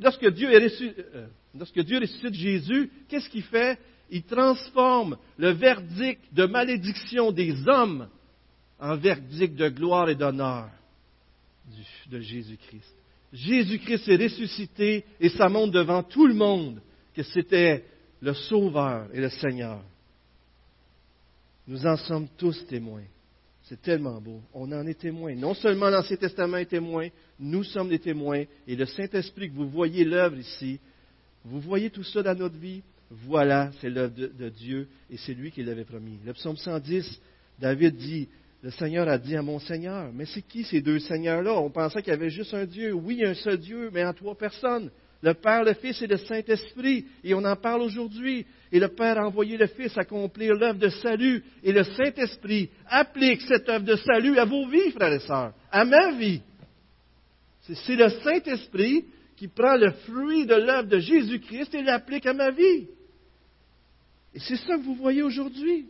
lorsque, 0.02 0.30
Dieu 0.30 0.50
euh, 0.54 1.28
lorsque 1.58 1.80
Dieu 1.82 2.00
ressuscite 2.00 2.34
Jésus, 2.34 2.92
qu'est-ce 3.10 3.30
qu'il 3.30 3.44
fait? 3.44 3.78
Il 4.10 4.24
transforme 4.24 5.18
le 5.38 5.52
verdict 5.52 6.22
de 6.34 6.46
malédiction 6.46 7.32
des 7.32 7.68
hommes 7.68 8.08
en 8.80 8.96
verdict 8.96 9.56
de 9.56 9.70
gloire 9.70 10.10
et 10.10 10.16
d'honneur 10.16 10.70
de 12.10 12.20
Jésus-Christ. 12.20 12.96
Jésus-Christ 13.34 14.08
est 14.08 14.24
ressuscité 14.24 15.06
et 15.20 15.30
ça 15.30 15.50
montre 15.50 15.74
devant 15.74 16.04
tout 16.04 16.28
le 16.28 16.34
monde 16.34 16.82
que 17.14 17.24
c'était 17.24 17.84
le 18.22 18.34
Sauveur 18.34 19.08
et 19.14 19.20
le 19.20 19.30
Seigneur. 19.30 19.84
Nous 21.68 21.86
en 21.86 21.98
sommes 21.98 22.28
tous 22.38 22.66
témoins. 22.68 23.04
C'est 23.64 23.82
tellement 23.82 24.22
beau. 24.22 24.42
On 24.54 24.72
en 24.72 24.88
est 24.88 24.98
témoins. 24.98 25.36
Non 25.36 25.54
seulement 25.54 25.90
l'Ancien 25.90 26.16
Testament 26.16 26.58
est 26.58 26.68
témoin, 26.68 27.10
nous 27.38 27.64
sommes 27.64 27.90
des 27.90 28.00
témoins. 28.00 28.44
Et 28.66 28.76
le 28.78 28.86
Saint-Esprit, 28.86 29.50
que 29.50 29.56
vous 29.56 29.70
voyez 29.70 30.06
l'œuvre 30.06 30.38
ici, 30.38 30.80
vous 31.44 31.60
voyez 31.60 31.90
tout 31.90 32.04
ça 32.04 32.24
dans 32.24 32.36
notre 32.36 32.58
vie, 32.58 32.82
voilà, 33.10 33.72
c'est 33.80 33.90
l'œuvre 33.90 34.14
de, 34.16 34.50
Dieu 34.50 34.88
et 35.10 35.18
c'est 35.18 35.34
lui 35.34 35.52
qui 35.52 35.64
l'avait 35.64 35.86
promis. 35.86 36.20
Le 36.26 36.34
psaume 36.34 36.58
110, 36.58 37.22
David 37.60 37.96
dit, 37.96 38.28
le 38.64 38.72
Seigneur 38.72 39.08
a 39.08 39.18
dit 39.18 39.36
à 39.36 39.42
mon 39.42 39.60
Seigneur, 39.60 40.12
mais 40.14 40.26
c'est 40.26 40.42
qui 40.42 40.64
ces 40.64 40.82
deux 40.82 41.00
Seigneurs-là? 41.00 41.54
On 41.54 41.70
pensait 41.70 42.02
qu'il 42.02 42.12
y 42.12 42.16
avait 42.16 42.30
juste 42.30 42.54
un 42.54 42.66
Dieu. 42.66 42.92
Oui, 42.94 43.24
un 43.24 43.36
seul 43.36 43.58
Dieu, 43.58 43.90
mais 43.94 44.04
en 44.04 44.14
trois 44.14 44.36
personnes. 44.36 44.90
Le 45.22 45.34
Père, 45.34 45.64
le 45.64 45.74
Fils 45.74 46.02
et 46.02 46.08
le 46.08 46.18
Saint-Esprit. 46.18 47.06
Et 47.24 47.34
on 47.34 47.44
en 47.46 47.56
parle 47.56 47.82
aujourd'hui. 47.82 48.46
Et 48.72 48.80
le 48.80 48.90
Père 48.90 49.20
a 49.20 49.28
envoyé 49.28 49.58
le 49.58 49.68
Fils 49.68 49.98
accomplir 49.98 50.54
l'œuvre 50.54 50.80
de 50.80 50.90
salut. 50.90 51.44
Et 51.64 51.72
le 51.72 51.84
Saint-Esprit 51.84 52.70
applique 52.88 53.42
cette 53.42 53.70
œuvre 53.70 53.86
de 53.86 53.96
salut 53.96 54.38
à 54.38 54.46
vos 54.46 54.68
vies, 54.68 54.92
frères 54.92 55.14
et 55.14 55.20
sœurs, 55.20 55.54
à 55.72 55.86
ma 55.86 56.12
vie. 56.14 56.42
C'est 57.62 57.96
le 57.96 58.10
Saint-Esprit 58.10 59.06
qui 59.36 59.48
prend 59.48 59.76
le 59.76 59.92
fruit 59.92 60.46
de 60.46 60.56
l'œuvre 60.56 60.90
de 60.90 61.00
Jésus-Christ 61.00 61.74
et 61.76 61.84
l'applique 61.84 62.26
à 62.26 62.34
ma 62.34 62.52
vie. 62.52 62.88
Et 64.38 64.40
c'est 64.40 64.58
ça 64.58 64.78
que 64.78 64.84
vous 64.84 64.94
voyez 64.94 65.24
aujourd'hui. 65.24 65.88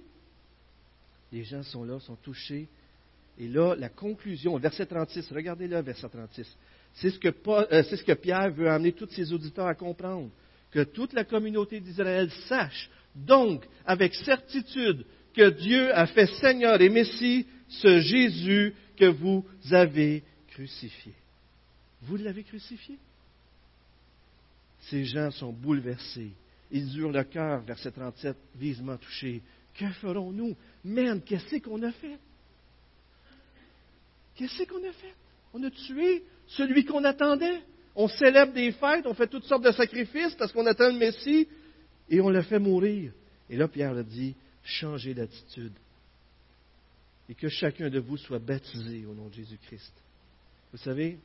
Les 1.34 1.44
gens 1.44 1.64
sont 1.64 1.84
là, 1.84 2.00
sont 2.00 2.16
touchés. 2.16 2.70
Et 3.38 3.50
là, 3.50 3.76
la 3.76 3.90
conclusion, 3.90 4.58
verset 4.58 4.86
36, 4.86 5.30
regardez 5.34 5.68
là, 5.68 5.82
verset 5.82 6.08
36. 6.08 6.48
C'est 6.94 7.10
ce, 7.10 7.20
que 7.20 7.28
euh, 7.28 7.84
c'est 7.90 7.98
ce 7.98 8.06
que 8.06 8.14
Pierre 8.14 8.50
veut 8.52 8.70
amener 8.70 8.94
tous 8.94 9.10
ses 9.10 9.34
auditeurs 9.34 9.68
à 9.68 9.76
comprendre. 9.76 10.30
Que 10.72 10.86
toute 10.86 11.12
la 11.12 11.26
communauté 11.26 11.82
d'Israël 11.82 12.32
sache, 12.48 12.90
donc, 13.14 13.68
avec 13.86 14.16
certitude, 14.16 15.04
que 15.34 15.50
Dieu 15.50 15.94
a 15.94 16.08
fait 16.08 16.28
Seigneur 16.40 16.80
et 16.80 16.88
Messie 16.88 17.46
ce 17.68 18.00
Jésus 18.00 18.74
que 18.96 19.08
vous 19.08 19.44
avez 19.72 20.24
crucifié. 20.52 21.12
Vous 22.04 22.16
l'avez 22.16 22.46
crucifié? 22.46 22.98
Ces 24.84 25.04
gens 25.04 25.32
sont 25.32 25.52
bouleversés. 25.52 26.32
Ils 26.72 26.98
eurent 27.00 27.12
le 27.12 27.24
cœur, 27.24 27.62
verset 27.62 27.92
37, 27.92 28.36
visement 28.56 28.98
touché. 28.98 29.42
Que 29.74 29.90
ferons-nous? 29.90 30.56
Man, 30.84 31.22
qu'est-ce 31.22 31.58
qu'on 31.58 31.82
a 31.84 31.92
fait? 31.92 32.18
Qu'est-ce 34.36 34.64
qu'on 34.64 34.88
a 34.88 34.92
fait? 34.92 35.14
On 35.54 35.64
a 35.64 35.72
tué 35.72 36.24
celui 36.48 36.86
qu'on 36.86 37.04
attendait. 37.04 37.62
On 37.96 38.08
célèbre 38.08 38.54
des 38.54 38.72
fêtes, 38.74 39.08
on 39.08 39.16
fait 39.16 39.28
toutes 39.28 39.46
sortes 39.46 39.64
de 39.64 39.72
sacrifices 39.72 40.36
parce 40.36 40.52
qu'on 40.52 40.66
attend 40.68 40.90
le 40.90 40.98
Messie 41.00 41.48
et 42.10 42.22
on 42.22 42.30
l'a 42.30 42.44
fait 42.44 42.60
mourir. 42.60 43.12
Et 43.50 43.58
là, 43.58 43.68
Pierre 43.68 43.98
a 43.98 44.04
dit, 44.04 44.36
changez 44.64 45.16
d'attitude 45.16 45.74
et 47.30 47.34
que 47.34 47.50
chacun 47.50 47.90
de 47.90 48.00
vous 48.00 48.18
soit 48.18 48.40
baptisé 48.40 49.06
au 49.06 49.14
nom 49.14 49.28
de 49.28 49.34
Jésus-Christ. 49.34 49.94
Vous 50.72 50.78
savez, 50.78 51.18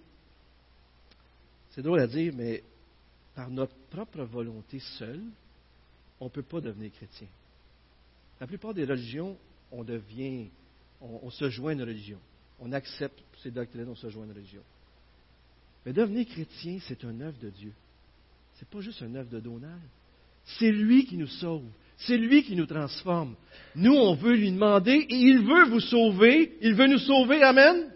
c'est 1.70 1.82
drôle 1.82 2.00
à 2.00 2.06
dire, 2.06 2.32
mais 2.36 2.62
par 3.34 3.50
notre 3.50 3.74
propre 3.90 4.22
volonté 4.22 4.78
seule, 4.98 5.22
on 6.20 6.26
ne 6.26 6.30
peut 6.30 6.42
pas 6.42 6.60
devenir 6.60 6.92
chrétien. 6.92 7.28
La 8.40 8.46
plupart 8.46 8.74
des 8.74 8.84
religions, 8.84 9.36
on 9.70 9.84
devient, 9.84 10.48
on, 11.00 11.30
se 11.30 11.48
joint 11.48 11.70
à 11.70 11.74
une 11.74 11.82
religion. 11.82 12.18
On 12.60 12.72
accepte 12.72 13.20
ces 13.42 13.50
doctrines, 13.50 13.88
on 13.88 13.94
se 13.94 14.08
joint 14.10 14.24
à 14.24 14.26
une 14.26 14.32
religion. 14.32 14.62
Mais 15.84 15.92
devenir 15.92 16.26
chrétien, 16.26 16.78
c'est 16.86 17.04
un 17.04 17.20
œuvre 17.20 17.38
de 17.40 17.50
Dieu. 17.50 17.72
Ce 18.54 18.60
n'est 18.60 18.68
pas 18.70 18.80
juste 18.80 19.02
un 19.02 19.14
œuvre 19.14 19.30
de 19.30 19.40
Donald. 19.40 19.80
C'est 20.44 20.70
lui 20.70 21.06
qui 21.06 21.16
nous 21.16 21.28
sauve. 21.28 21.64
C'est 21.96 22.16
lui 22.16 22.42
qui 22.42 22.56
nous 22.56 22.66
transforme. 22.66 23.36
Nous, 23.74 23.92
on 23.92 24.14
veut 24.14 24.34
lui 24.34 24.50
demander 24.50 25.06
et 25.08 25.14
il 25.14 25.44
veut 25.44 25.66
vous 25.66 25.80
sauver. 25.80 26.56
Il 26.60 26.74
veut 26.74 26.88
nous 26.88 26.98
sauver. 26.98 27.42
Amen. 27.42 27.90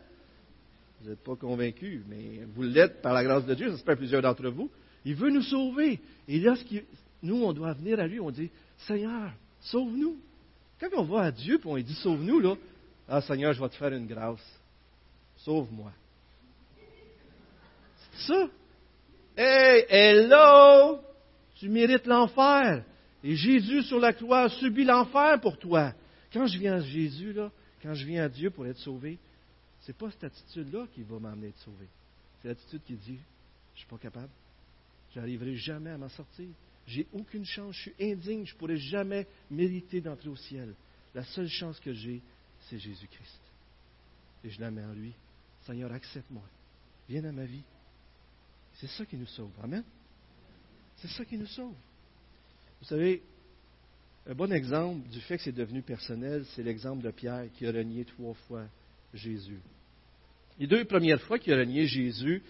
Vous 1.01 1.11
n'êtes 1.11 1.23
pas 1.23 1.37
convaincus, 1.37 2.03
mais 2.09 2.47
vous 2.55 2.63
l'êtes 2.63 3.03
par 3.03 3.13
la 3.13 3.25
grâce 3.25 3.47
de 3.47 3.55
Dieu. 3.55 3.71
J'espère 3.71 3.97
plusieurs 3.97 4.23
d'entre 4.23 4.49
vous. 4.49 4.71
Il 5.07 5.15
veut 5.15 5.31
nous 5.31 5.43
sauver. 5.43 6.01
Et 6.27 6.41
là, 6.41 6.55
nous, 7.23 7.45
on 7.45 7.53
doit 7.53 7.73
venir 7.75 8.01
à 8.01 8.09
lui, 8.09 8.19
on 8.19 8.33
dit, 8.33 8.51
Seigneur, 8.77 9.31
sauve-nous. 9.61 10.17
Quand 10.81 10.89
on 10.97 11.05
va 11.05 11.23
à 11.23 11.31
Dieu 11.31 11.61
et 11.65 11.67
on 11.67 11.77
dit, 11.79 11.95
sauve-nous, 11.95 12.41
là, 12.41 12.57
ah 13.09 13.23
Seigneur, 13.23 13.53
je 13.53 13.63
vais 13.63 13.69
te 13.69 13.77
faire 13.77 13.93
une 13.93 14.09
grâce. 14.09 14.45
Sauve-moi. 15.37 15.93
C'est 18.11 18.33
ça. 18.33 18.49
Hey, 19.37 19.87
hello! 19.89 20.99
Tu 21.55 21.69
mérites 21.69 22.07
l'enfer. 22.07 22.85
Et 23.23 23.37
Jésus 23.37 23.85
sur 23.85 24.01
la 24.01 24.13
croix 24.13 24.41
a 24.41 24.49
subi 24.49 24.85
l'enfer 24.85 25.41
pour 25.41 25.57
toi. 25.57 25.93
Quand 26.33 26.47
je 26.49 26.59
viens 26.59 26.75
à 26.75 26.81
Jésus, 26.81 27.33
là, 27.33 27.53
quand 27.81 27.95
je 27.95 28.05
viens 28.05 28.25
à 28.25 28.29
Dieu 28.29 28.51
pour 28.51 28.67
être 28.67 28.79
sauvé, 28.79 29.19
c'est 29.83 29.97
pas 29.97 30.11
cette 30.11 30.25
attitude-là 30.25 30.87
qui 30.93 31.03
va 31.03 31.21
m'amener 31.21 31.47
à 31.47 31.51
être 31.51 31.61
sauvé. 31.61 31.87
C'est 32.43 32.49
l'attitude 32.49 32.81
qui 32.85 32.95
dit, 32.95 33.19
je 33.75 33.75
ne 33.75 33.79
suis 33.79 33.87
pas 33.87 33.99
capable. 33.99 34.31
Je 35.17 35.21
n'arriverai 35.23 35.57
jamais 35.57 35.89
à 35.89 35.97
m'en 35.97 36.11
sortir. 36.11 36.47
J'ai 36.87 37.07
aucune 37.15 37.47
chance, 37.47 37.75
je 37.75 37.81
suis 37.81 37.95
indigne, 37.99 38.45
je 38.45 38.53
ne 38.53 38.59
pourrai 38.59 38.77
jamais 38.77 39.27
mériter 39.51 40.03
d'entrer 40.03 40.29
au 40.29 40.37
ciel. 40.37 40.75
La 41.15 41.25
seule 41.25 41.49
chance 41.49 41.81
que 41.81 41.95
j'ai, 41.95 42.21
c'est 42.69 42.79
Jésus-Christ. 42.79 43.41
Et 44.45 44.51
je 44.51 44.61
la 44.61 44.71
mets 44.71 44.85
en 44.85 44.93
lui. 44.93 45.15
Seigneur, 45.65 45.91
accepte-moi. 45.91 46.43
Viens 47.09 47.23
dans 47.23 47.33
ma 47.33 47.47
vie. 47.47 47.63
C'est 48.75 48.89
ça 48.89 49.07
qui 49.07 49.17
nous 49.17 49.27
sauve. 49.27 49.53
Amen. 49.63 49.83
C'est 50.97 51.09
ça 51.09 51.25
qui 51.25 51.39
nous 51.39 51.47
sauve. 51.47 51.75
Vous 52.81 52.87
savez, 52.87 53.23
un 54.27 54.35
bon 54.35 54.53
exemple 54.53 55.09
du 55.09 55.23
fait 55.23 55.39
que 55.39 55.45
c'est 55.45 55.53
devenu 55.53 55.81
personnel, 55.81 56.45
c'est 56.55 56.63
l'exemple 56.63 57.03
de 57.03 57.11
Pierre 57.11 57.51
qui 57.55 57.67
a 57.67 57.73
renié 57.73 58.05
trois 58.05 58.35
fois 58.49 58.67
Jésus. 59.15 59.61
Les 60.59 60.67
deux 60.67 60.85
premières 60.85 61.23
fois 61.23 61.39
qu'il 61.39 61.55
a 61.55 61.57
renié 61.57 61.87
Jésus, 61.87 62.43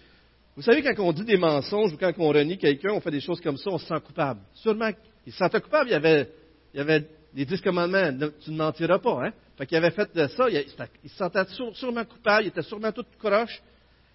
vous 0.57 0.63
savez, 0.63 0.81
quand 0.81 0.95
on 1.03 1.13
dit 1.13 1.23
des 1.23 1.37
mensonges 1.37 1.93
ou 1.93 1.97
quand 1.97 2.11
on 2.17 2.29
renie 2.29 2.57
quelqu'un, 2.57 2.89
on 2.91 2.99
fait 2.99 3.11
des 3.11 3.21
choses 3.21 3.39
comme 3.41 3.57
ça, 3.57 3.69
on 3.69 3.77
se 3.77 3.85
sent 3.85 3.99
coupable. 4.03 4.41
Sûrement, 4.55 4.89
il 5.23 5.31
se 5.31 5.37
sentait 5.37 5.61
coupable, 5.61 5.89
il 5.89 5.91
y 5.91 5.95
avait, 5.95 6.31
il 6.73 6.79
avait 6.79 7.07
les 7.35 7.45
dix 7.45 7.61
commandements, 7.61 8.11
tu 8.43 8.49
ne 8.49 8.57
mentiras 8.57 8.97
pas. 8.97 9.27
Hein? 9.27 9.33
Fait 9.55 9.67
qu'il 9.67 9.77
avait 9.77 9.91
fait 9.91 10.11
de 10.15 10.27
ça, 10.27 10.49
il, 10.49 11.09
se 11.09 11.15
sentait 11.15 11.45
sûrement 11.73 12.05
coupable, 12.05 12.45
il 12.45 12.47
était 12.47 12.63
sûrement 12.63 12.91
tout 12.91 13.05
croche. 13.19 13.61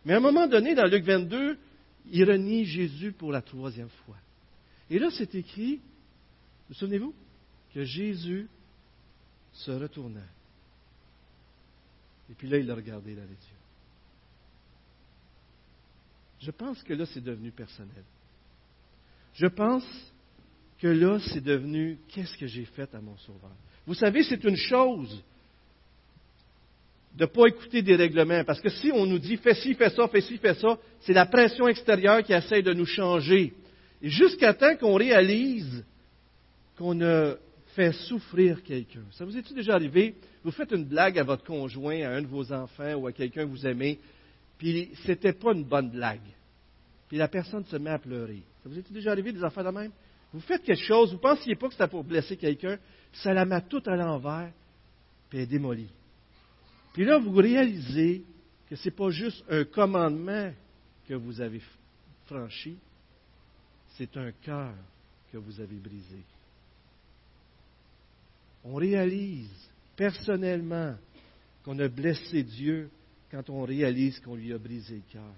Mais 0.05 0.14
à 0.14 0.16
un 0.16 0.20
moment 0.20 0.49
donné, 0.49 0.74
dans 0.74 0.86
Luc 0.86 1.05
22, 1.05 1.57
il 2.11 2.24
renie 2.28 2.64
Jésus 2.64 3.12
pour 3.12 3.30
la 3.30 3.40
troisième 3.40 3.90
fois. 4.05 4.16
Et 4.90 4.99
là, 4.99 5.11
c'est 5.12 5.32
écrit, 5.36 5.80
vous 6.68 6.74
souvenez-vous, 6.74 7.14
que 7.72 7.84
Jésus 7.84 8.49
se 9.53 9.70
retourna. 9.70 10.22
Et 12.32 12.34
puis 12.34 12.49
là, 12.49 12.59
il 12.59 12.68
a 12.68 12.74
regardé 12.74 13.14
dans 13.14 13.22
les 13.22 13.28
yeux. 13.28 13.62
Je 16.43 16.51
pense 16.51 16.82
que 16.82 16.93
là, 16.93 17.07
c'est 17.07 17.22
devenu 17.22 17.53
personnel. 17.53 18.05
Je 19.34 19.47
pense 19.47 19.84
que 20.80 20.88
là, 20.88 21.18
c'est 21.20 21.43
devenu 21.43 21.99
qu'est-ce 22.09 22.36
que 22.36 22.47
j'ai 22.47 22.64
fait 22.64 22.93
à 22.95 23.01
mon 23.01 23.16
sauveur? 23.18 23.53
Vous 23.86 23.95
savez, 23.95 24.24
c'est 24.24 24.43
une 24.45 24.57
chose 24.57 25.22
de 27.14 27.24
ne 27.24 27.26
pas 27.26 27.47
écouter 27.47 27.82
des 27.82 27.95
règlements, 27.95 28.43
parce 28.45 28.61
que 28.61 28.70
si 28.70 28.90
on 28.93 29.07
nous 29.07 29.18
dit 29.18 29.36
fais 29.36 29.55
ci, 29.55 29.74
fais 29.74 29.90
ça, 29.90 30.09
fais 30.09 30.22
ci, 30.22 30.38
fais 30.38 30.55
ça, 30.55 30.78
c'est 31.01 31.12
la 31.12 31.26
pression 31.26 31.68
extérieure 31.68 32.22
qui 32.22 32.32
essaie 32.32 32.62
de 32.62 32.72
nous 32.72 32.86
changer. 32.86 33.53
Et 34.01 34.09
jusqu'à 34.09 34.55
temps 34.55 34.76
qu'on 34.76 34.95
réalise 34.95 35.84
qu'on 36.76 37.01
a 37.03 37.34
fait 37.76 37.93
souffrir 37.93 38.62
quelqu'un. 38.62 39.05
Ça 39.12 39.24
vous 39.24 39.36
est-il 39.36 39.55
déjà 39.55 39.74
arrivé? 39.74 40.14
Vous 40.43 40.51
faites 40.51 40.72
une 40.72 40.84
blague 40.84 41.18
à 41.18 41.22
votre 41.22 41.45
conjoint, 41.45 42.03
à 42.03 42.11
un 42.16 42.22
de 42.22 42.26
vos 42.26 42.53
enfants 42.53 42.95
ou 42.95 43.07
à 43.07 43.12
quelqu'un 43.12 43.45
que 43.45 43.51
vous 43.51 43.66
aimez, 43.66 43.99
puis 44.59 44.90
c'était 45.05 45.32
pas 45.32 45.53
une 45.53 45.64
bonne 45.64 45.90
blague. 45.90 46.20
Puis 47.09 47.18
la 47.18 47.28
personne 47.28 47.64
se 47.64 47.76
met 47.76 47.90
à 47.90 47.98
pleurer. 47.98 48.42
Ça 48.62 48.68
vous 48.68 48.78
est-il 48.78 48.92
déjà 48.94 49.11
arrivé 49.11 49.32
des 49.32 49.44
enfants 49.44 49.64
de 49.64 49.70
même? 49.70 49.92
Vous 50.32 50.40
faites 50.40 50.62
quelque 50.62 50.84
chose, 50.84 51.11
vous 51.11 51.16
ne 51.16 51.20
pensiez 51.20 51.55
pas 51.57 51.68
que 51.68 51.74
c'était 51.74 51.88
pour 51.88 52.05
blesser 52.05 52.36
quelqu'un, 52.36 52.78
ça 53.12 53.34
la 53.34 53.44
met 53.44 53.61
tout 53.62 53.82
à 53.84 53.96
l'envers, 53.96 54.50
puis 55.28 55.38
elle 55.38 55.44
est 55.44 55.46
démolie. 55.46 55.90
Puis 56.94 57.05
là, 57.05 57.18
vous 57.18 57.32
réalisez 57.32 58.24
que 58.68 58.76
ce 58.76 58.88
n'est 58.88 58.94
pas 58.94 59.11
juste 59.11 59.44
un 59.50 59.64
commandement 59.64 60.53
que 61.07 61.14
vous 61.14 61.40
avez 61.40 61.61
franchi, 62.26 62.78
c'est 63.96 64.16
un 64.16 64.32
cœur 64.32 64.72
que 65.30 65.36
vous 65.36 65.61
avez 65.61 65.76
brisé. 65.76 66.22
On 68.64 68.74
réalise 68.76 69.50
personnellement 69.96 70.94
qu'on 71.64 71.78
a 71.78 71.88
blessé 71.88 72.42
Dieu 72.42 72.90
quand 73.33 73.49
on 73.49 73.62
réalise 73.62 74.20
qu'on 74.20 74.37
lui 74.37 74.53
a 74.53 74.59
brisé 74.59 74.97
le 74.97 75.11
cœur. 75.11 75.35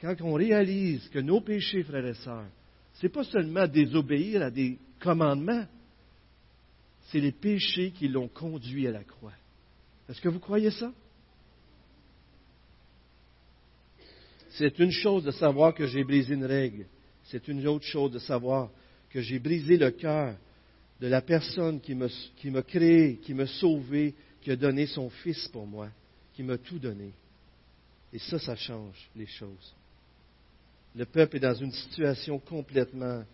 Quand 0.00 0.16
on 0.22 0.34
réalise 0.34 1.08
que 1.10 1.20
nos 1.20 1.40
péchés, 1.40 1.84
frères 1.84 2.04
et 2.04 2.14
sœurs, 2.14 2.48
ce 2.94 3.06
n'est 3.06 3.12
pas 3.12 3.22
seulement 3.22 3.68
désobéir 3.68 4.42
à 4.42 4.50
des 4.50 4.78
commandements, 4.98 5.64
c'est 7.06 7.20
les 7.20 7.30
péchés 7.30 7.92
qui 7.92 8.08
l'ont 8.08 8.26
conduit 8.26 8.88
à 8.88 8.90
la 8.90 9.04
croix. 9.04 9.32
Est-ce 10.08 10.20
que 10.20 10.28
vous 10.28 10.40
croyez 10.40 10.72
ça? 10.72 10.92
C'est 14.50 14.78
une 14.80 14.90
chose 14.90 15.22
de 15.24 15.30
savoir 15.30 15.72
que 15.72 15.86
j'ai 15.86 16.02
brisé 16.02 16.34
une 16.34 16.44
règle. 16.44 16.86
C'est 17.24 17.46
une 17.46 17.66
autre 17.68 17.86
chose 17.86 18.10
de 18.10 18.18
savoir 18.18 18.70
que 19.10 19.20
j'ai 19.20 19.38
brisé 19.38 19.76
le 19.76 19.92
cœur 19.92 20.36
de 21.00 21.06
la 21.06 21.22
personne 21.22 21.80
qui 21.80 21.94
m'a 21.94 22.62
créé, 22.62 23.18
qui 23.18 23.34
m'a 23.34 23.46
sauvé, 23.46 24.14
qui 24.42 24.50
a 24.50 24.56
donné 24.56 24.86
son 24.86 25.10
Fils 25.10 25.48
pour 25.48 25.66
moi, 25.66 25.88
qui 26.34 26.42
m'a 26.42 26.58
tout 26.58 26.78
donné. 26.78 27.10
Et 28.12 28.18
ça, 28.18 28.38
ça 28.38 28.56
change 28.56 29.08
les 29.16 29.26
choses. 29.26 29.74
Le 30.94 31.04
peuple 31.04 31.36
est 31.36 31.40
dans 31.40 31.54
une 31.54 31.72
situation 31.72 32.38
complètement... 32.38 33.24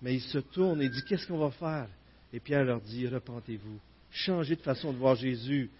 Mais 0.00 0.14
il 0.14 0.20
se 0.20 0.38
tourne 0.38 0.80
et 0.80 0.88
dit, 0.88 1.02
qu'est-ce 1.08 1.26
qu'on 1.26 1.38
va 1.38 1.50
faire? 1.50 1.88
Et 2.32 2.38
Pierre 2.38 2.64
leur 2.64 2.80
dit, 2.80 3.08
repentez-vous, 3.08 3.80
changez 4.12 4.54
de 4.54 4.60
façon 4.60 4.92
de 4.92 4.98
voir 4.98 5.16
Jésus. 5.16 5.70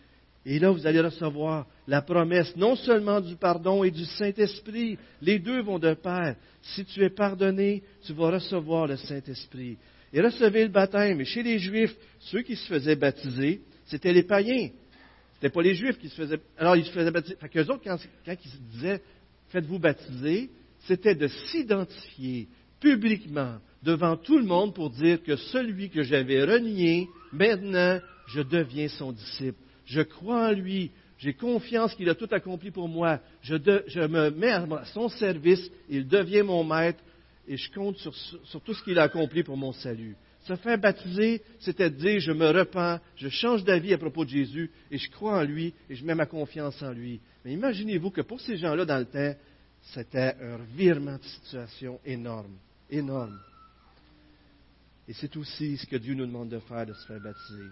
Et 0.44 0.58
là, 0.58 0.70
vous 0.70 0.86
allez 0.86 1.00
recevoir 1.00 1.66
la 1.86 2.02
promesse 2.02 2.56
non 2.56 2.74
seulement 2.74 3.20
du 3.20 3.36
pardon 3.36 3.84
et 3.84 3.90
du 3.90 4.04
Saint-Esprit. 4.04 4.98
Les 5.20 5.38
deux 5.38 5.60
vont 5.60 5.78
de 5.78 5.94
pair. 5.94 6.34
Si 6.62 6.84
tu 6.84 7.04
es 7.04 7.10
pardonné, 7.10 7.82
tu 8.02 8.12
vas 8.12 8.30
recevoir 8.30 8.86
le 8.86 8.96
Saint-Esprit. 8.96 9.76
Et 10.12 10.20
recevez 10.20 10.64
le 10.64 10.70
baptême. 10.70 11.20
Et 11.20 11.24
chez 11.24 11.42
les 11.42 11.58
Juifs, 11.58 11.94
ceux 12.18 12.42
qui 12.42 12.56
se 12.56 12.66
faisaient 12.66 12.96
baptiser, 12.96 13.60
c'était 13.86 14.12
les 14.12 14.22
païens. 14.24 14.70
Ce 15.38 15.46
n'était 15.46 15.54
pas 15.54 15.62
les 15.62 15.74
Juifs 15.74 15.98
qui 15.98 16.08
se 16.08 16.16
faisaient. 16.16 16.40
Alors, 16.56 16.74
ils 16.76 16.84
se 16.84 16.90
faisaient 16.90 17.12
baptiser. 17.12 17.36
Fait 17.36 17.48
qu'eux 17.48 17.66
autres, 17.66 17.82
quand, 17.84 17.96
ils 18.26 18.50
se 18.50 18.56
disaient 18.72 19.00
Faites-vous 19.50 19.78
baptiser, 19.78 20.50
c'était 20.80 21.14
de 21.14 21.28
s'identifier 21.28 22.48
publiquement 22.80 23.58
devant 23.82 24.16
tout 24.16 24.38
le 24.38 24.44
monde 24.44 24.74
pour 24.74 24.90
dire 24.90 25.22
que 25.22 25.36
celui 25.36 25.90
que 25.90 26.02
j'avais 26.02 26.44
renié, 26.44 27.08
maintenant, 27.32 28.00
je 28.26 28.42
deviens 28.42 28.88
son 28.88 29.12
disciple. 29.12 29.58
Je 29.86 30.02
crois 30.02 30.48
en 30.48 30.52
lui. 30.52 30.90
J'ai 31.18 31.32
confiance 31.34 31.94
qu'il 31.94 32.10
a 32.10 32.14
tout 32.14 32.28
accompli 32.30 32.70
pour 32.70 32.88
moi. 32.88 33.20
Je, 33.40 33.54
me 34.06 34.30
mets 34.30 34.50
à 34.50 34.84
son 34.92 35.08
service. 35.08 35.70
Il 35.88 36.06
devient 36.06 36.42
mon 36.42 36.62
maître. 36.62 37.02
Et 37.46 37.56
je 37.56 37.72
compte 37.72 37.96
sur 37.96 38.60
tout 38.60 38.74
ce 38.74 38.82
qu'il 38.82 38.98
a 38.98 39.04
accompli 39.04 39.42
pour 39.42 39.56
mon 39.56 39.72
salut. 39.72 40.16
Se 40.44 40.56
faire 40.56 40.78
baptiser, 40.78 41.42
c'était 41.60 41.90
dire 41.90 42.20
je 42.20 42.32
me 42.32 42.48
repens, 42.50 43.00
je 43.16 43.28
change 43.28 43.64
d'avis 43.64 43.92
à 43.92 43.98
propos 43.98 44.24
de 44.24 44.30
Jésus 44.30 44.70
et 44.90 44.98
je 44.98 45.10
crois 45.10 45.38
en 45.38 45.42
lui 45.42 45.74
et 45.90 45.94
je 45.94 46.04
mets 46.04 46.14
ma 46.14 46.26
confiance 46.26 46.82
en 46.82 46.92
lui. 46.92 47.20
Mais 47.44 47.52
imaginez-vous 47.52 48.10
que 48.10 48.22
pour 48.22 48.40
ces 48.40 48.56
gens-là 48.56 48.84
dans 48.84 48.98
le 48.98 49.04
temps, 49.04 49.34
c'était 49.82 50.34
un 50.40 50.56
revirement 50.56 51.16
de 51.16 51.24
situation 51.24 52.00
énorme, 52.04 52.56
énorme. 52.90 53.38
Et 55.06 55.12
c'est 55.14 55.34
aussi 55.36 55.76
ce 55.76 55.86
que 55.86 55.96
Dieu 55.96 56.14
nous 56.14 56.26
demande 56.26 56.50
de 56.50 56.58
faire, 56.58 56.86
de 56.86 56.92
se 56.92 57.06
faire 57.06 57.20
baptiser. 57.20 57.68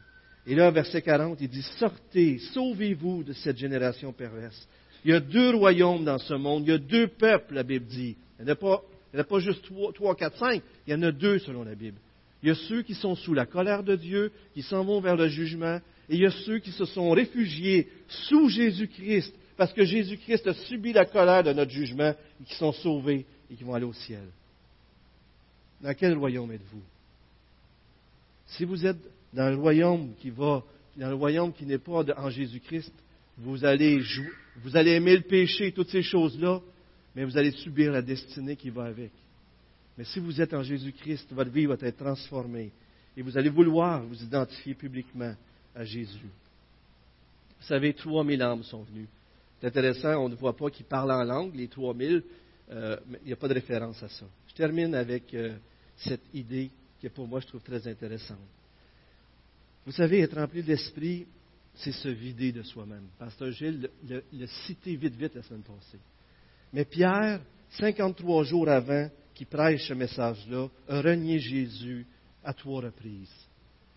Et 0.46 0.54
là, 0.54 0.70
verset 0.70 1.02
40, 1.02 1.38
il 1.40 1.48
dit, 1.48 1.62
sortez, 1.78 2.38
sauvez-vous 2.38 3.24
de 3.24 3.32
cette 3.32 3.58
génération 3.58 4.12
perverse. 4.12 4.66
Il 5.04 5.10
y 5.10 5.14
a 5.14 5.20
deux 5.20 5.54
royaumes 5.54 6.04
dans 6.04 6.18
ce 6.18 6.34
monde, 6.34 6.64
il 6.66 6.70
y 6.70 6.74
a 6.74 6.78
deux 6.78 7.08
peuples, 7.08 7.54
la 7.54 7.62
Bible 7.62 7.86
dit. 7.86 8.16
Il 8.38 8.44
n'y 8.44 8.50
en, 8.50 9.20
a 9.20 9.24
pas 9.24 9.38
juste 9.38 9.64
trois, 9.94 10.14
quatre, 10.14 10.38
cinq, 10.38 10.62
il 10.86 10.92
y 10.92 10.94
en 10.94 11.02
a 11.02 11.12
deux 11.12 11.38
selon 11.40 11.64
la 11.64 11.74
Bible. 11.74 11.98
Il 12.42 12.48
y 12.48 12.52
a 12.52 12.54
ceux 12.54 12.82
qui 12.82 12.94
sont 12.94 13.14
sous 13.14 13.34
la 13.34 13.46
colère 13.46 13.82
de 13.82 13.96
Dieu, 13.96 14.32
qui 14.54 14.62
s'en 14.62 14.84
vont 14.84 15.00
vers 15.00 15.16
le 15.16 15.28
jugement, 15.28 15.80
et 16.08 16.14
il 16.14 16.20
y 16.20 16.26
a 16.26 16.30
ceux 16.30 16.58
qui 16.58 16.70
se 16.70 16.84
sont 16.84 17.10
réfugiés 17.10 17.88
sous 18.08 18.48
Jésus-Christ, 18.48 19.34
parce 19.56 19.72
que 19.72 19.84
Jésus-Christ 19.84 20.46
a 20.46 20.54
subi 20.54 20.92
la 20.92 21.06
colère 21.06 21.42
de 21.42 21.52
notre 21.52 21.70
jugement, 21.70 22.14
et 22.40 22.44
qui 22.44 22.54
sont 22.54 22.72
sauvés 22.72 23.24
et 23.50 23.54
qui 23.54 23.64
vont 23.64 23.74
aller 23.74 23.84
au 23.84 23.92
ciel. 23.92 24.24
Dans 25.80 25.94
quel 25.94 26.16
royaume 26.16 26.52
êtes-vous? 26.52 26.82
Si 28.46 28.64
vous 28.64 28.86
êtes 28.86 28.98
dans 29.32 29.50
le 29.50 29.56
royaume 29.56 30.14
qui 31.52 31.66
n'est 31.66 31.78
pas 31.78 32.04
en 32.16 32.30
Jésus-Christ, 32.30 32.92
vous 33.38 33.64
allez, 33.64 34.00
vous 34.62 34.76
allez 34.76 34.92
aimer 34.92 35.16
le 35.16 35.22
péché, 35.22 35.72
toutes 35.72 35.90
ces 35.90 36.02
choses-là, 36.02 36.60
mais 37.14 37.24
vous 37.24 37.36
allez 37.36 37.50
subir 37.50 37.92
la 37.92 38.02
destinée 38.02 38.56
qui 38.56 38.70
va 38.70 38.84
avec. 38.84 39.10
Mais 39.96 40.04
si 40.04 40.18
vous 40.18 40.40
êtes 40.40 40.52
en 40.52 40.62
Jésus-Christ, 40.62 41.32
votre 41.32 41.50
vie 41.50 41.66
va 41.66 41.76
être 41.80 41.96
transformée 41.96 42.70
et 43.16 43.22
vous 43.22 43.36
allez 43.36 43.48
vouloir 43.48 44.02
vous 44.02 44.22
identifier 44.22 44.74
publiquement 44.74 45.34
à 45.74 45.84
Jésus. 45.84 46.28
Vous 47.60 47.66
savez, 47.66 47.94
3000 47.94 48.42
âmes 48.42 48.62
sont 48.62 48.82
venues. 48.82 49.08
C'est 49.60 49.68
intéressant, 49.68 50.16
on 50.16 50.28
ne 50.28 50.34
voit 50.34 50.56
pas 50.56 50.70
qu'ils 50.70 50.84
parlent 50.84 51.12
en 51.12 51.24
langue, 51.24 51.54
les 51.54 51.68
3000, 51.68 52.22
euh, 52.70 52.96
mais 53.08 53.18
il 53.22 53.28
n'y 53.28 53.32
a 53.32 53.36
pas 53.36 53.48
de 53.48 53.54
référence 53.54 54.02
à 54.02 54.08
ça. 54.08 54.26
Je 54.48 54.54
termine 54.54 54.94
avec 54.94 55.32
euh, 55.32 55.56
cette 55.96 56.24
idée 56.34 56.70
que 57.00 57.08
pour 57.08 57.26
moi 57.26 57.40
je 57.40 57.46
trouve 57.46 57.62
très 57.62 57.86
intéressante. 57.88 58.36
Vous 59.86 59.92
savez, 59.92 60.20
être 60.20 60.36
rempli 60.36 60.62
de 60.62 60.68
l'Esprit, 60.68 61.26
c'est 61.74 61.92
se 61.92 62.08
vider 62.08 62.52
de 62.52 62.62
soi-même. 62.62 63.06
Pasteur 63.18 63.50
Gilles 63.52 63.88
l'a 64.32 64.46
cité 64.66 64.96
vite, 64.96 65.14
vite 65.14 65.34
la 65.34 65.42
semaine 65.42 65.62
passée. 65.62 66.00
Mais 66.72 66.84
Pierre, 66.84 67.40
53 67.70 68.44
jours 68.44 68.68
avant 68.68 69.08
qu'il 69.36 69.46
prêche 69.46 69.86
ce 69.86 69.94
message-là, 69.94 70.68
a 70.88 71.02
renié 71.02 71.38
Jésus 71.38 72.06
à 72.42 72.54
trois 72.54 72.80
reprises. 72.80 73.32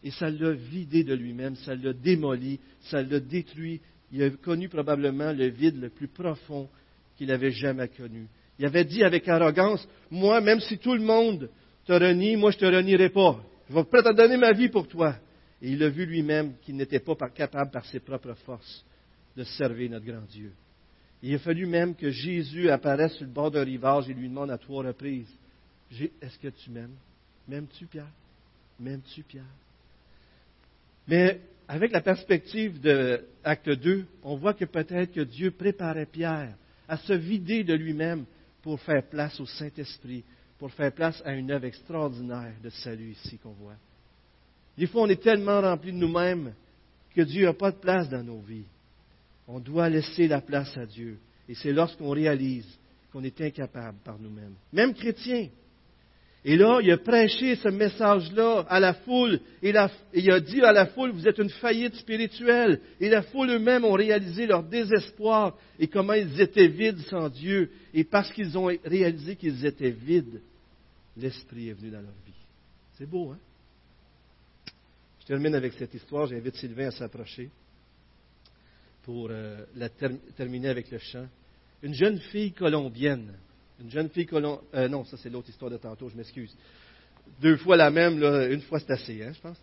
Et 0.03 0.11
ça 0.11 0.29
l'a 0.29 0.51
vidé 0.51 1.03
de 1.03 1.13
lui-même, 1.13 1.55
ça 1.55 1.75
l'a 1.75 1.93
démoli, 1.93 2.59
ça 2.81 3.01
l'a 3.01 3.19
détruit. 3.19 3.79
Il 4.11 4.21
a 4.21 4.29
connu 4.29 4.67
probablement 4.67 5.31
le 5.31 5.47
vide 5.47 5.79
le 5.79 5.89
plus 5.89 6.09
profond 6.09 6.69
qu'il 7.17 7.31
avait 7.31 7.51
jamais 7.51 7.87
connu. 7.87 8.27
Il 8.59 8.65
avait 8.65 8.83
dit 8.83 9.03
avec 9.03 9.27
arrogance, 9.29 9.87
moi, 10.11 10.41
même 10.41 10.59
si 10.59 10.77
tout 10.77 10.93
le 10.93 11.01
monde 11.01 11.49
te 11.85 11.93
renie, 11.93 12.35
moi 12.35 12.51
je 12.51 12.57
ne 12.57 12.61
te 12.61 12.75
renierai 12.75 13.09
pas. 13.09 13.41
Je 13.69 13.73
vais 13.73 13.83
prêt 13.85 14.05
à 14.05 14.13
donner 14.13 14.37
ma 14.37 14.51
vie 14.51 14.69
pour 14.69 14.87
toi. 14.87 15.15
Et 15.61 15.71
il 15.71 15.83
a 15.83 15.89
vu 15.89 16.05
lui-même 16.05 16.55
qu'il 16.61 16.75
n'était 16.75 16.99
pas 16.99 17.15
capable 17.29 17.71
par 17.71 17.85
ses 17.85 17.99
propres 17.99 18.35
forces 18.45 18.85
de 19.37 19.43
servir 19.43 19.91
notre 19.91 20.05
grand 20.05 20.25
Dieu. 20.29 20.51
Il 21.21 21.35
a 21.35 21.39
fallu 21.39 21.65
même 21.65 21.95
que 21.95 22.09
Jésus 22.09 22.69
apparaisse 22.69 23.13
sur 23.15 23.25
le 23.25 23.31
bord 23.31 23.51
d'un 23.51 23.63
rivage 23.63 24.09
et 24.09 24.13
lui 24.13 24.29
demande 24.29 24.51
à 24.51 24.57
trois 24.57 24.85
reprises 24.85 25.29
Est-ce 25.91 26.39
que 26.39 26.47
tu 26.47 26.71
m'aimes? 26.71 26.95
M'aimes-tu, 27.47 27.85
Pierre? 27.85 28.11
M'aimes-tu, 28.79 29.23
Pierre? 29.23 29.43
Mais 31.07 31.41
avec 31.67 31.91
la 31.91 32.01
perspective 32.01 32.79
de 32.79 33.25
Acte 33.43 33.69
2, 33.69 34.05
on 34.23 34.37
voit 34.37 34.53
que 34.53 34.65
peut-être 34.65 35.11
que 35.11 35.21
Dieu 35.21 35.51
préparait 35.51 36.05
Pierre 36.05 36.55
à 36.87 36.97
se 36.97 37.13
vider 37.13 37.63
de 37.63 37.73
lui-même 37.73 38.25
pour 38.61 38.79
faire 38.79 39.03
place 39.03 39.39
au 39.39 39.45
Saint-Esprit, 39.45 40.23
pour 40.57 40.71
faire 40.71 40.91
place 40.91 41.21
à 41.25 41.33
une 41.33 41.51
œuvre 41.51 41.65
extraordinaire 41.65 42.53
de 42.63 42.69
salut 42.69 43.11
ici 43.11 43.37
qu'on 43.37 43.51
voit. 43.51 43.77
Des 44.77 44.87
fois, 44.87 45.03
on 45.03 45.09
est 45.09 45.21
tellement 45.21 45.61
rempli 45.61 45.91
de 45.91 45.97
nous-mêmes 45.97 46.53
que 47.15 47.21
Dieu 47.21 47.45
n'a 47.45 47.53
pas 47.53 47.71
de 47.71 47.77
place 47.77 48.09
dans 48.09 48.23
nos 48.23 48.39
vies. 48.39 48.65
On 49.51 49.59
doit 49.59 49.89
laisser 49.89 50.27
la 50.27 50.41
place 50.41 50.77
à 50.77 50.85
Dieu. 50.85 51.17
Et 51.47 51.55
c'est 51.55 51.73
lorsqu'on 51.73 52.11
réalise 52.11 52.67
qu'on 53.11 53.23
est 53.23 53.41
incapable 53.41 53.97
par 54.05 54.19
nous-mêmes. 54.19 54.53
Même 54.71 54.93
chrétien. 54.93 55.47
Et 56.45 56.55
là, 56.55 56.79
il 56.83 56.91
a 56.91 56.97
prêché 56.97 57.55
ce 57.55 57.67
message-là 57.69 58.65
à 58.69 58.79
la 58.79 58.93
foule. 58.93 59.39
Et, 59.63 59.73
il 60.13 60.31
a 60.31 60.39
dit 60.39 60.61
à 60.61 60.71
la 60.71 60.85
foule, 60.85 61.11
vous 61.11 61.27
êtes 61.27 61.39
une 61.39 61.49
faillite 61.49 61.95
spirituelle. 61.95 62.79
Et 62.99 63.09
la 63.09 63.23
foule 63.23 63.49
eux-mêmes 63.49 63.85
ont 63.85 63.93
réalisé 63.93 64.45
leur 64.45 64.61
désespoir 64.61 65.57
et 65.79 65.87
comment 65.87 66.13
ils 66.13 66.39
étaient 66.39 66.67
vides 66.67 67.01
sans 67.09 67.27
Dieu. 67.27 67.71
Et 67.91 68.03
parce 68.03 68.31
qu'ils 68.31 68.55
ont 68.55 68.69
réalisé 68.85 69.35
qu'ils 69.35 69.65
étaient 69.65 69.89
vides, 69.89 70.41
l'Esprit 71.17 71.69
est 71.69 71.73
venu 71.73 71.89
dans 71.89 72.01
leur 72.01 72.13
vie. 72.23 72.33
C'est 72.99 73.09
beau, 73.09 73.31
hein? 73.31 73.39
Je 75.21 75.25
termine 75.25 75.55
avec 75.55 75.73
cette 75.73 75.95
histoire. 75.95 76.27
J'invite 76.27 76.55
Sylvain 76.55 76.89
à 76.89 76.91
s'approcher 76.91 77.49
pour 79.09 79.29
euh, 79.31 79.65
terminer 80.37 80.69
avec 80.69 80.91
le 80.91 80.99
chant. 80.99 81.25
Une 81.81 81.95
jeune 81.95 82.19
fille 82.19 82.51
colombienne. 82.51 83.33
Une 83.81 83.89
jeune 83.89 84.07
fille 84.09 84.27
colombienne. 84.27 84.67
Euh, 84.75 84.87
non, 84.87 85.03
ça 85.03 85.17
c'est 85.17 85.31
l'autre 85.31 85.49
histoire 85.49 85.71
de 85.71 85.77
tantôt, 85.77 86.09
je 86.09 86.15
m'excuse. 86.15 86.55
Deux 87.41 87.57
fois 87.57 87.75
la 87.75 87.89
même, 87.89 88.19
là, 88.19 88.45
une 88.45 88.61
fois 88.61 88.79
c'est 88.79 88.91
assez, 88.91 89.23
hein, 89.23 89.31
je 89.33 89.41
pense. 89.41 89.57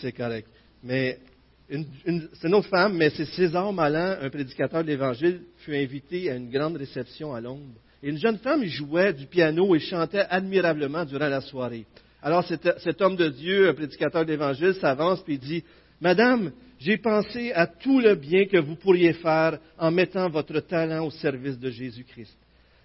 C'est 0.00 0.10
correct. 0.10 0.48
Mais 0.82 1.20
c'est 1.68 2.48
une 2.48 2.54
autre 2.54 2.66
femme, 2.66 2.96
mais 2.96 3.10
c'est 3.10 3.26
César 3.26 3.72
Malin, 3.72 4.18
un 4.22 4.28
prédicateur 4.28 4.82
de 4.82 4.88
l'Évangile, 4.88 5.42
fut 5.58 5.76
invité 5.76 6.28
à 6.28 6.34
une 6.34 6.50
grande 6.50 6.76
réception 6.76 7.32
à 7.32 7.40
Londres. 7.40 7.78
Et 8.02 8.08
une 8.08 8.18
jeune 8.18 8.38
femme 8.38 8.64
jouait 8.64 9.12
du 9.12 9.26
piano 9.26 9.72
et 9.76 9.78
chantait 9.78 10.26
admirablement 10.28 11.04
durant 11.04 11.28
la 11.28 11.42
soirée. 11.42 11.86
Alors 12.22 12.44
cet, 12.44 13.00
homme 13.00 13.14
de 13.14 13.28
Dieu, 13.28 13.68
un 13.68 13.74
prédicateur 13.74 14.24
de 14.24 14.32
l'Évangile, 14.32 14.74
s'avance 14.74 15.22
et 15.28 15.38
dit, 15.38 15.62
Madame, 16.00 16.52
j'ai 16.78 16.96
pensé 16.96 17.52
à 17.52 17.66
tout 17.66 18.00
le 18.00 18.14
bien 18.14 18.46
que 18.46 18.56
vous 18.56 18.76
pourriez 18.76 19.12
faire 19.12 19.58
en 19.78 19.90
mettant 19.90 20.30
votre 20.30 20.60
talent 20.60 21.06
au 21.06 21.10
service 21.10 21.58
de 21.58 21.70
Jésus-Christ. 21.70 22.36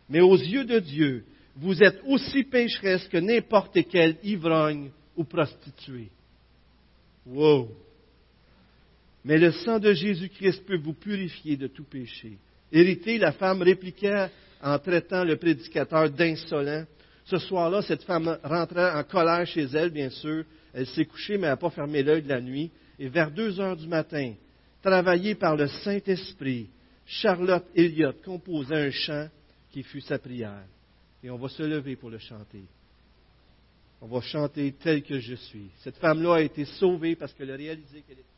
Mais 0.10 0.20
aux 0.20 0.36
yeux 0.36 0.66
de 0.66 0.80
Dieu, 0.80 1.24
vous 1.56 1.82
êtes 1.82 2.02
aussi 2.06 2.44
pécheresse 2.44 3.08
que 3.08 3.18
n'importe 3.18 3.78
quel 3.90 4.18
ivrogne 4.24 4.90
ou 5.16 5.24
prostituée. 5.24 6.10
Wow! 7.26 7.70
Mais 9.24 9.38
le 9.38 9.52
sang 9.52 9.80
de 9.80 9.94
Jésus-Christ 9.94 10.66
peut 10.66 10.78
vous 10.78 10.94
purifier 10.94 11.56
de 11.56 11.68
tout 11.68 11.86
péché. 11.86 12.38
Héritée, 12.72 13.18
la 13.18 13.32
femme 13.32 13.62
répliqua 13.62 14.30
en 14.62 14.78
traitant 14.78 15.24
le 15.24 15.38
prédicateur 15.38 16.10
d'insolent. 16.10 16.86
Ce 17.24 17.38
soir-là, 17.38 17.82
cette 17.82 18.04
femme 18.04 18.38
rentrait 18.44 18.92
en 18.92 19.04
colère 19.04 19.48
chez 19.48 19.64
elle, 19.74 19.90
bien 19.90 20.10
sûr. 20.10 20.44
Elle 20.74 20.86
s'est 20.88 21.06
couchée, 21.06 21.38
mais 21.38 21.48
elle 21.48 21.54
n'a 21.54 21.58
pas 21.58 21.70
fermé 21.70 22.04
l'œil 22.04 22.22
de 22.22 22.30
la 22.30 22.42
nuit. 22.42 22.70
Et 23.00 23.10
vers 23.10 23.32
deux 23.32 23.60
heures 23.60 23.78
du 23.78 23.88
matin, 23.88 24.34
travaillée 24.82 25.36
par 25.36 25.56
le 25.56 25.68
Saint-Esprit, 25.68 26.70
Charlotte 27.06 27.66
Elliott 27.76 28.22
composa 28.24 28.76
un 28.76 28.92
chant 28.92 29.28
qui 29.72 29.84
fut 29.84 30.02
sa 30.02 30.18
prière. 30.18 30.66
Et 31.24 31.30
on 31.30 31.38
va 31.38 31.50
se 31.50 31.64
lever 31.64 31.96
pour 31.96 32.10
le 32.10 32.20
chanter. 32.20 32.64
On 34.02 34.08
va 34.08 34.22
chanter 34.22 34.74
tel 34.74 35.04
que 35.04 35.20
je 35.20 35.36
suis. 35.36 35.70
Cette 35.80 35.98
femme-là 35.98 36.36
a 36.36 36.42
été 36.42 36.66
sauvée 36.66 37.16
parce 37.16 37.34
qu'elle 37.34 37.52
a 37.52 37.56
réalisé 37.56 38.02
qu'elle 38.02 38.20
était 38.20 38.36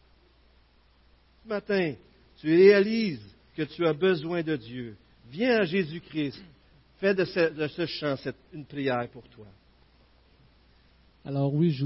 ce 1.48 1.50
matin, 1.50 1.94
tu 2.42 2.54
réalises 2.54 3.24
que 3.56 3.64
tu 3.64 3.86
as 3.86 3.94
besoin 3.94 4.44
de 4.44 4.58
Dieu. 4.58 4.98
Viens 5.30 5.62
à 5.62 5.64
Jésus-Christ. 5.64 6.44
Fais 7.00 7.14
de 7.14 7.24
ce, 7.24 7.86
chant 7.86 8.16
une 8.54 8.66
prière 8.66 9.08
pour 9.10 9.24
toi. 9.30 9.46
Alors 11.24 11.54
oui, 11.54 11.72
je 11.72 11.86